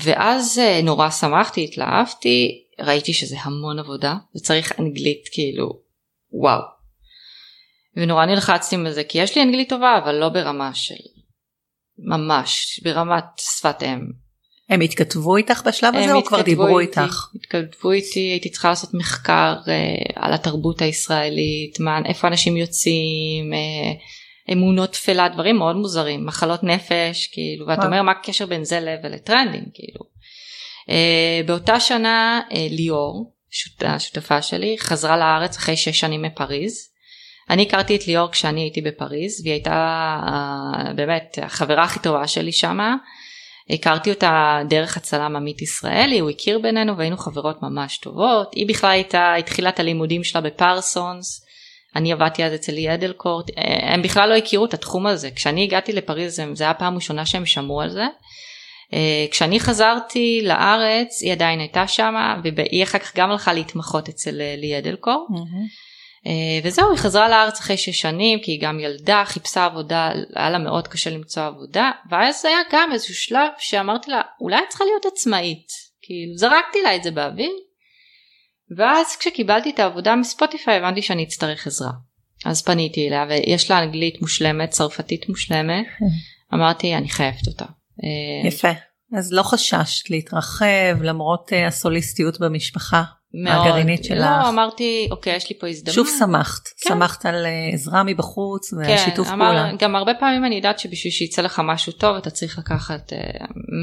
ואז 0.02 0.58
אה, 0.58 0.80
נורא 0.82 1.10
שמחתי, 1.10 1.64
התלהבתי, 1.64 2.64
ראיתי 2.80 3.12
שזה 3.12 3.36
המון 3.40 3.78
עבודה 3.78 4.14
וצריך 4.36 4.80
אנגלית 4.80 5.28
כאילו 5.32 5.80
וואו. 6.32 6.60
ונורא 7.96 8.26
נלחצתי 8.26 8.76
מזה 8.76 9.04
כי 9.04 9.18
יש 9.18 9.36
לי 9.36 9.42
אנגלית 9.42 9.68
טובה 9.68 9.98
אבל 10.04 10.14
לא 10.14 10.28
ברמה 10.28 10.74
של 10.74 10.94
ממש 11.98 12.80
ברמת 12.84 13.24
שפת 13.38 13.82
אם. 13.82 14.24
הם 14.68 14.80
התכתבו 14.80 15.36
איתך 15.36 15.62
בשלב 15.66 15.94
הזה 15.94 16.10
הם 16.10 16.16
או 16.16 16.24
כבר 16.24 16.42
דיברו 16.42 16.78
איתי, 16.78 17.00
איתך? 17.00 17.28
התכתבו 17.34 17.90
איתי, 17.90 18.20
הייתי 18.20 18.50
צריכה 18.50 18.68
לעשות 18.68 18.94
מחקר 18.94 19.54
אה, 19.68 20.22
על 20.22 20.32
התרבות 20.32 20.82
הישראלית, 20.82 21.80
מה, 21.80 21.98
איפה 22.04 22.28
אנשים 22.28 22.56
יוצאים, 22.56 23.52
אה, 23.52 23.92
אמונות 24.52 24.92
תפלה, 24.92 25.28
דברים 25.28 25.56
מאוד 25.56 25.76
מוזרים, 25.76 26.26
מחלות 26.26 26.64
נפש, 26.64 27.26
כאילו, 27.32 27.66
ואתה. 27.66 27.86
אומר 27.86 28.02
מה 28.02 28.12
הקשר 28.12 28.46
בין 28.46 28.64
זה 28.64 28.96
ול 29.04 29.16
trending, 29.16 29.68
כאילו. 29.74 30.00
אה, 30.90 31.40
באותה 31.46 31.80
שנה 31.80 32.40
אה, 32.52 32.66
ליאור, 32.70 33.34
שות, 33.50 33.82
השותפה 33.82 34.42
שלי, 34.42 34.76
חזרה 34.78 35.16
לארץ 35.16 35.56
אחרי 35.56 35.76
שש 35.76 36.00
שנים 36.00 36.22
מפריז. 36.22 36.94
אני 37.50 37.62
הכרתי 37.62 37.96
את 37.96 38.06
ליאור 38.06 38.30
כשאני 38.30 38.60
הייתי 38.60 38.80
בפריז, 38.80 39.40
והיא 39.40 39.52
הייתה 39.52 39.72
אה, 40.26 40.92
באמת 40.96 41.38
החברה 41.42 41.82
הכי 41.82 41.98
טובה 41.98 42.26
שלי 42.26 42.52
שמה. 42.52 42.96
הכרתי 43.70 44.10
אותה 44.10 44.60
דרך 44.68 44.96
הצלם 44.96 45.36
עמית 45.36 45.62
ישראלי, 45.62 46.18
הוא 46.18 46.30
הכיר 46.30 46.58
בינינו 46.58 46.96
והיינו 46.96 47.16
חברות 47.16 47.62
ממש 47.62 47.98
טובות. 47.98 48.54
היא 48.54 48.68
בכלל 48.68 48.90
הייתה, 48.90 49.34
התחילה 49.34 49.68
את 49.68 49.80
הלימודים 49.80 50.24
שלה 50.24 50.40
בפרסונס, 50.40 51.43
אני 51.96 52.12
עבדתי 52.12 52.44
אז 52.44 52.54
אצל 52.54 52.72
לי 52.72 52.94
אדלקורט, 52.94 53.50
אה, 53.58 53.94
הם 53.94 54.02
בכלל 54.02 54.28
לא 54.28 54.34
הכירו 54.34 54.64
את 54.64 54.74
התחום 54.74 55.06
הזה. 55.06 55.30
כשאני 55.30 55.64
הגעתי 55.64 55.92
לפריז 55.92 56.40
זה 56.54 56.64
היה 56.64 56.70
הפעם 56.70 56.92
הראשונה 56.92 57.26
שהם 57.26 57.46
שמעו 57.46 57.80
על 57.80 57.90
זה. 57.90 58.04
אה, 58.94 59.26
כשאני 59.30 59.60
חזרתי 59.60 60.40
לארץ 60.44 61.22
היא 61.22 61.32
עדיין 61.32 61.60
הייתה 61.60 61.86
שמה 61.86 62.36
והיא 62.56 62.82
אחר 62.82 62.98
כך 62.98 63.16
גם 63.16 63.30
הלכה 63.30 63.52
להתמחות 63.52 64.08
אצל 64.08 64.40
לי 64.56 64.78
אדלקורט. 64.78 65.28
אה, 66.26 66.60
וזהו, 66.64 66.90
היא 66.90 66.98
חזרה 66.98 67.28
לארץ 67.28 67.60
אחרי 67.60 67.76
שש 67.76 68.00
שנים, 68.00 68.38
כי 68.42 68.50
היא 68.50 68.60
גם 68.62 68.80
ילדה, 68.80 69.22
חיפשה 69.26 69.64
עבודה, 69.64 70.10
היה 70.34 70.50
לה 70.50 70.58
מאוד 70.58 70.88
קשה 70.88 71.10
למצוא 71.10 71.42
עבודה, 71.42 71.90
ואז 72.10 72.44
היה 72.44 72.58
גם 72.72 72.92
איזשהו 72.92 73.14
שלב 73.14 73.48
שאמרתי 73.58 74.10
לה, 74.10 74.20
אולי 74.40 74.56
את 74.56 74.68
צריכה 74.68 74.84
להיות 74.84 75.06
עצמאית. 75.06 75.66
כאילו, 76.02 76.36
זרקתי 76.36 76.82
לה 76.82 76.96
את 76.96 77.02
זה 77.02 77.10
באוויר, 77.10 77.50
ואז 78.76 79.16
כשקיבלתי 79.16 79.70
את 79.70 79.78
העבודה 79.78 80.16
מספוטיפיי 80.16 80.76
הבנתי 80.76 81.02
שאני 81.02 81.24
אצטרך 81.24 81.66
עזרה. 81.66 81.90
אז 82.44 82.62
פניתי 82.62 83.08
אליה, 83.08 83.26
ויש 83.28 83.70
לה 83.70 83.82
אנגלית 83.82 84.20
מושלמת, 84.22 84.70
צרפתית 84.70 85.28
מושלמת, 85.28 85.86
אמרתי, 86.54 86.94
אני 86.94 87.08
חייבת 87.08 87.46
אותה. 87.46 87.64
אה, 88.04 88.48
יפה. 88.48 88.70
אז 89.18 89.32
לא 89.32 89.42
חששת 89.42 90.10
להתרחב 90.10 91.02
למרות 91.02 91.52
אה, 91.52 91.66
הסוליסטיות 91.66 92.40
במשפחה 92.40 93.02
מאוד. 93.44 93.66
הגרעינית 93.66 94.04
שלך. 94.04 94.18
לא, 94.18 94.48
אמרתי, 94.48 95.08
אוקיי, 95.10 95.36
יש 95.36 95.50
לי 95.50 95.58
פה 95.58 95.66
הזדמנות. 95.68 95.94
שוב 95.94 96.08
שמחת, 96.18 96.62
כן. 96.80 96.88
שמחת 96.88 97.26
על 97.26 97.46
אה, 97.46 97.68
עזרה 97.72 98.02
מבחוץ 98.02 98.72
ושיתוף 98.72 99.28
אמר- 99.28 99.44
פעולה. 99.46 99.72
גם 99.78 99.96
הרבה 99.96 100.14
פעמים 100.14 100.44
אני 100.44 100.54
יודעת 100.54 100.78
שבשביל 100.78 101.12
שיצא 101.12 101.42
לך 101.42 101.62
משהו 101.64 101.92
טוב 101.92 102.16
אתה 102.16 102.30
צריך 102.30 102.58
לקחת 102.58 103.12
אה, 103.12 103.18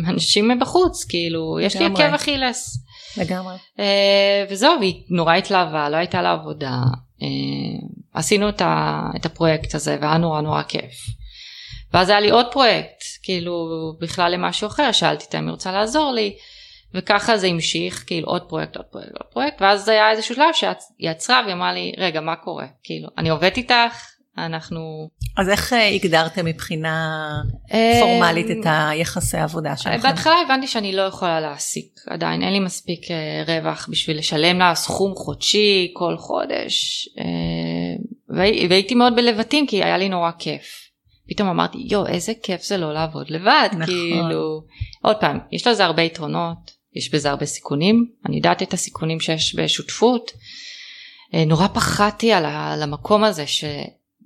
אנשים 0.10 0.48
מבחוץ 0.48 1.04
כאילו 1.04 1.60
יש 1.62 1.76
לי. 1.76 1.86
עקב 1.86 2.02
אכילס 2.02 2.78
לגמרי. 3.18 3.56
אה, 3.80 4.46
וזהו 4.50 4.74
והיא 4.80 5.04
נורא 5.10 5.34
התלהבה 5.36 5.90
לא 5.90 5.96
הייתה 5.98 6.22
לה 6.22 6.32
עבודה 6.32 6.76
אה, 7.22 7.28
עשינו 8.14 8.50
את, 8.50 8.62
ה, 8.62 9.02
את 9.16 9.26
הפרויקט 9.26 9.76
הזה 9.76 9.98
והיה 10.02 10.18
נורא 10.18 10.42
נורא 10.42 10.62
כיף. 10.64 10.94
ואז 11.94 12.10
היה 12.10 12.20
לי 12.20 12.30
עוד 12.30 12.46
פרויקט 12.52 13.02
כאילו 13.24 13.68
בכלל 14.02 14.32
למשהו 14.32 14.68
אחר 14.68 14.92
שאלתי 14.92 15.26
אותה 15.26 15.40
אם 15.40 15.44
היא 15.44 15.52
רוצה 15.52 15.72
לעזור 15.72 16.12
לי 16.14 16.34
וככה 16.96 17.38
זה 17.38 17.48
המשיך 17.48 18.04
כאילו 18.08 18.28
עוד 18.28 18.42
פרויקט 18.42 18.76
עוד 18.78 18.86
פרויקט 18.86 19.12
עוד 19.12 19.28
פרויקט 19.34 19.62
ואז 19.62 19.86
זה 19.86 19.92
היה 19.92 20.12
איזשהו 20.12 20.36
שלב 20.36 20.46
שהיא 20.54 21.10
עצרה 21.10 21.42
והיא 21.44 21.54
אמרה 21.56 21.74
לי 21.74 21.92
רגע 21.98 22.22
מה 22.22 22.36
קורה 22.36 22.66
כאילו 22.84 23.08
אני 23.18 23.30
עובדת 23.30 23.58
איתך 23.58 23.74
אנחנו 24.38 25.10
אז 25.38 25.50
איך 25.50 25.74
אה, 25.74 25.88
הגדרתם 25.88 26.46
מבחינה 26.46 27.18
פורמלית 28.02 28.46
את 28.52 28.66
היחסי 28.66 29.38
העבודה 29.38 29.78
שלכם? 29.78 29.92
אה, 29.92 29.98
בהתחלה 29.98 30.34
הבנתי 30.46 30.68
שאני 30.68 30.96
לא 30.96 31.02
יכולה 31.02 31.40
להעסיק 31.40 32.00
עדיין 32.08 32.42
אין 32.44 32.54
לי 32.54 32.60
מספיק 32.60 33.12
אה, 33.12 33.44
רווח 33.48 33.88
בשביל 33.92 34.18
לשלם 34.18 34.60
לה 34.60 34.76
סכום 34.76 35.16
חודשי 35.16 35.92
כל 35.94 36.18
חודש 36.18 37.10
אה, 37.20 37.26
והי- 38.38 38.68
והייתי 38.70 38.96
מאוד 38.96 39.16
בלבטים 39.16 39.68
כי 39.68 39.84
היה 39.84 39.98
לי 39.98 40.10
נורא 40.10 40.32
כיף. 40.40 40.88
פתאום 41.30 41.50
אמרתי 41.50 41.78
יואו 41.90 42.08
איזה 42.08 42.32
כיף 42.44 42.64
זה 42.64 42.78
לא 42.78 42.94
לעבוד 42.94 43.30
לבד 43.30 43.70
נכון. 43.72 43.86
כאילו 43.86 44.62
עוד 45.04 45.16
פעם 45.20 45.40
יש 45.52 45.68
לזה 45.68 45.86
הרבה 45.86 46.02
יתרונות 46.02 46.81
יש 46.96 47.14
בזה 47.14 47.30
הרבה 47.30 47.46
סיכונים 47.46 48.06
אני 48.26 48.36
יודעת 48.38 48.64
את 48.64 48.74
הסיכונים 48.74 49.20
שיש 49.20 49.56
בשותפות 49.56 50.32
אה, 51.34 51.46
נורא 51.46 51.68
פחדתי 51.68 52.34
על 52.34 52.46
ה- 52.46 52.74
על 52.74 52.84
המקום 52.84 53.24
הזה 53.24 53.48
ש... 53.48 53.64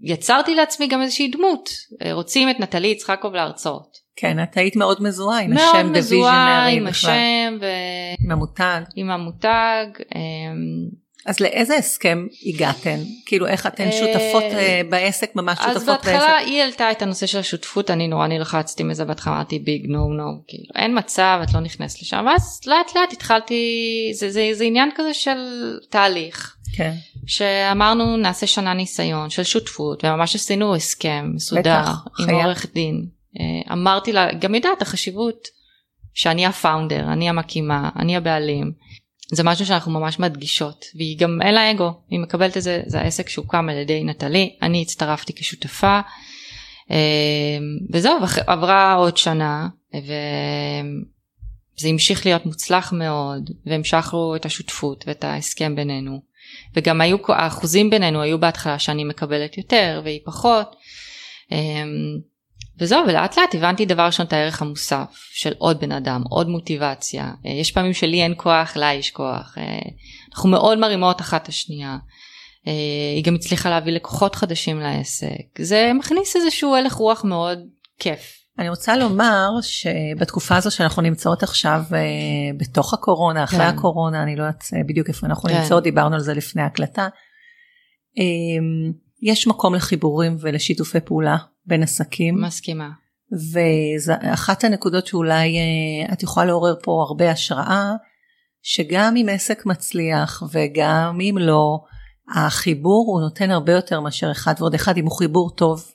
יצרתי 0.03 0.55
לעצמי 0.55 0.87
גם 0.87 1.01
איזושהי 1.01 1.27
דמות, 1.27 1.69
אה, 2.01 2.13
רוצים 2.13 2.49
את 2.49 2.59
נטלי 2.59 2.87
יצחקוב 2.87 3.33
להרצאות. 3.33 3.97
כן, 4.15 4.43
את 4.43 4.57
היית 4.57 4.75
מאוד 4.75 5.03
מזוהה 5.03 5.41
עם 5.41 5.53
מאוד 5.53 5.75
השם 5.75 5.91
מזוהה 5.93 6.59
בוויז'נרי 6.59 6.77
עם 6.77 6.85
בכלל. 6.85 7.11
השם 7.11 7.57
עם 8.25 8.31
המותג. 8.31 8.81
ועם 8.97 9.11
המותג. 9.11 9.85
אז 11.25 11.39
לאיזה 11.39 11.75
הסכם 11.75 12.27
הגעתן? 12.45 12.99
כאילו 13.25 13.47
איך 13.47 13.67
אתן 13.67 13.83
אה, 13.83 13.91
שותפות 13.91 14.43
אה, 14.43 14.81
בעסק, 14.89 15.35
ממש 15.35 15.57
אז 15.61 15.73
שותפות 15.73 15.85
בעסק? 15.87 16.05
בהתחלה 16.05 16.37
היא 16.37 16.61
העלתה 16.61 16.91
את 16.91 17.01
הנושא 17.01 17.25
של 17.25 17.39
השותפות, 17.39 17.91
אני 17.91 18.07
נורא 18.07 18.27
נלחצתי 18.27 18.83
מזה 18.83 19.05
בהתחלה, 19.05 19.33
אמרתי 19.33 19.59
ביג 19.59 19.85
נו 19.87 20.13
נו, 20.13 20.43
כאילו 20.47 20.63
אין 20.75 20.97
מצב, 20.97 21.39
את 21.43 21.53
לא 21.53 21.59
נכנסת 21.59 22.01
לשם, 22.01 22.25
ואז 22.27 22.61
לאט 22.65 22.95
לאט 22.95 23.13
התחלתי, 23.13 23.55
זה, 24.13 24.31
זה, 24.31 24.49
זה 24.53 24.63
עניין 24.63 24.89
כזה 24.95 25.13
של 25.13 25.37
תהליך, 25.89 26.55
כן, 26.77 26.93
שאמרנו 27.27 28.17
נעשה 28.17 28.47
שנה 28.47 28.73
ניסיון 28.73 29.29
של 29.29 29.43
שותפות, 29.43 30.05
וממש 30.05 30.35
עשינו 30.35 30.75
הסכם 30.75 31.31
מסודר 31.35 31.61
בטח, 31.81 31.89
עם 32.19 32.25
חייב. 32.25 32.45
עורך 32.45 32.65
דין. 32.73 33.05
אה, 33.39 33.73
אמרתי 33.73 34.13
לה, 34.13 34.33
גם 34.33 34.55
יודעת 34.55 34.81
החשיבות 34.81 35.47
שאני 36.13 36.45
הפאונדר, 36.45 37.03
אני 37.13 37.29
המקימה, 37.29 37.89
אני 37.95 38.17
הבעלים. 38.17 38.71
זה 39.31 39.43
משהו 39.43 39.65
שאנחנו 39.65 39.91
ממש 39.91 40.19
מדגישות 40.19 40.85
והיא 40.95 41.19
גם 41.19 41.39
אין 41.41 41.53
לה 41.53 41.71
אגו. 41.71 41.91
היא 42.09 42.19
מקבלת 42.19 42.57
את 42.57 42.61
זה 42.61 42.81
זה 42.85 43.01
העסק 43.01 43.29
שהוקם 43.29 43.69
על 43.69 43.77
ידי 43.77 44.03
נטלי. 44.03 44.55
אני 44.61 44.81
הצטרפתי 44.81 45.33
כשותפה. 45.33 45.99
אה, 46.91 47.57
וזהו 47.93 48.17
עברה 48.47 48.93
עוד 48.93 49.17
שנה 49.17 49.67
וזה 49.95 51.87
המשיך 51.87 52.25
להיות 52.25 52.45
מוצלח 52.45 52.93
מאוד 52.93 53.49
והמשכנו 53.65 54.35
את 54.35 54.45
השותפות 54.45 55.03
ואת 55.07 55.23
ההסכם 55.23 55.75
בינינו. 55.75 56.21
וגם 56.75 57.01
היו 57.01 57.17
האחוזים 57.27 57.89
בינינו 57.89 58.21
היו 58.21 58.39
בהתחלה 58.39 58.79
שאני 58.79 59.03
מקבלת 59.03 59.57
יותר 59.57 60.01
והיא 60.03 60.19
פחות. 60.25 60.75
וזהו 62.79 63.07
ולאט 63.07 63.37
לאט 63.37 63.55
הבנתי 63.55 63.85
דבר 63.85 64.05
ראשון 64.05 64.25
את 64.25 64.33
הערך 64.33 64.61
המוסף 64.61 65.29
של 65.33 65.53
עוד 65.57 65.79
בן 65.79 65.91
אדם 65.91 66.23
עוד 66.29 66.49
מוטיבציה 66.49 67.31
אה, 67.45 67.51
יש 67.51 67.71
פעמים 67.71 67.93
שלי 67.93 68.23
אין 68.23 68.33
כוח 68.37 68.77
לה 68.77 68.93
יש 68.93 69.11
כוח 69.11 69.57
אה, 69.57 69.91
אנחנו 70.33 70.49
מאוד 70.49 70.77
מרימות 70.77 71.21
אחת 71.21 71.43
את 71.43 71.47
השנייה 71.47 71.97
אה, 72.67 72.71
היא 73.15 73.23
גם 73.23 73.35
הצליחה 73.35 73.69
להביא 73.69 73.93
לקוחות 73.93 74.35
חדשים 74.35 74.79
לעסק 74.79 75.59
זה 75.59 75.91
מכניס 75.95 76.35
איזשהו 76.35 76.75
הלך 76.75 76.93
רוח 76.93 77.23
מאוד 77.23 77.59
כיף 77.99 78.45
אני 78.59 78.69
רוצה 78.69 78.97
לומר 78.97 79.49
שבתקופה 79.61 80.55
הזו 80.55 80.71
שאנחנו 80.71 81.01
נמצאות 81.01 81.43
עכשיו 81.43 81.81
בתוך 82.57 82.93
הקורונה, 82.93 83.43
אחרי 83.43 83.59
כן. 83.59 83.65
הקורונה, 83.65 84.23
אני 84.23 84.35
לא 84.35 84.43
יודעת 84.43 84.63
בדיוק 84.87 85.07
איפה 85.07 85.27
אנחנו 85.27 85.49
כן. 85.49 85.57
נמצאות, 85.57 85.83
דיברנו 85.83 86.15
על 86.15 86.21
זה 86.21 86.33
לפני 86.33 86.61
ההקלטה. 86.61 87.07
יש 89.21 89.47
מקום 89.47 89.75
לחיבורים 89.75 90.37
ולשיתופי 90.39 90.99
פעולה 90.99 91.37
בין 91.65 91.83
עסקים, 91.83 92.41
מסכימה 92.41 92.89
ואחת 94.05 94.63
הנקודות 94.63 95.07
שאולי 95.07 95.57
אה, 95.57 96.13
את 96.13 96.23
יכולה 96.23 96.45
לעורר 96.45 96.75
פה 96.83 97.05
הרבה 97.07 97.31
השראה, 97.31 97.91
שגם 98.61 99.15
אם 99.17 99.27
עסק 99.31 99.65
מצליח 99.65 100.43
וגם 100.51 101.19
אם 101.21 101.37
לא, 101.39 101.79
החיבור 102.35 103.05
הוא 103.07 103.21
נותן 103.21 103.51
הרבה 103.51 103.73
יותר 103.73 103.99
מאשר 103.99 104.31
אחד 104.31 104.53
ועוד 104.59 104.73
אחד 104.73 104.97
אם 104.97 105.05
הוא 105.05 105.17
חיבור 105.17 105.49
טוב. 105.49 105.91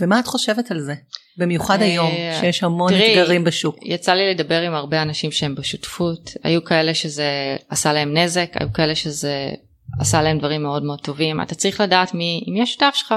ומה 0.00 0.20
את 0.20 0.26
חושבת 0.26 0.70
על 0.70 0.80
זה? 0.80 0.94
במיוחד 1.38 1.80
אה, 1.80 1.86
היום 1.86 2.10
שיש 2.40 2.62
המון 2.62 2.92
תראי, 2.92 3.20
אתגרים 3.20 3.44
בשוק. 3.44 3.76
יצא 3.82 4.12
לי 4.12 4.34
לדבר 4.34 4.60
עם 4.60 4.74
הרבה 4.74 5.02
אנשים 5.02 5.30
שהם 5.30 5.54
בשותפות 5.54 6.30
היו 6.42 6.64
כאלה 6.64 6.94
שזה 6.94 7.56
עשה 7.68 7.92
להם 7.92 8.16
נזק 8.16 8.50
היו 8.54 8.72
כאלה 8.72 8.94
שזה 8.94 9.50
עשה 9.98 10.22
להם 10.22 10.38
דברים 10.38 10.62
מאוד 10.62 10.82
מאוד 10.82 11.00
טובים 11.00 11.40
אתה 11.40 11.54
צריך 11.54 11.80
לדעת 11.80 12.14
מי, 12.14 12.44
מי 12.48 12.62
השותף 12.62 12.92
שלך. 12.94 13.14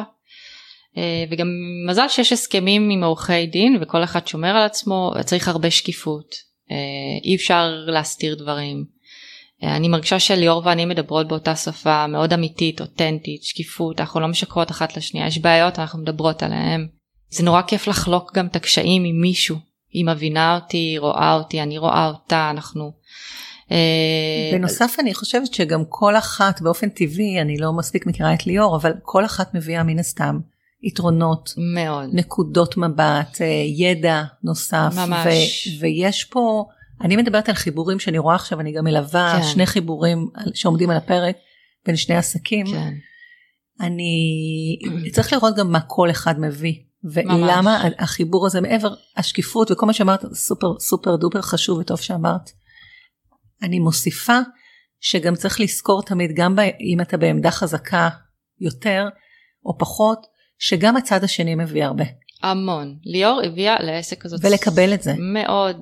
אה, 0.97 1.23
וגם 1.29 1.47
מזל 1.87 2.07
שיש 2.09 2.31
הסכמים 2.31 2.89
עם 2.89 3.03
עורכי 3.03 3.47
דין 3.47 3.77
וכל 3.81 4.03
אחד 4.03 4.27
שומר 4.27 4.55
על 4.55 4.63
עצמו 4.63 5.13
צריך 5.25 5.47
הרבה 5.47 5.71
שקיפות 5.71 6.35
אה, 6.71 6.77
אי 7.23 7.35
אפשר 7.35 7.71
להסתיר 7.87 8.35
דברים. 8.35 8.85
אה, 9.63 9.75
אני 9.75 9.87
מרגישה 9.87 10.19
שליאור 10.19 10.61
ואני 10.65 10.85
מדברות 10.85 11.27
באותה 11.27 11.55
שפה 11.55 12.07
מאוד 12.07 12.33
אמיתית 12.33 12.81
אותנטית 12.81 13.43
שקיפות 13.43 13.99
אנחנו 13.99 14.19
לא 14.19 14.27
משקרות 14.27 14.71
אחת 14.71 14.97
לשנייה 14.97 15.27
יש 15.27 15.37
בעיות 15.37 15.79
אנחנו 15.79 15.99
מדברות 15.99 16.43
עליהן. 16.43 16.87
זה 17.29 17.43
נורא 17.43 17.61
כיף 17.61 17.87
לחלוק 17.87 18.35
גם 18.35 18.47
את 18.47 18.55
הקשיים 18.55 19.03
עם 19.03 19.21
מישהו 19.21 19.57
היא 19.91 20.05
מבינה 20.05 20.55
אותי 20.55 20.77
היא 20.77 20.99
רואה 20.99 21.33
אותי 21.33 21.61
אני 21.61 21.77
רואה 21.77 22.07
אותה 22.07 22.49
אנחנו. 22.49 22.91
אה, 23.73 24.57
בנוסף 24.57 24.95
אני 24.99 25.13
חושבת 25.13 25.53
שגם 25.53 25.83
כל 25.89 26.15
אחת 26.15 26.61
באופן 26.61 26.89
טבעי, 26.89 27.41
אני 27.41 27.57
לא 27.57 27.73
מספיק 27.73 28.05
מכירה 28.05 28.33
את 28.33 28.47
ליאור, 28.47 28.75
אבל 28.75 28.93
כל 29.01 29.25
אחת 29.25 29.53
מביאה 29.53 29.83
מן 29.83 29.99
הסתם 29.99 30.39
יתרונות, 30.83 31.53
מאוד 31.57 32.09
נקודות 32.13 32.77
מבט, 32.77 33.41
אה, 33.41 33.45
ידע 33.67 34.23
נוסף. 34.43 34.93
ממש. 34.95 35.27
ו- 35.27 35.81
ויש 35.81 36.23
פה, 36.23 36.65
אני 37.01 37.15
מדברת 37.15 37.49
על 37.49 37.55
חיבורים 37.55 37.99
שאני 37.99 38.17
רואה 38.17 38.35
עכשיו, 38.35 38.59
אני 38.59 38.71
גם 38.71 38.83
מלווה 38.83 39.39
כן. 39.41 39.47
שני 39.47 39.65
חיבורים 39.65 40.27
שעומדים 40.53 40.89
על 40.89 40.97
הפרק 40.97 41.35
בין 41.85 41.95
שני 41.95 42.15
עסקים. 42.15 42.65
כן. 42.65 42.93
אני 43.81 44.79
צריך 45.11 45.33
לראות 45.33 45.55
גם 45.55 45.71
מה 45.71 45.79
כל 45.79 46.09
אחד 46.09 46.39
מביא. 46.39 46.73
ולמה 47.03 47.61
ממש. 47.61 47.93
החיבור 47.99 48.45
הזה 48.45 48.61
מעבר 48.61 48.93
השקיפות 49.17 49.71
וכל 49.71 49.85
מה 49.85 49.93
שאמרת 49.93 50.25
סופר 50.33 50.79
סופר 50.79 51.15
דופר 51.15 51.41
חשוב 51.41 51.79
וטוב 51.79 51.99
שאמרת. 51.99 52.51
אני 53.63 53.79
מוסיפה 53.79 54.37
שגם 54.99 55.35
צריך 55.35 55.59
לזכור 55.59 56.03
תמיד 56.03 56.31
גם 56.35 56.55
אם 56.93 57.01
אתה 57.01 57.17
בעמדה 57.17 57.51
חזקה 57.51 58.09
יותר 58.61 59.05
או 59.65 59.77
פחות 59.77 60.19
שגם 60.59 60.97
הצד 60.97 61.23
השני 61.23 61.55
מביא 61.55 61.85
הרבה. 61.85 62.03
המון. 62.43 62.95
ליאור 63.03 63.41
הביאה 63.45 63.83
לעסק 63.83 64.25
הזאת 64.25 64.39
ולקבל 64.43 64.93
את 64.93 65.03
זה. 65.03 65.13
מאוד. 65.19 65.77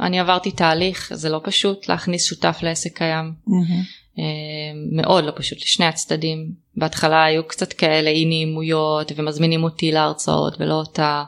אני 0.00 0.20
עברתי 0.20 0.50
תהליך 0.50 1.10
זה 1.14 1.28
לא 1.28 1.40
פשוט 1.44 1.88
להכניס 1.88 2.24
שותף 2.24 2.58
לעסק 2.62 2.96
קיים. 2.96 3.34
אה, 4.18 4.24
מאוד 5.02 5.24
לא 5.24 5.32
פשוט 5.36 5.58
לשני 5.58 5.86
הצדדים. 5.86 6.52
בהתחלה 6.76 7.24
היו 7.24 7.48
קצת 7.48 7.72
כאלה 7.72 8.10
אי 8.10 8.24
נעימויות 8.24 9.12
ומזמינים 9.16 9.64
אותי 9.64 9.92
להרצאות 9.92 10.60
ולא 10.60 10.74
אותה. 10.74 11.24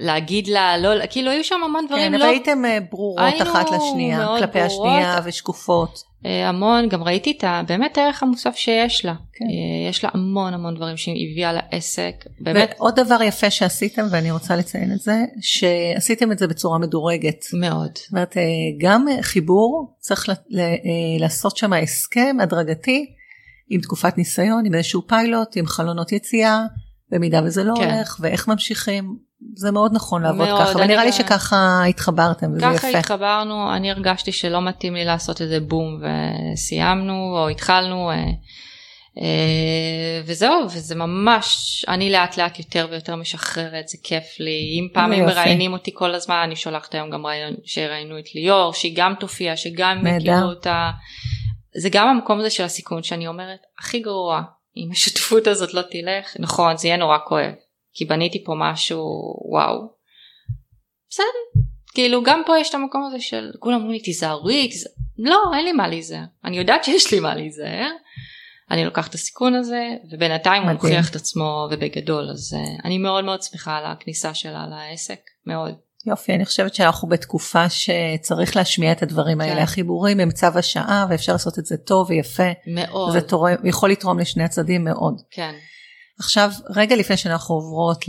להגיד 0.00 0.46
לה 0.46 0.78
לא 0.78 1.06
כאילו 1.10 1.30
היו 1.30 1.44
שם 1.44 1.60
המון 1.64 1.86
דברים 1.86 2.12
כן, 2.12 2.18
לא 2.18 2.24
אבל 2.24 2.32
הייתם 2.32 2.64
אה, 2.64 2.78
ברורות 2.90 3.42
אחת 3.42 3.66
לשנייה 3.70 4.26
כלפי 4.38 4.58
ברורות. 4.58 4.86
השנייה 4.88 5.20
ושקופות. 5.24 6.02
אה, 6.26 6.48
המון 6.48 6.88
גם 6.88 7.02
ראיתי 7.02 7.34
את 7.38 7.44
ה- 7.44 7.62
באמת 7.68 7.98
הערך 7.98 8.22
המוסף 8.22 8.56
שיש 8.56 9.04
לה 9.04 9.14
כן. 9.32 9.44
אה, 9.44 9.88
יש 9.90 10.04
לה 10.04 10.10
המון 10.14 10.54
המון 10.54 10.74
דברים 10.74 10.96
שהיא 10.96 11.32
הביאה 11.32 11.52
לעסק 11.52 12.14
באמת 12.40 12.74
ועוד 12.78 13.00
דבר 13.00 13.22
יפה 13.22 13.50
שעשיתם 13.50 14.02
ואני 14.10 14.30
רוצה 14.30 14.56
לציין 14.56 14.92
את 14.92 15.00
זה 15.00 15.14
שעשיתם 15.40 16.32
את 16.32 16.38
זה 16.38 16.46
בצורה 16.46 16.78
מדורגת. 16.78 17.44
מאוד 17.60 17.90
זאת 17.94 18.12
אומרת, 18.12 18.36
גם 18.80 19.06
חיבור, 19.20 19.96
צריך 20.00 20.28
ל- 20.28 20.32
ל- 20.32 20.76
לעשות 21.20 21.56
שם 21.56 21.72
הסכם 21.72 22.36
הדרגתי 22.42 23.06
עם 23.70 23.80
תקופת 23.80 24.18
ניסיון, 24.18 24.66
עם 24.66 24.74
איזשהו 24.74 25.02
פיילוט, 25.06 25.56
עם 25.56 25.66
חלונות 25.66 26.12
יציאה, 26.12 26.62
במידה 27.10 27.40
וזה 27.44 27.64
לא 27.64 27.74
כן. 27.76 27.90
הולך, 27.94 28.16
ואיך 28.20 28.48
ממשיכים. 28.48 29.27
זה 29.56 29.70
מאוד 29.70 29.92
נכון 29.94 30.22
לעבוד 30.22 30.48
מאוד, 30.48 30.68
ככה, 30.68 30.78
ונראה 30.78 31.04
לי 31.04 31.12
שככה 31.12 31.84
התחברתם, 31.88 32.52
וזה 32.52 32.60
ככה 32.60 32.88
יפה. 32.88 32.98
התחברנו 32.98 33.74
אני 33.74 33.90
הרגשתי 33.90 34.32
שלא 34.32 34.62
מתאים 34.62 34.94
לי 34.94 35.04
לעשות 35.04 35.42
איזה 35.42 35.60
בום 35.60 36.00
וסיימנו 36.02 37.36
או 37.36 37.48
התחלנו 37.48 38.10
אה, 38.10 38.16
אה, 39.22 40.20
וזהו 40.24 40.64
וזה 40.64 40.94
ממש 40.94 41.84
אני 41.88 42.12
לאט 42.12 42.36
לאט 42.36 42.58
יותר 42.58 42.86
ויותר 42.90 43.16
משחררת 43.16 43.88
זה 43.88 43.98
כיף 44.02 44.24
לי 44.40 44.78
אם 44.78 44.88
פעם 44.94 45.12
הם. 45.12 45.26
מראיינים 45.26 45.72
אותי 45.72 45.90
כל 45.94 46.14
הזמן 46.14 46.40
אני 46.44 46.56
שולחת 46.56 46.94
היום 46.94 47.10
גם 47.10 47.26
רעיון 47.26 47.54
שראיינו 47.64 48.18
את 48.18 48.34
ליאור 48.34 48.72
שהיא 48.72 48.92
גם 48.96 49.14
תופיע 49.20 49.56
שגם. 49.56 50.06
יכירו 50.06 50.48
אותה 50.48 50.90
זה 51.76 51.88
גם 51.92 52.08
המקום 52.08 52.38
הזה 52.40 52.50
של 52.50 52.64
הסיכון 52.64 53.02
שאני 53.02 53.26
אומרת 53.26 53.60
הכי 53.78 54.00
גרוע 54.00 54.42
אם 54.76 54.88
השותפות 54.92 55.46
הזאת 55.46 55.74
לא 55.74 55.82
תלך 55.82 56.36
נכון 56.38 56.76
זה 56.76 56.88
יהיה 56.88 56.96
נורא 56.96 57.18
כואב 57.26 57.52
כי 57.98 58.04
בניתי 58.04 58.44
פה 58.44 58.54
משהו 58.56 59.00
וואו 59.50 59.88
בסדר 61.10 61.62
כאילו 61.94 62.22
גם 62.22 62.42
פה 62.46 62.58
יש 62.58 62.70
את 62.70 62.74
המקום 62.74 63.04
הזה 63.06 63.20
של 63.20 63.50
כולם 63.58 63.74
אומרים 63.74 63.92
לי 63.92 64.00
תיזהרי 64.00 64.68
תיזהר... 64.68 64.92
לא 65.18 65.42
אין 65.56 65.64
לי 65.64 65.72
מה 65.72 65.88
להיזהר 65.88 66.24
אני 66.44 66.58
יודעת 66.58 66.84
שיש 66.84 67.12
לי 67.12 67.20
מה 67.20 67.34
להיזהר 67.34 67.90
אני 68.70 68.84
לוקחת 68.84 69.10
את 69.10 69.14
הסיכון 69.14 69.54
הזה 69.54 69.88
ובינתיים 70.12 70.62
הוא. 70.62 70.72
מוכיח 70.72 71.10
את 71.10 71.16
עצמו 71.16 71.68
ובגדול 71.70 72.30
אז 72.30 72.56
uh, 72.56 72.84
אני 72.84 72.98
מאוד 72.98 73.24
מאוד 73.24 73.42
שמחה 73.42 73.76
על 73.76 73.86
הכניסה 73.86 74.34
שלה 74.34 74.66
לעסק 74.66 75.20
מאוד 75.46 75.74
יופי, 76.06 76.34
אני 76.34 76.44
חושבת 76.44 76.74
שאנחנו 76.74 77.08
בתקופה 77.08 77.64
שצריך 77.68 78.56
להשמיע 78.56 78.92
את 78.92 79.02
הדברים 79.02 79.40
האלה. 79.40 79.54
כן. 79.54 79.62
החיבורים 79.62 80.20
הם 80.20 80.30
צו 80.30 80.46
השעה, 80.54 81.06
ואפשר 81.10 81.32
לעשות 81.32 81.58
את 81.58 81.66
זה 81.66 81.76
טוב 81.76 82.10
ויפה. 82.10 82.52
מאוד 82.66 83.12
זה 83.12 83.20
תורם, 83.20 83.54
יכול 83.64 83.90
לתרום 83.90 84.18
לשני 84.18 84.44
הצדדים 84.44 84.84
מאוד. 84.84 85.22
כן 85.30 85.54
עכשיו, 86.18 86.50
רגע 86.76 86.96
לפני 86.96 87.16
שאנחנו 87.16 87.54
עוברות 87.54 88.04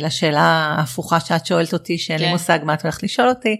לשאלה 0.00 0.40
ההפוכה 0.40 1.20
שאת 1.20 1.46
שואלת 1.46 1.72
אותי, 1.72 1.98
שאין 1.98 2.20
לי 2.20 2.26
כן. 2.26 2.32
מושג 2.32 2.58
מה 2.62 2.74
את 2.74 2.82
הולכת 2.82 3.02
לשאול 3.02 3.28
אותי, 3.28 3.56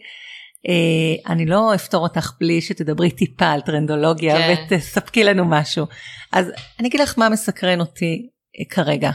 אה, 0.69 1.33
אני 1.33 1.47
לא 1.47 1.75
אפתור 1.75 2.03
אותך 2.03 2.33
בלי 2.41 2.61
שתדברי 2.61 3.11
טיפה 3.11 3.47
על 3.47 3.61
טרנדולוגיה 3.61 4.37
כן. 4.37 4.55
ותספקי 4.73 5.25
לנו 5.25 5.45
משהו. 5.45 5.87
אז 6.33 6.53
אני 6.81 6.89
אגיד 6.89 7.01
לך 7.01 7.19
מה 7.19 7.29
מסקרן 7.29 7.81
אותי 7.81 8.29
אה, 8.61 8.65
כרגע. 8.71 9.11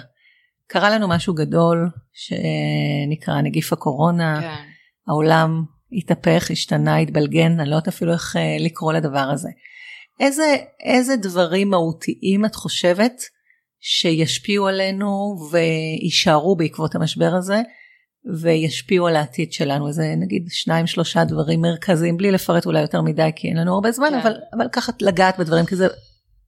קרה 0.68 0.90
לנו 0.90 1.08
משהו 1.08 1.34
גדול 1.34 1.90
שנקרא 2.14 3.42
נגיף 3.42 3.74
הקורונה, 3.74 4.42
כן. 4.42 4.64
העולם 5.08 5.64
התהפך, 5.92 6.52
השתנה, 6.52 6.98
התבלגן, 6.98 7.60
אני 7.60 7.70
לא 7.70 7.76
יודעת 7.76 7.88
אפילו 7.88 8.14
איך 8.14 8.36
אה, 8.36 8.58
לקרוא 8.60 8.94
לדבר 8.94 9.30
הזה. 9.34 9.50
איזה, 10.20 10.56
איזה 10.84 11.16
דברים 11.16 11.70
מהותיים 11.70 12.46
את 12.46 12.56
חושבת 12.56 13.22
שישפיעו 13.82 14.67
עלינו 14.67 15.36
ויישארו 15.51 16.55
בעקבות 16.55 16.95
המשבר 16.95 17.32
הזה 17.38 17.61
וישפיעו 18.41 19.07
על 19.07 19.15
העתיד 19.15 19.53
שלנו 19.53 19.88
איזה 19.88 20.13
נגיד 20.17 20.45
שניים 20.49 20.88
שלושה 20.88 21.23
דברים 21.23 21.61
מרכזיים 21.61 22.17
בלי 22.17 22.32
לפרט 22.32 22.65
אולי 22.65 22.82
יותר 22.82 23.01
מדי 23.01 23.30
כי 23.36 23.47
אין 23.47 23.57
לנו 23.57 23.73
הרבה 23.73 23.91
זמן 23.91 24.09
כן. 24.09 24.19
אבל 24.19 24.34
אבל 24.57 24.65
ככה 24.71 24.91
לגעת 25.01 25.39
בדברים 25.39 25.65
כי 25.65 25.75
זה 25.75 25.88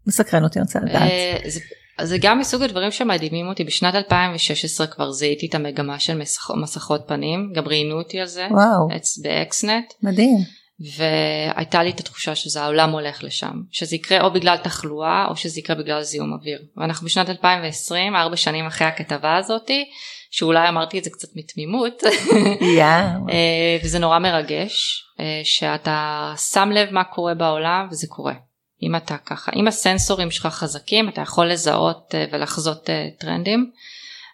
מסקרן 0.07 0.43
אותי 0.43 0.59
אני 0.59 0.65
רוצה 0.65 0.79
לדעת. 0.79 1.01
אה, 1.01 1.37
זה- 1.47 1.59
זה 2.03 2.17
גם 2.21 2.39
מסוג 2.39 2.61
הדברים 2.61 2.91
שמדהימים 2.91 3.47
אותי 3.47 3.63
בשנת 3.63 3.95
2016 3.95 4.87
כבר 4.87 5.11
זיהיתי 5.11 5.47
את 5.47 5.55
המגמה 5.55 5.99
של 5.99 6.21
מסכ- 6.21 6.55
מסכות 6.61 7.01
פנים 7.07 7.51
גם 7.55 7.67
ראיינו 7.67 7.95
אותי 7.97 8.19
על 8.19 8.27
זה 8.27 8.47
וואו 8.51 8.87
באקסנט 9.23 9.85
מדהים. 10.03 10.37
והייתה 10.95 11.83
לי 11.83 11.89
את 11.89 11.99
התחושה 11.99 12.35
שזה 12.35 12.61
העולם 12.61 12.91
הולך 12.91 13.23
לשם 13.23 13.61
שזה 13.71 13.95
יקרה 13.95 14.21
או 14.21 14.31
בגלל 14.31 14.57
תחלואה 14.57 15.25
או 15.29 15.35
שזה 15.35 15.59
יקרה 15.59 15.75
בגלל 15.75 16.03
זיהום 16.03 16.33
אוויר 16.33 16.61
ואנחנו 16.77 17.05
בשנת 17.05 17.29
2020 17.29 18.15
ארבע 18.15 18.35
שנים 18.35 18.65
אחרי 18.65 18.87
הכתבה 18.87 19.37
הזאתי 19.37 19.85
שאולי 20.31 20.69
אמרתי 20.69 20.99
את 20.99 21.03
זה 21.03 21.09
קצת 21.09 21.27
מתמימות 21.35 22.03
יא. 22.77 22.83
אה, 22.83 23.77
וזה 23.83 23.99
נורא 23.99 24.19
מרגש 24.19 25.03
אה, 25.19 25.41
שאתה 25.43 26.33
שם 26.51 26.69
לב 26.71 26.91
מה 26.91 27.03
קורה 27.03 27.33
בעולם 27.33 27.87
וזה 27.91 28.07
קורה. 28.09 28.33
אם 28.83 28.95
אתה 28.95 29.17
ככה, 29.17 29.51
אם 29.55 29.67
הסנסורים 29.67 30.31
שלך 30.31 30.45
חזקים 30.45 31.09
אתה 31.09 31.21
יכול 31.21 31.47
לזהות 31.47 32.15
אה, 32.15 32.25
ולחזות 32.31 32.89
טרנדים. 33.19 33.71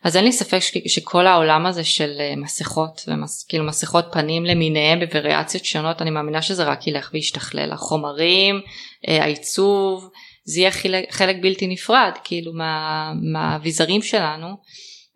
אז 0.03 0.17
אין 0.17 0.25
לי 0.25 0.31
ספק 0.31 0.59
ש- 0.59 0.93
שכל 0.95 1.27
העולם 1.27 1.65
הזה 1.65 1.83
של 1.83 2.17
אה, 2.19 2.33
מסכות 2.35 3.01
ומס, 3.07 3.45
כאילו 3.49 3.63
מסכות 3.63 4.05
פנים 4.11 4.45
למיניהם 4.45 4.99
בווריאציות 4.99 5.65
שונות 5.65 6.01
אני 6.01 6.09
מאמינה 6.09 6.41
שזה 6.41 6.63
רק 6.63 6.87
ילך 6.87 7.09
וישתכלל 7.13 7.71
החומרים 7.71 8.61
אה, 9.07 9.23
העיצוב 9.23 10.09
זה 10.43 10.59
יהיה 10.59 10.71
חלק, 10.71 11.11
חלק 11.11 11.35
בלתי 11.41 11.67
נפרד 11.67 12.11
כאילו 12.23 12.53
מה, 12.53 13.11
מהאביזרים 13.33 14.01
שלנו 14.01 14.47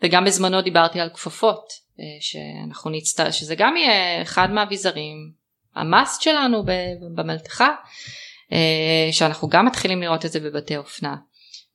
וגם 0.03 0.25
בזמנו 0.25 0.61
דיברתי 0.61 0.99
על 0.99 1.09
כפפות 1.09 1.63
אה, 1.99 2.05
שאנחנו 2.19 2.91
נצטרך 2.91 3.33
שזה 3.33 3.55
גם 3.55 3.77
יהיה 3.77 4.21
אחד 4.21 4.51
מהאביזרים 4.51 5.41
המאסט 5.75 6.21
שלנו 6.21 6.63
במלתחה 7.15 7.69
שאנחנו 9.11 9.47
גם 9.49 9.65
מתחילים 9.65 10.01
לראות 10.01 10.25
את 10.25 10.31
זה 10.31 10.39
בבתי 10.39 10.77
אופנה. 10.77 11.15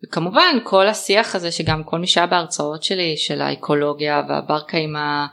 וכמובן 0.07 0.59
כל 0.65 0.87
השיח 0.87 1.35
הזה 1.35 1.53
שגם 1.53 1.85
כל 1.85 1.99
מי 1.99 2.07
שהיה 2.07 2.27
בהרצאות 2.27 2.83
שלי 2.83 3.17
של 3.17 3.41
האקולוגיה 3.41 4.23
והבר 4.29 4.61
קיימא 4.69 5.25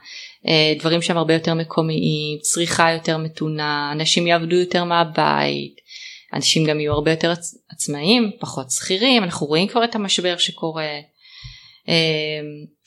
אה, 0.47 0.73
דברים 0.79 1.01
שהם 1.01 1.17
הרבה 1.17 1.33
יותר 1.33 1.53
מקומיים 1.53 2.39
צריכה 2.41 2.91
יותר 2.91 3.17
מתונה 3.17 3.89
אנשים 3.91 4.27
יעבדו 4.27 4.55
יותר 4.55 4.83
מהבית 4.83 5.75
אנשים 6.33 6.65
גם 6.65 6.79
יהיו 6.79 6.93
הרבה 6.93 7.11
יותר 7.11 7.31
עצ- 7.31 7.57
עצמאיים 7.71 8.31
פחות 8.39 8.71
שכירים 8.71 9.23
אנחנו 9.23 9.47
רואים 9.47 9.67
כבר 9.67 9.83
את 9.83 9.95
המשבר 9.95 10.37
שקורה 10.37 10.99
אה, 11.89 12.41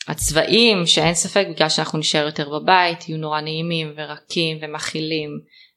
הצבעים 0.08 0.86
שאין 0.86 1.14
ספק 1.14 1.46
בגלל 1.50 1.68
שאנחנו 1.68 1.98
נשאר 1.98 2.26
יותר 2.26 2.58
בבית 2.58 3.08
יהיו 3.08 3.18
נורא 3.18 3.40
נעימים 3.40 3.92
ורקים 3.96 4.58
ומכילים 4.60 5.30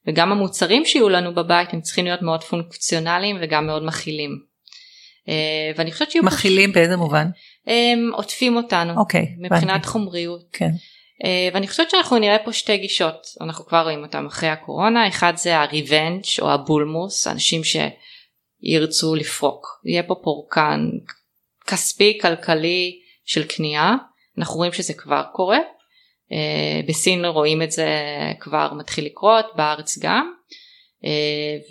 וגם 0.07 0.31
המוצרים 0.31 0.85
שיהיו 0.85 1.09
לנו 1.09 1.35
בבית 1.35 1.73
הם 1.73 1.81
צריכים 1.81 2.05
להיות 2.05 2.21
מאוד 2.21 2.43
פונקציונליים 2.43 3.37
וגם 3.41 3.67
מאוד 3.67 3.85
מכילים. 3.85 4.48
אה, 5.29 5.71
ואני 5.75 5.91
חושבת 5.91 6.11
שיהיו 6.11 6.23
מכילים 6.23 6.71
באיזה 6.71 6.97
מובן? 6.97 7.27
הם 7.67 8.11
עוטפים 8.13 8.55
אותנו 8.55 8.99
אוקיי. 8.99 9.35
מבחינת 9.37 9.69
הבנתי. 9.69 9.87
חומריות 9.87 10.43
כן. 10.51 10.71
אה, 11.23 11.49
ואני 11.53 11.67
חושבת 11.67 11.89
שאנחנו 11.89 12.17
נראה 12.17 12.37
פה 12.45 12.53
שתי 12.53 12.77
גישות 12.77 13.27
אנחנו 13.41 13.65
כבר 13.65 13.81
רואים 13.81 14.03
אותם 14.03 14.25
אחרי 14.25 14.49
הקורונה 14.49 15.07
אחד 15.07 15.33
זה 15.35 15.57
הריבנג' 15.57 16.23
או 16.41 16.51
הבולמוס 16.51 17.27
אנשים 17.27 17.61
שירצו 17.63 19.15
לפרוק 19.15 19.67
יהיה 19.85 20.03
פה 20.03 20.15
פורקן 20.23 20.89
כספי 21.67 22.17
כלכלי 22.21 22.99
של 23.25 23.43
קנייה 23.43 23.95
אנחנו 24.37 24.55
רואים 24.55 24.73
שזה 24.73 24.93
כבר 24.93 25.23
קורה 25.33 25.59
אה, 26.31 26.81
בסין 26.87 27.25
רואים 27.25 27.61
את 27.61 27.71
זה 27.71 27.87
כבר 28.39 28.73
מתחיל 28.73 29.05
לקרות 29.05 29.45
בארץ 29.55 29.97
גם 29.97 30.33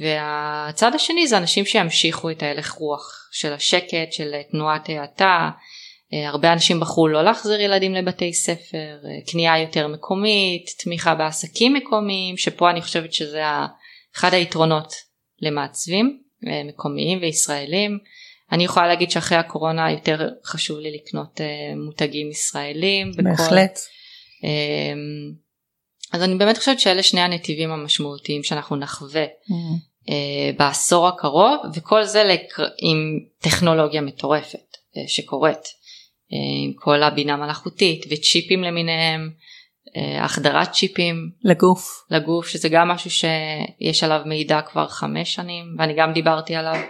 והצד 0.01 0.95
השני 0.95 1.27
זה 1.27 1.39
אנשים 1.39 1.65
שימשיכו 1.67 2.31
את 2.31 2.43
ההלך 2.43 2.71
רוח 2.73 3.29
של 3.33 3.53
השקט 3.53 4.13
של 4.13 4.33
תנועת 4.51 4.89
האטה 4.89 5.51
אה, 6.13 6.29
הרבה 6.29 6.53
אנשים 6.53 6.81
בחרו 6.81 7.09
לא 7.09 7.23
להחזיר 7.25 7.61
ילדים 7.61 7.95
לבתי 7.95 8.33
ספר, 8.35 8.77
אה, 9.05 9.31
קנייה 9.33 9.59
יותר 9.59 9.89
מקומית, 9.89 10.65
תמיכה 10.85 11.15
בעסקים 11.15 11.75
מקומיים, 11.75 12.37
שפה 12.37 12.71
אני 12.71 12.83
חושבת 12.83 13.13
שזה 13.13 13.43
אחד 14.17 14.35
היתרונות 14.35 14.93
למעצבים 15.43 16.19
אה, 16.47 16.63
מקומיים 16.65 17.19
וישראלים. 17.23 17.99
אני 18.53 18.65
יכולה 18.65 18.87
להגיד 18.87 19.11
שאחרי 19.11 19.39
הקורונה 19.39 19.93
יותר 19.93 20.29
חשוב 20.45 20.79
לי 20.79 20.91
לקנות 20.97 21.41
אה, 21.41 21.47
מותגים 21.87 22.31
ישראלים. 22.31 23.11
בכל- 23.11 23.23
בהחלט. 23.23 23.79
אה, 24.45 24.95
אז 26.13 26.23
אני 26.23 26.35
באמת 26.35 26.59
חושבת 26.59 26.81
שאלה 26.81 27.03
שני 27.03 27.21
הנתיבים 27.21 27.71
המשמעותיים 27.71 28.43
שאנחנו 28.43 28.77
נחווה 28.77 29.25
אה, 30.09 30.51
בעשור 30.59 31.09
הקרוב 31.09 31.61
וכל 31.75 32.05
זה 32.05 32.25
לקר... 32.25 32.67
עם 32.79 33.19
טכנולוגיה 33.41 34.01
מטורפת 34.01 34.77
אה, 34.97 35.03
שקורית 35.07 35.57
אה, 36.33 36.65
עם 36.65 36.73
כל 36.77 37.03
הבינה 37.03 37.37
מלאכותית 37.37 38.07
וצ'יפים 38.11 38.63
למיניהם 38.63 39.31
החדרת 40.21 40.73
צ'יפים 40.73 41.31
לגוף. 41.45 42.05
לגוף 42.11 42.49
שזה 42.49 42.69
גם 42.69 42.89
משהו 42.89 43.11
שיש 43.11 44.05
עליו 44.05 44.23
מידע 44.27 44.61
כבר 44.63 44.89
חמש 44.89 45.35
שנים 45.35 45.65
ואני 45.79 45.95
גם 45.97 46.13
דיברתי 46.13 46.55
עליו. 46.55 46.81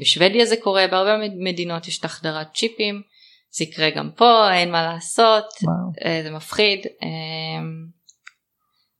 בשוודיה 0.00 0.44
זה 0.44 0.56
קורה 0.56 0.86
בהרבה 0.90 1.16
מדינות 1.38 1.88
יש 1.88 1.98
את 1.98 2.04
החדרת 2.04 2.46
צ'יפים 2.54 3.02
זה 3.50 3.64
יקרה 3.64 3.90
גם 3.90 4.10
פה 4.16 4.52
אין 4.52 4.72
מה 4.72 4.82
לעשות 4.82 5.44
וואו. 5.62 6.22
זה 6.22 6.30
מפחיד 6.30 6.86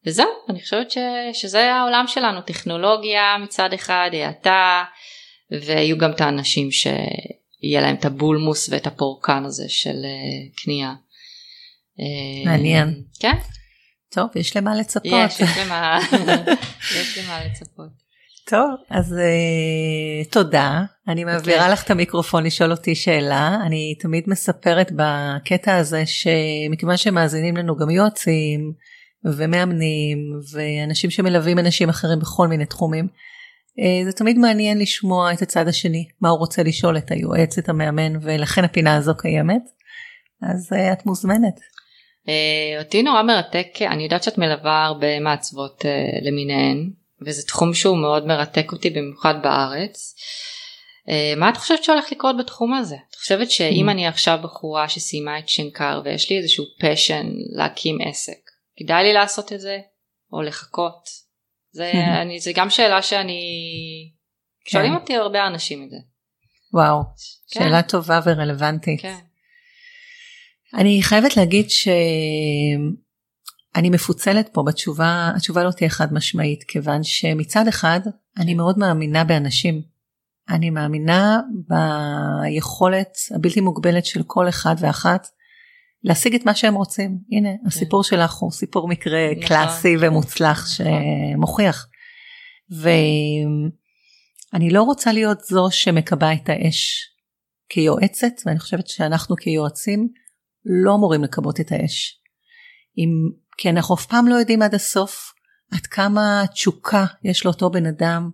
וזהו 0.08 0.28
אני 0.48 0.60
חושבת 0.60 0.90
ש, 0.90 0.98
שזה 1.32 1.74
העולם 1.74 2.04
שלנו 2.06 2.40
טכנולוגיה 2.40 3.36
מצד 3.42 3.72
אחד 3.74 4.10
האטה 4.12 4.84
ויהיו 5.50 5.98
גם 5.98 6.10
את 6.10 6.20
האנשים 6.20 6.70
שיהיה 6.70 7.80
להם 7.80 7.94
את 7.94 8.04
הבולמוס 8.04 8.68
ואת 8.68 8.86
הפורקן 8.86 9.44
הזה 9.44 9.64
של 9.68 10.04
אה, 10.04 10.62
קנייה. 10.64 10.92
אה, 12.00 12.50
מעניין. 12.50 13.02
כן 13.20 13.36
טוב, 14.14 14.28
יש 14.34 14.56
למה 14.56 14.74
לצפות. 14.74 15.04
יש 15.04 15.40
יש 15.40 15.58
למה 15.58 15.98
יש 17.00 17.18
למה 17.18 17.44
לצפות. 17.44 18.08
טוב, 18.46 18.70
אז 18.90 19.12
uh, 19.12 20.30
תודה. 20.30 20.82
אני 21.08 21.24
מעבירה 21.24 21.58
אוקיי. 21.58 21.72
לך 21.72 21.84
את 21.84 21.90
המיקרופון 21.90 22.44
לשאול 22.44 22.70
אותי 22.70 22.94
שאלה. 22.94 23.58
אני 23.66 23.94
תמיד 24.00 24.24
מספרת 24.26 24.92
בקטע 24.96 25.76
הזה 25.76 26.02
שמכיוון 26.06 26.96
שמאזינים 26.96 27.56
לנו 27.56 27.76
גם 27.76 27.90
יועצים 27.90 28.72
ומאמנים 29.24 30.18
ואנשים 30.52 31.10
שמלווים 31.10 31.58
אנשים 31.58 31.88
אחרים 31.88 32.18
בכל 32.18 32.48
מיני 32.48 32.66
תחומים, 32.66 33.08
uh, 33.08 34.04
זה 34.04 34.12
תמיד 34.12 34.38
מעניין 34.38 34.78
לשמוע 34.78 35.32
את 35.32 35.42
הצד 35.42 35.68
השני, 35.68 36.08
מה 36.20 36.28
הוא 36.28 36.38
רוצה 36.38 36.62
לשאול 36.62 36.98
את 36.98 37.10
היועץ, 37.10 37.58
את 37.58 37.68
המאמן, 37.68 38.12
ולכן 38.22 38.64
הפינה 38.64 38.96
הזו 38.96 39.12
קיימת. 39.16 39.62
אז 40.42 40.72
uh, 40.72 40.92
את 40.92 41.06
מוזמנת. 41.06 41.60
אה, 42.28 42.78
אותי 42.78 43.02
נורא 43.02 43.22
מרתק 43.22 43.68
אני 43.80 44.02
יודעת 44.02 44.22
שאת 44.22 44.38
מלווה 44.38 44.84
הרבה 44.84 45.20
מעצבות 45.20 45.84
אה, 45.86 45.90
למיניהן 46.22 46.90
וזה 47.26 47.46
תחום 47.46 47.74
שהוא 47.74 47.96
מאוד 47.96 48.26
מרתק 48.26 48.72
אותי 48.72 48.90
במיוחד 48.90 49.34
בארץ. 49.42 50.14
אה, 51.08 51.34
מה 51.36 51.48
את 51.48 51.56
חושבת 51.56 51.84
שהולך 51.84 52.12
לקרות 52.12 52.36
בתחום 52.38 52.74
הזה? 52.74 52.96
את 53.10 53.14
חושבת 53.14 53.50
שאם 53.50 53.88
Mm. 53.88 53.90
אני 53.90 54.06
עכשיו 54.06 54.38
בחורה 54.42 54.88
שסיימה 54.88 55.38
את 55.38 55.48
שנקר 55.48 56.00
ויש 56.04 56.30
לי 56.30 56.38
איזשהו 56.38 56.64
פשן 56.80 57.26
להקים 57.56 57.98
עסק 58.08 58.47
כדאי 58.78 59.04
לי 59.04 59.12
לעשות 59.12 59.52
את 59.52 59.60
זה 59.60 59.78
או 60.32 60.42
לחכות? 60.42 61.08
זה, 61.70 61.92
אני, 62.22 62.40
זה 62.40 62.52
גם 62.54 62.70
שאלה 62.70 63.02
שאני 63.02 63.40
שואלים 64.68 64.94
אותי 64.94 65.16
הרבה 65.16 65.46
אנשים 65.46 65.84
את 65.84 65.90
זה. 65.90 65.96
וואו, 66.72 67.02
כן. 67.50 67.60
שאלה 67.60 67.82
טובה 67.82 68.20
ורלוונטית. 68.24 69.00
כן. 69.00 69.18
אני 70.74 71.00
חייבת 71.02 71.36
להגיד 71.36 71.70
שאני 71.70 71.90
מפוצלת 73.90 74.48
פה 74.52 74.62
בתשובה, 74.66 75.30
התשובה 75.36 75.64
לא 75.64 75.70
תהיה 75.70 75.90
חד 75.90 76.12
משמעית, 76.12 76.64
כיוון 76.64 77.02
שמצד 77.02 77.68
אחד 77.68 78.00
אני 78.38 78.54
מאוד 78.54 78.78
מאמינה 78.78 79.24
באנשים. 79.24 79.82
אני 80.48 80.70
מאמינה 80.70 81.40
ביכולת 81.68 83.18
הבלתי 83.34 83.60
מוגבלת 83.60 84.06
של 84.06 84.22
כל 84.26 84.48
אחד 84.48 84.74
ואחת 84.78 85.26
להשיג 86.08 86.34
את 86.34 86.46
מה 86.46 86.54
שהם 86.54 86.74
רוצים. 86.74 87.18
הנה, 87.32 87.48
כן. 87.48 87.66
הסיפור 87.66 88.04
שלך 88.04 88.34
הוא 88.34 88.50
סיפור 88.50 88.88
מקרה 88.88 89.30
נכון. 89.30 89.48
קלאסי 89.48 89.96
ומוצלח 90.00 90.80
נכון. 90.80 90.92
שמוכיח. 91.34 91.86
ואני 92.70 93.70
לא 94.70 94.82
רוצה 94.82 95.12
להיות 95.12 95.40
זו 95.40 95.68
שמקבע 95.70 96.32
את 96.32 96.48
האש 96.48 97.10
כיועצת, 97.68 98.32
ואני 98.46 98.58
חושבת 98.58 98.88
שאנחנו 98.88 99.36
כיועצים 99.36 100.08
לא 100.64 100.94
אמורים 100.94 101.24
לכבות 101.24 101.60
את 101.60 101.72
האש. 101.72 102.20
אם, 102.98 103.08
כי 103.58 103.70
אנחנו 103.70 103.94
אף 103.94 104.06
פעם 104.06 104.28
לא 104.28 104.34
יודעים 104.34 104.62
עד 104.62 104.74
הסוף 104.74 105.32
עד 105.72 105.86
כמה 105.86 106.42
תשוקה 106.52 107.04
יש 107.24 107.44
לאותו 107.44 107.70
בן 107.70 107.86
אדם 107.86 108.30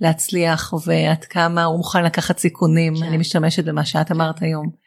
להצליח 0.00 0.72
ועד 0.86 1.24
כמה 1.24 1.64
הוא 1.64 1.76
מוכן 1.76 2.04
לקחת 2.04 2.38
סיכונים, 2.38 2.96
כן. 2.96 3.02
אני 3.02 3.16
משתמשת 3.16 3.64
במה 3.64 3.84
שאת 3.84 4.10
אמרת 4.10 4.42
היום. 4.42 4.85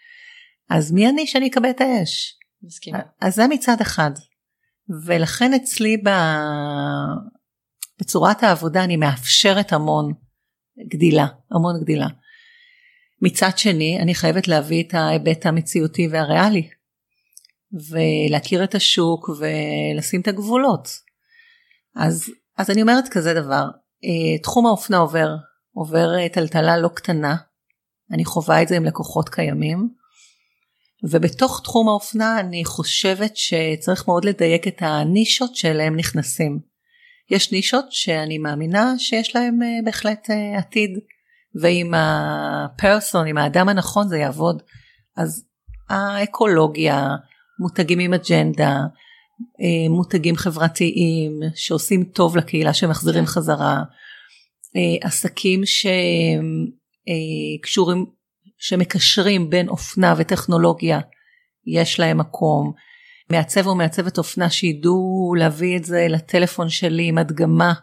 אז 0.70 0.92
מי 0.92 1.10
אני 1.10 1.28
שאני 1.28 1.48
אקבל 1.48 1.70
את 1.70 1.82
האש? 1.82 2.38
מסכימה. 2.64 3.00
אז 3.22 3.36
זה 3.36 3.48
מצד 3.48 3.82
אחד. 3.82 4.12
ולכן 5.06 5.54
אצלי 5.54 5.98
ב... 5.98 6.10
בצורת 8.00 8.44
העבודה 8.44 8.84
אני 8.84 8.98
מאפשרת 8.98 9.74
המון 9.74 10.14
גדילה, 10.88 11.28
המון 11.52 11.82
גדילה. 11.82 12.08
מצד 13.22 13.58
שני, 13.58 14.00
אני 14.02 14.16
חייבת 14.16 14.48
להביא 14.48 14.84
את 14.84 14.94
ההיבט 14.94 15.46
המציאותי 15.46 16.08
והריאלי, 16.08 16.70
ולהכיר 17.90 18.64
את 18.64 18.76
השוק 18.76 19.30
ולשים 19.30 20.22
את 20.22 20.28
הגבולות. 20.28 20.88
אז, 21.96 22.32
אז 22.58 22.70
אני 22.70 22.82
אומרת 22.82 23.08
כזה 23.08 23.34
דבר, 23.34 23.66
אה, 24.04 24.38
תחום 24.44 24.66
האופנה 24.66 24.98
עובר, 24.98 25.36
עובר 25.74 26.28
טלטלה 26.28 26.78
לא 26.78 26.88
קטנה, 26.88 27.36
אני 28.12 28.26
חווה 28.26 28.62
את 28.62 28.68
זה 28.68 28.76
עם 28.76 28.86
לקוחות 28.86 29.30
קיימים, 29.30 29.90
ובתוך 31.04 31.62
תחום 31.64 31.88
האופנה 31.88 32.40
אני 32.40 32.66
חושבת 32.66 33.38
שצריך 33.38 34.08
מאוד 34.08 34.26
לדייק 34.26 34.68
את 34.68 34.78
הנישות 34.80 35.56
שאליהם 35.56 35.96
נכנסים. 35.96 36.60
יש 37.30 37.52
נישות 37.52 37.86
שאני 37.90 38.38
מאמינה 38.38 38.94
שיש 38.98 39.36
להם 39.36 39.64
אה, 39.64 39.68
בהחלט 39.86 40.28
עתיד, 40.58 41.00
ועם 41.56 41.94
הפרסון, 41.96 43.28
עם 43.28 43.38
האדם 43.38 43.70
הנכון 43.70 44.08
זה 44.08 44.18
יעבוד. 44.18 44.62
אז 45.18 45.46
האקולוגיה, 45.90 47.08
מותגים 47.60 48.00
עם 48.00 48.14
אג'נדה, 48.14 48.78
אה, 49.62 49.90
מותגים 49.90 50.36
חברתיים 50.36 51.40
שעושים 51.56 52.04
טוב 52.04 52.38
לקהילה 52.38 52.74
שמחזירים 52.74 53.26
כן. 53.26 53.32
חזרה, 53.32 53.84
אה, 54.76 55.08
עסקים 55.08 55.62
שקשורים, 57.10 57.98
אה, 58.00 58.12
שמקשרים 58.60 59.50
בין 59.50 59.70
אופנה 59.70 60.14
וטכנולוגיה, 60.18 61.00
יש 61.68 62.00
להם 62.00 62.18
מקום. 62.18 62.74
מעצב 63.30 63.68
או 63.68 63.76
מעצבת 63.76 64.18
אופנה 64.18 64.50
שידעו 64.50 65.34
להביא 65.38 65.78
את 65.78 65.86
זה 65.86 66.08
לטלפון 66.10 66.70
שלי 66.70 67.08
עם 67.08 67.18
הדגמה 67.18 67.74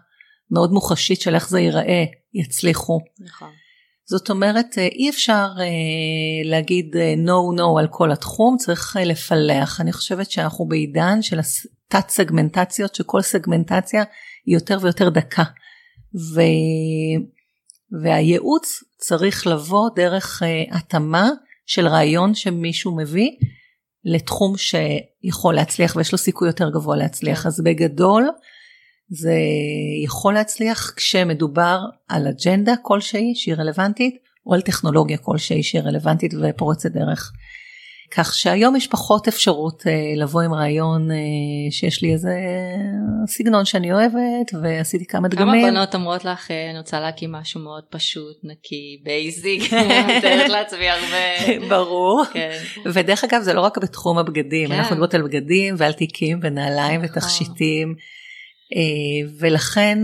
מאוד 0.51 0.73
מוחשית 0.73 1.21
של 1.21 1.35
איך 1.35 1.49
זה 1.49 1.61
ייראה, 1.61 2.05
יצליחו. 2.35 3.01
נכון. 3.21 3.49
זאת 4.09 4.31
אומרת 4.31 4.79
אה, 4.79 4.87
אי 4.87 5.11
אפשר 5.11 5.49
אה, 5.59 5.65
להגיד 6.51 6.97
אה, 6.97 7.15
no 7.15 7.59
no 7.59 7.81
על 7.81 7.87
כל 7.91 8.13
התחום 8.13 8.57
צריך 8.57 8.97
לפלח 9.05 9.81
אני 9.81 9.93
חושבת 9.93 10.31
שאנחנו 10.31 10.67
בעידן 10.67 11.23
של 11.23 11.39
תת 11.89 12.09
סגמנטציות 12.09 12.95
שכל 12.95 13.23
סגמנטציה 13.23 14.05
היא 14.47 14.55
יותר 14.55 14.79
ויותר 14.83 15.09
דקה 15.09 15.43
ו... 16.35 16.41
והייעוץ 18.03 18.85
צריך 18.97 19.47
לבוא 19.47 19.89
דרך 19.97 20.43
התאמה 20.71 21.31
של 21.67 21.87
רעיון 21.87 22.35
שמישהו 22.35 22.97
מביא 22.97 23.31
לתחום 24.05 24.55
שיכול 24.57 25.55
להצליח 25.55 25.97
ויש 25.97 26.13
לו 26.13 26.19
סיכוי 26.19 26.49
יותר 26.49 26.71
גבוה 26.71 26.97
להצליח 26.97 27.43
כן. 27.43 27.49
אז 27.49 27.61
בגדול 27.65 28.29
זה 29.09 29.35
יכול 30.05 30.35
להצליח 30.35 30.93
כשמדובר 30.97 31.81
על 32.09 32.27
אג'נדה 32.29 32.75
כלשהי 32.83 33.35
שהיא 33.35 33.55
רלוונטית 33.55 34.17
או 34.47 34.55
על 34.55 34.61
טכנולוגיה 34.61 35.19
כלשהי 35.19 35.63
שהיא 35.63 35.83
רלוונטית 35.83 36.35
ופורצת 36.35 36.91
דרך. 36.91 37.33
כך 38.11 38.35
שהיום 38.35 38.77
יש 38.77 38.87
פחות 38.87 39.29
אפשרות 39.29 39.87
אה, 39.87 39.93
לבוא 40.17 40.43
עם 40.43 40.55
רעיון 40.55 41.11
אה, 41.11 41.17
שיש 41.71 42.03
לי 42.03 42.13
איזה 42.13 42.33
סגנון 43.27 43.65
שאני 43.65 43.93
אוהבת 43.93 44.55
ועשיתי 44.63 45.07
כמה 45.07 45.29
דגמים. 45.29 45.63
כמה 45.63 45.71
בנות 45.71 45.95
אומרות 45.95 46.25
לך 46.25 46.51
אה, 46.51 46.71
אני 46.71 46.79
רוצה 46.79 47.01
להקים 47.01 47.33
משהו 47.33 47.61
מאוד 47.61 47.85
פשוט 47.91 48.37
נקי 48.45 49.01
בייזיק 49.05 49.73
מתארת 50.19 50.49
לעצמי 50.49 50.89
הרבה. 50.89 51.53
ברור. 51.71 52.25
כן. 52.33 52.59
ודרך 52.93 53.25
אגב 53.25 53.43
זה 53.43 53.53
לא 53.53 53.61
רק 53.61 53.79
בתחום 53.79 54.19
הבגדים 54.19 54.69
כן. 54.69 54.75
אנחנו 54.75 54.95
מדברות 54.95 55.15
על 55.15 55.23
בגדים 55.23 55.75
ועל 55.79 55.93
תיקים 55.93 56.41
ונעליים 56.43 57.03
נכון. 57.03 57.19
ותכשיטים. 57.19 57.95
אה, 58.77 59.31
ולכן 59.39 59.99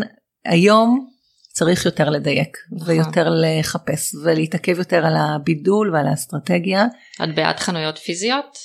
היום 0.45 1.12
צריך 1.53 1.85
יותר 1.85 2.11
לדייק 2.11 2.57
נכון. 2.73 2.95
ויותר 2.95 3.29
לחפש 3.31 4.15
ולהתעכב 4.25 4.79
יותר 4.79 5.07
על 5.07 5.17
הבידול 5.17 5.95
ועל 5.95 6.07
האסטרטגיה. 6.07 6.87
את 7.25 7.35
בעד 7.35 7.61
חנויות 7.61 7.99
פיזיות? 7.99 8.59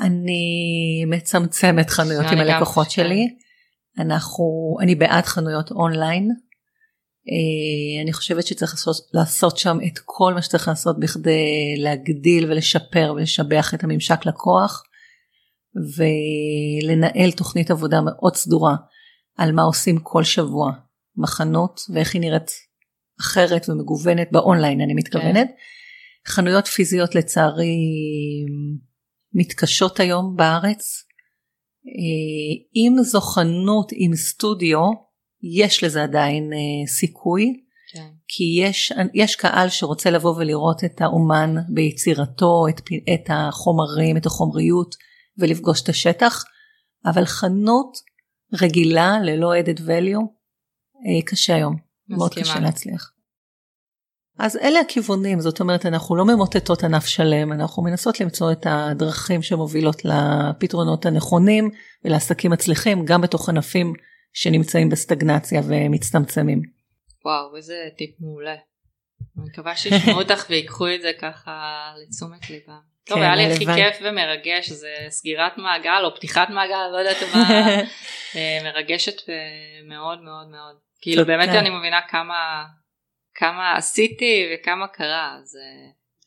אני 0.00 1.04
מצמצמת 1.06 1.90
חנויות 1.90 2.26
עם 2.32 2.38
הלקוחות 2.38 2.90
שלי. 2.90 3.28
אנחנו, 3.98 4.76
אני 4.80 4.94
בעד 4.94 5.24
חנויות 5.24 5.70
אונליין. 5.70 6.30
אה, 7.28 8.02
אני 8.02 8.12
חושבת 8.12 8.46
שצריך 8.46 8.72
לעשות, 8.72 8.96
לעשות 9.14 9.56
שם 9.56 9.78
את 9.86 9.98
כל 10.04 10.34
מה 10.34 10.42
שצריך 10.42 10.68
לעשות 10.68 11.00
בכדי 11.00 11.74
להגדיל 11.78 12.50
ולשפר 12.50 13.12
ולשבח 13.16 13.74
את 13.74 13.84
הממשק 13.84 14.26
לקוח 14.26 14.82
ולנהל 15.96 17.30
תוכנית 17.30 17.70
עבודה 17.70 18.00
מאוד 18.00 18.36
סדורה 18.36 18.74
על 19.38 19.52
מה 19.52 19.62
עושים 19.62 19.98
כל 20.02 20.24
שבוע 20.24 20.72
מחנות 21.16 21.80
ואיך 21.94 22.14
היא 22.14 22.20
נראית 22.20 22.50
אחרת 23.20 23.68
ומגוונת 23.68 24.28
באונליין 24.32 24.80
אני 24.80 24.94
מתכוונת. 24.94 25.48
כן. 25.48 26.32
חנויות 26.32 26.66
פיזיות 26.66 27.14
לצערי 27.14 27.76
מתקשות 29.34 30.00
היום 30.00 30.36
בארץ. 30.36 31.04
אה, 31.86 32.64
אם 32.76 32.96
זו 33.02 33.20
חנות 33.20 33.92
עם 33.94 34.14
סטודיו 34.14 34.80
יש 35.58 35.84
לזה 35.84 36.02
עדיין 36.02 36.52
אה, 36.52 36.86
סיכוי. 36.86 37.62
כן. 37.92 38.08
כי 38.28 38.44
יש, 38.62 38.92
יש 39.14 39.36
קהל 39.36 39.68
שרוצה 39.68 40.10
לבוא 40.10 40.36
ולראות 40.36 40.84
את 40.84 41.00
האומן 41.00 41.54
ביצירתו, 41.74 42.64
את, 42.68 42.80
את 43.14 43.30
החומרים, 43.30 44.16
את 44.16 44.26
החומריות 44.26 44.94
ולפגוש 45.38 45.82
את 45.82 45.88
השטח, 45.88 46.44
אבל 47.06 47.24
חנות 47.24 47.98
רגילה 48.62 49.18
ללא 49.22 49.52
added 49.54 49.78
value 49.78 50.22
אה, 50.22 50.32
קשה 51.26 51.54
היום, 51.54 51.76
מאוד 52.08 52.34
קשה 52.34 52.60
להצליח. 52.60 53.12
אז 54.38 54.56
אלה 54.56 54.80
הכיוונים, 54.80 55.40
זאת 55.40 55.60
אומרת 55.60 55.86
אנחנו 55.86 56.16
לא 56.16 56.24
ממוטטות 56.24 56.84
ענף 56.84 57.06
שלם, 57.06 57.52
אנחנו 57.52 57.82
מנסות 57.82 58.20
למצוא 58.20 58.52
את 58.52 58.66
הדרכים 58.70 59.42
שמובילות 59.42 60.02
לפתרונות 60.04 61.06
הנכונים 61.06 61.70
ולעסקים 62.04 62.50
מצליחים 62.50 63.04
גם 63.04 63.20
בתוך 63.20 63.48
ענפים 63.48 63.92
שנמצאים 64.32 64.88
בסטגנציה 64.88 65.60
ומצטמצמים. 65.68 66.62
וואו 67.24 67.56
איזה 67.56 67.74
טיפ 67.98 68.10
מעולה. 68.20 68.54
אני 69.38 69.44
מקווה 69.46 69.76
שישמעו 69.76 70.18
אותך 70.22 70.46
ויקחו 70.50 70.88
את 70.94 71.02
זה 71.02 71.10
ככה 71.20 71.82
לתשומת 72.02 72.50
ליבם. 72.50 72.92
טוב, 73.04 73.18
כן, 73.18 73.22
היה 73.22 73.36
לי 73.36 73.52
הכי 73.52 73.64
כיף 73.64 73.96
ומרגש, 74.04 74.72
זה 74.72 74.94
סגירת 75.08 75.52
מעגל 75.58 76.04
או 76.04 76.14
פתיחת 76.14 76.48
מעגל, 76.50 76.88
לא 76.92 76.98
יודעת 76.98 77.16
מה, 77.34 77.68
אה, 78.36 78.58
מרגשת 78.64 79.22
מאוד 79.88 80.22
מאוד 80.22 80.48
מאוד. 80.50 80.76
כאילו 81.02 81.26
באמת 81.26 81.48
אני 81.48 81.70
מבינה 81.70 82.00
כמה, 82.08 82.64
כמה 83.34 83.76
עשיתי 83.76 84.46
וכמה 84.54 84.86
קרה, 84.86 85.36
אז... 85.40 85.56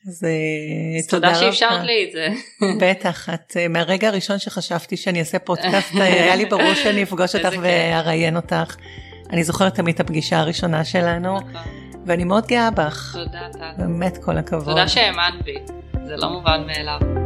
אז 0.09 0.23
אה, 0.23 1.07
תודה, 1.09 1.27
תודה 1.33 1.39
שאפשרת 1.39 1.83
לי 1.83 2.05
את 2.07 2.11
זה. 2.11 2.27
בטח, 2.81 3.29
את 3.29 3.57
אה, 3.57 3.67
מהרגע 3.67 4.07
הראשון 4.07 4.39
שחשבתי 4.39 4.97
שאני 4.97 5.19
אעשה 5.19 5.39
פודקאסט, 5.39 5.93
היה 6.01 6.35
לי 6.35 6.45
ברור 6.45 6.73
שאני 6.73 7.03
אפגוש 7.03 7.35
אותך 7.35 7.57
ואראיין 7.61 8.35
אותך. 8.35 8.75
אני 9.29 9.43
זוכרת 9.43 9.75
תמיד 9.75 9.95
את 9.95 9.99
הפגישה 9.99 10.39
הראשונה 10.39 10.85
שלנו, 10.85 11.35
נכון. 11.35 11.61
ואני 12.05 12.23
מאוד 12.23 12.47
גאה 12.47 12.71
בך. 12.71 13.13
תודה, 13.13 13.47
טל. 13.53 13.71
באמת 13.77 14.17
כל 14.23 14.37
הכבוד. 14.37 14.65
תודה 14.65 14.87
שהאמנת 14.87 15.43
בי. 15.43 15.55
זה 16.05 16.15
לא 16.17 16.29
מובן 16.29 16.67
מאליו. 16.67 17.24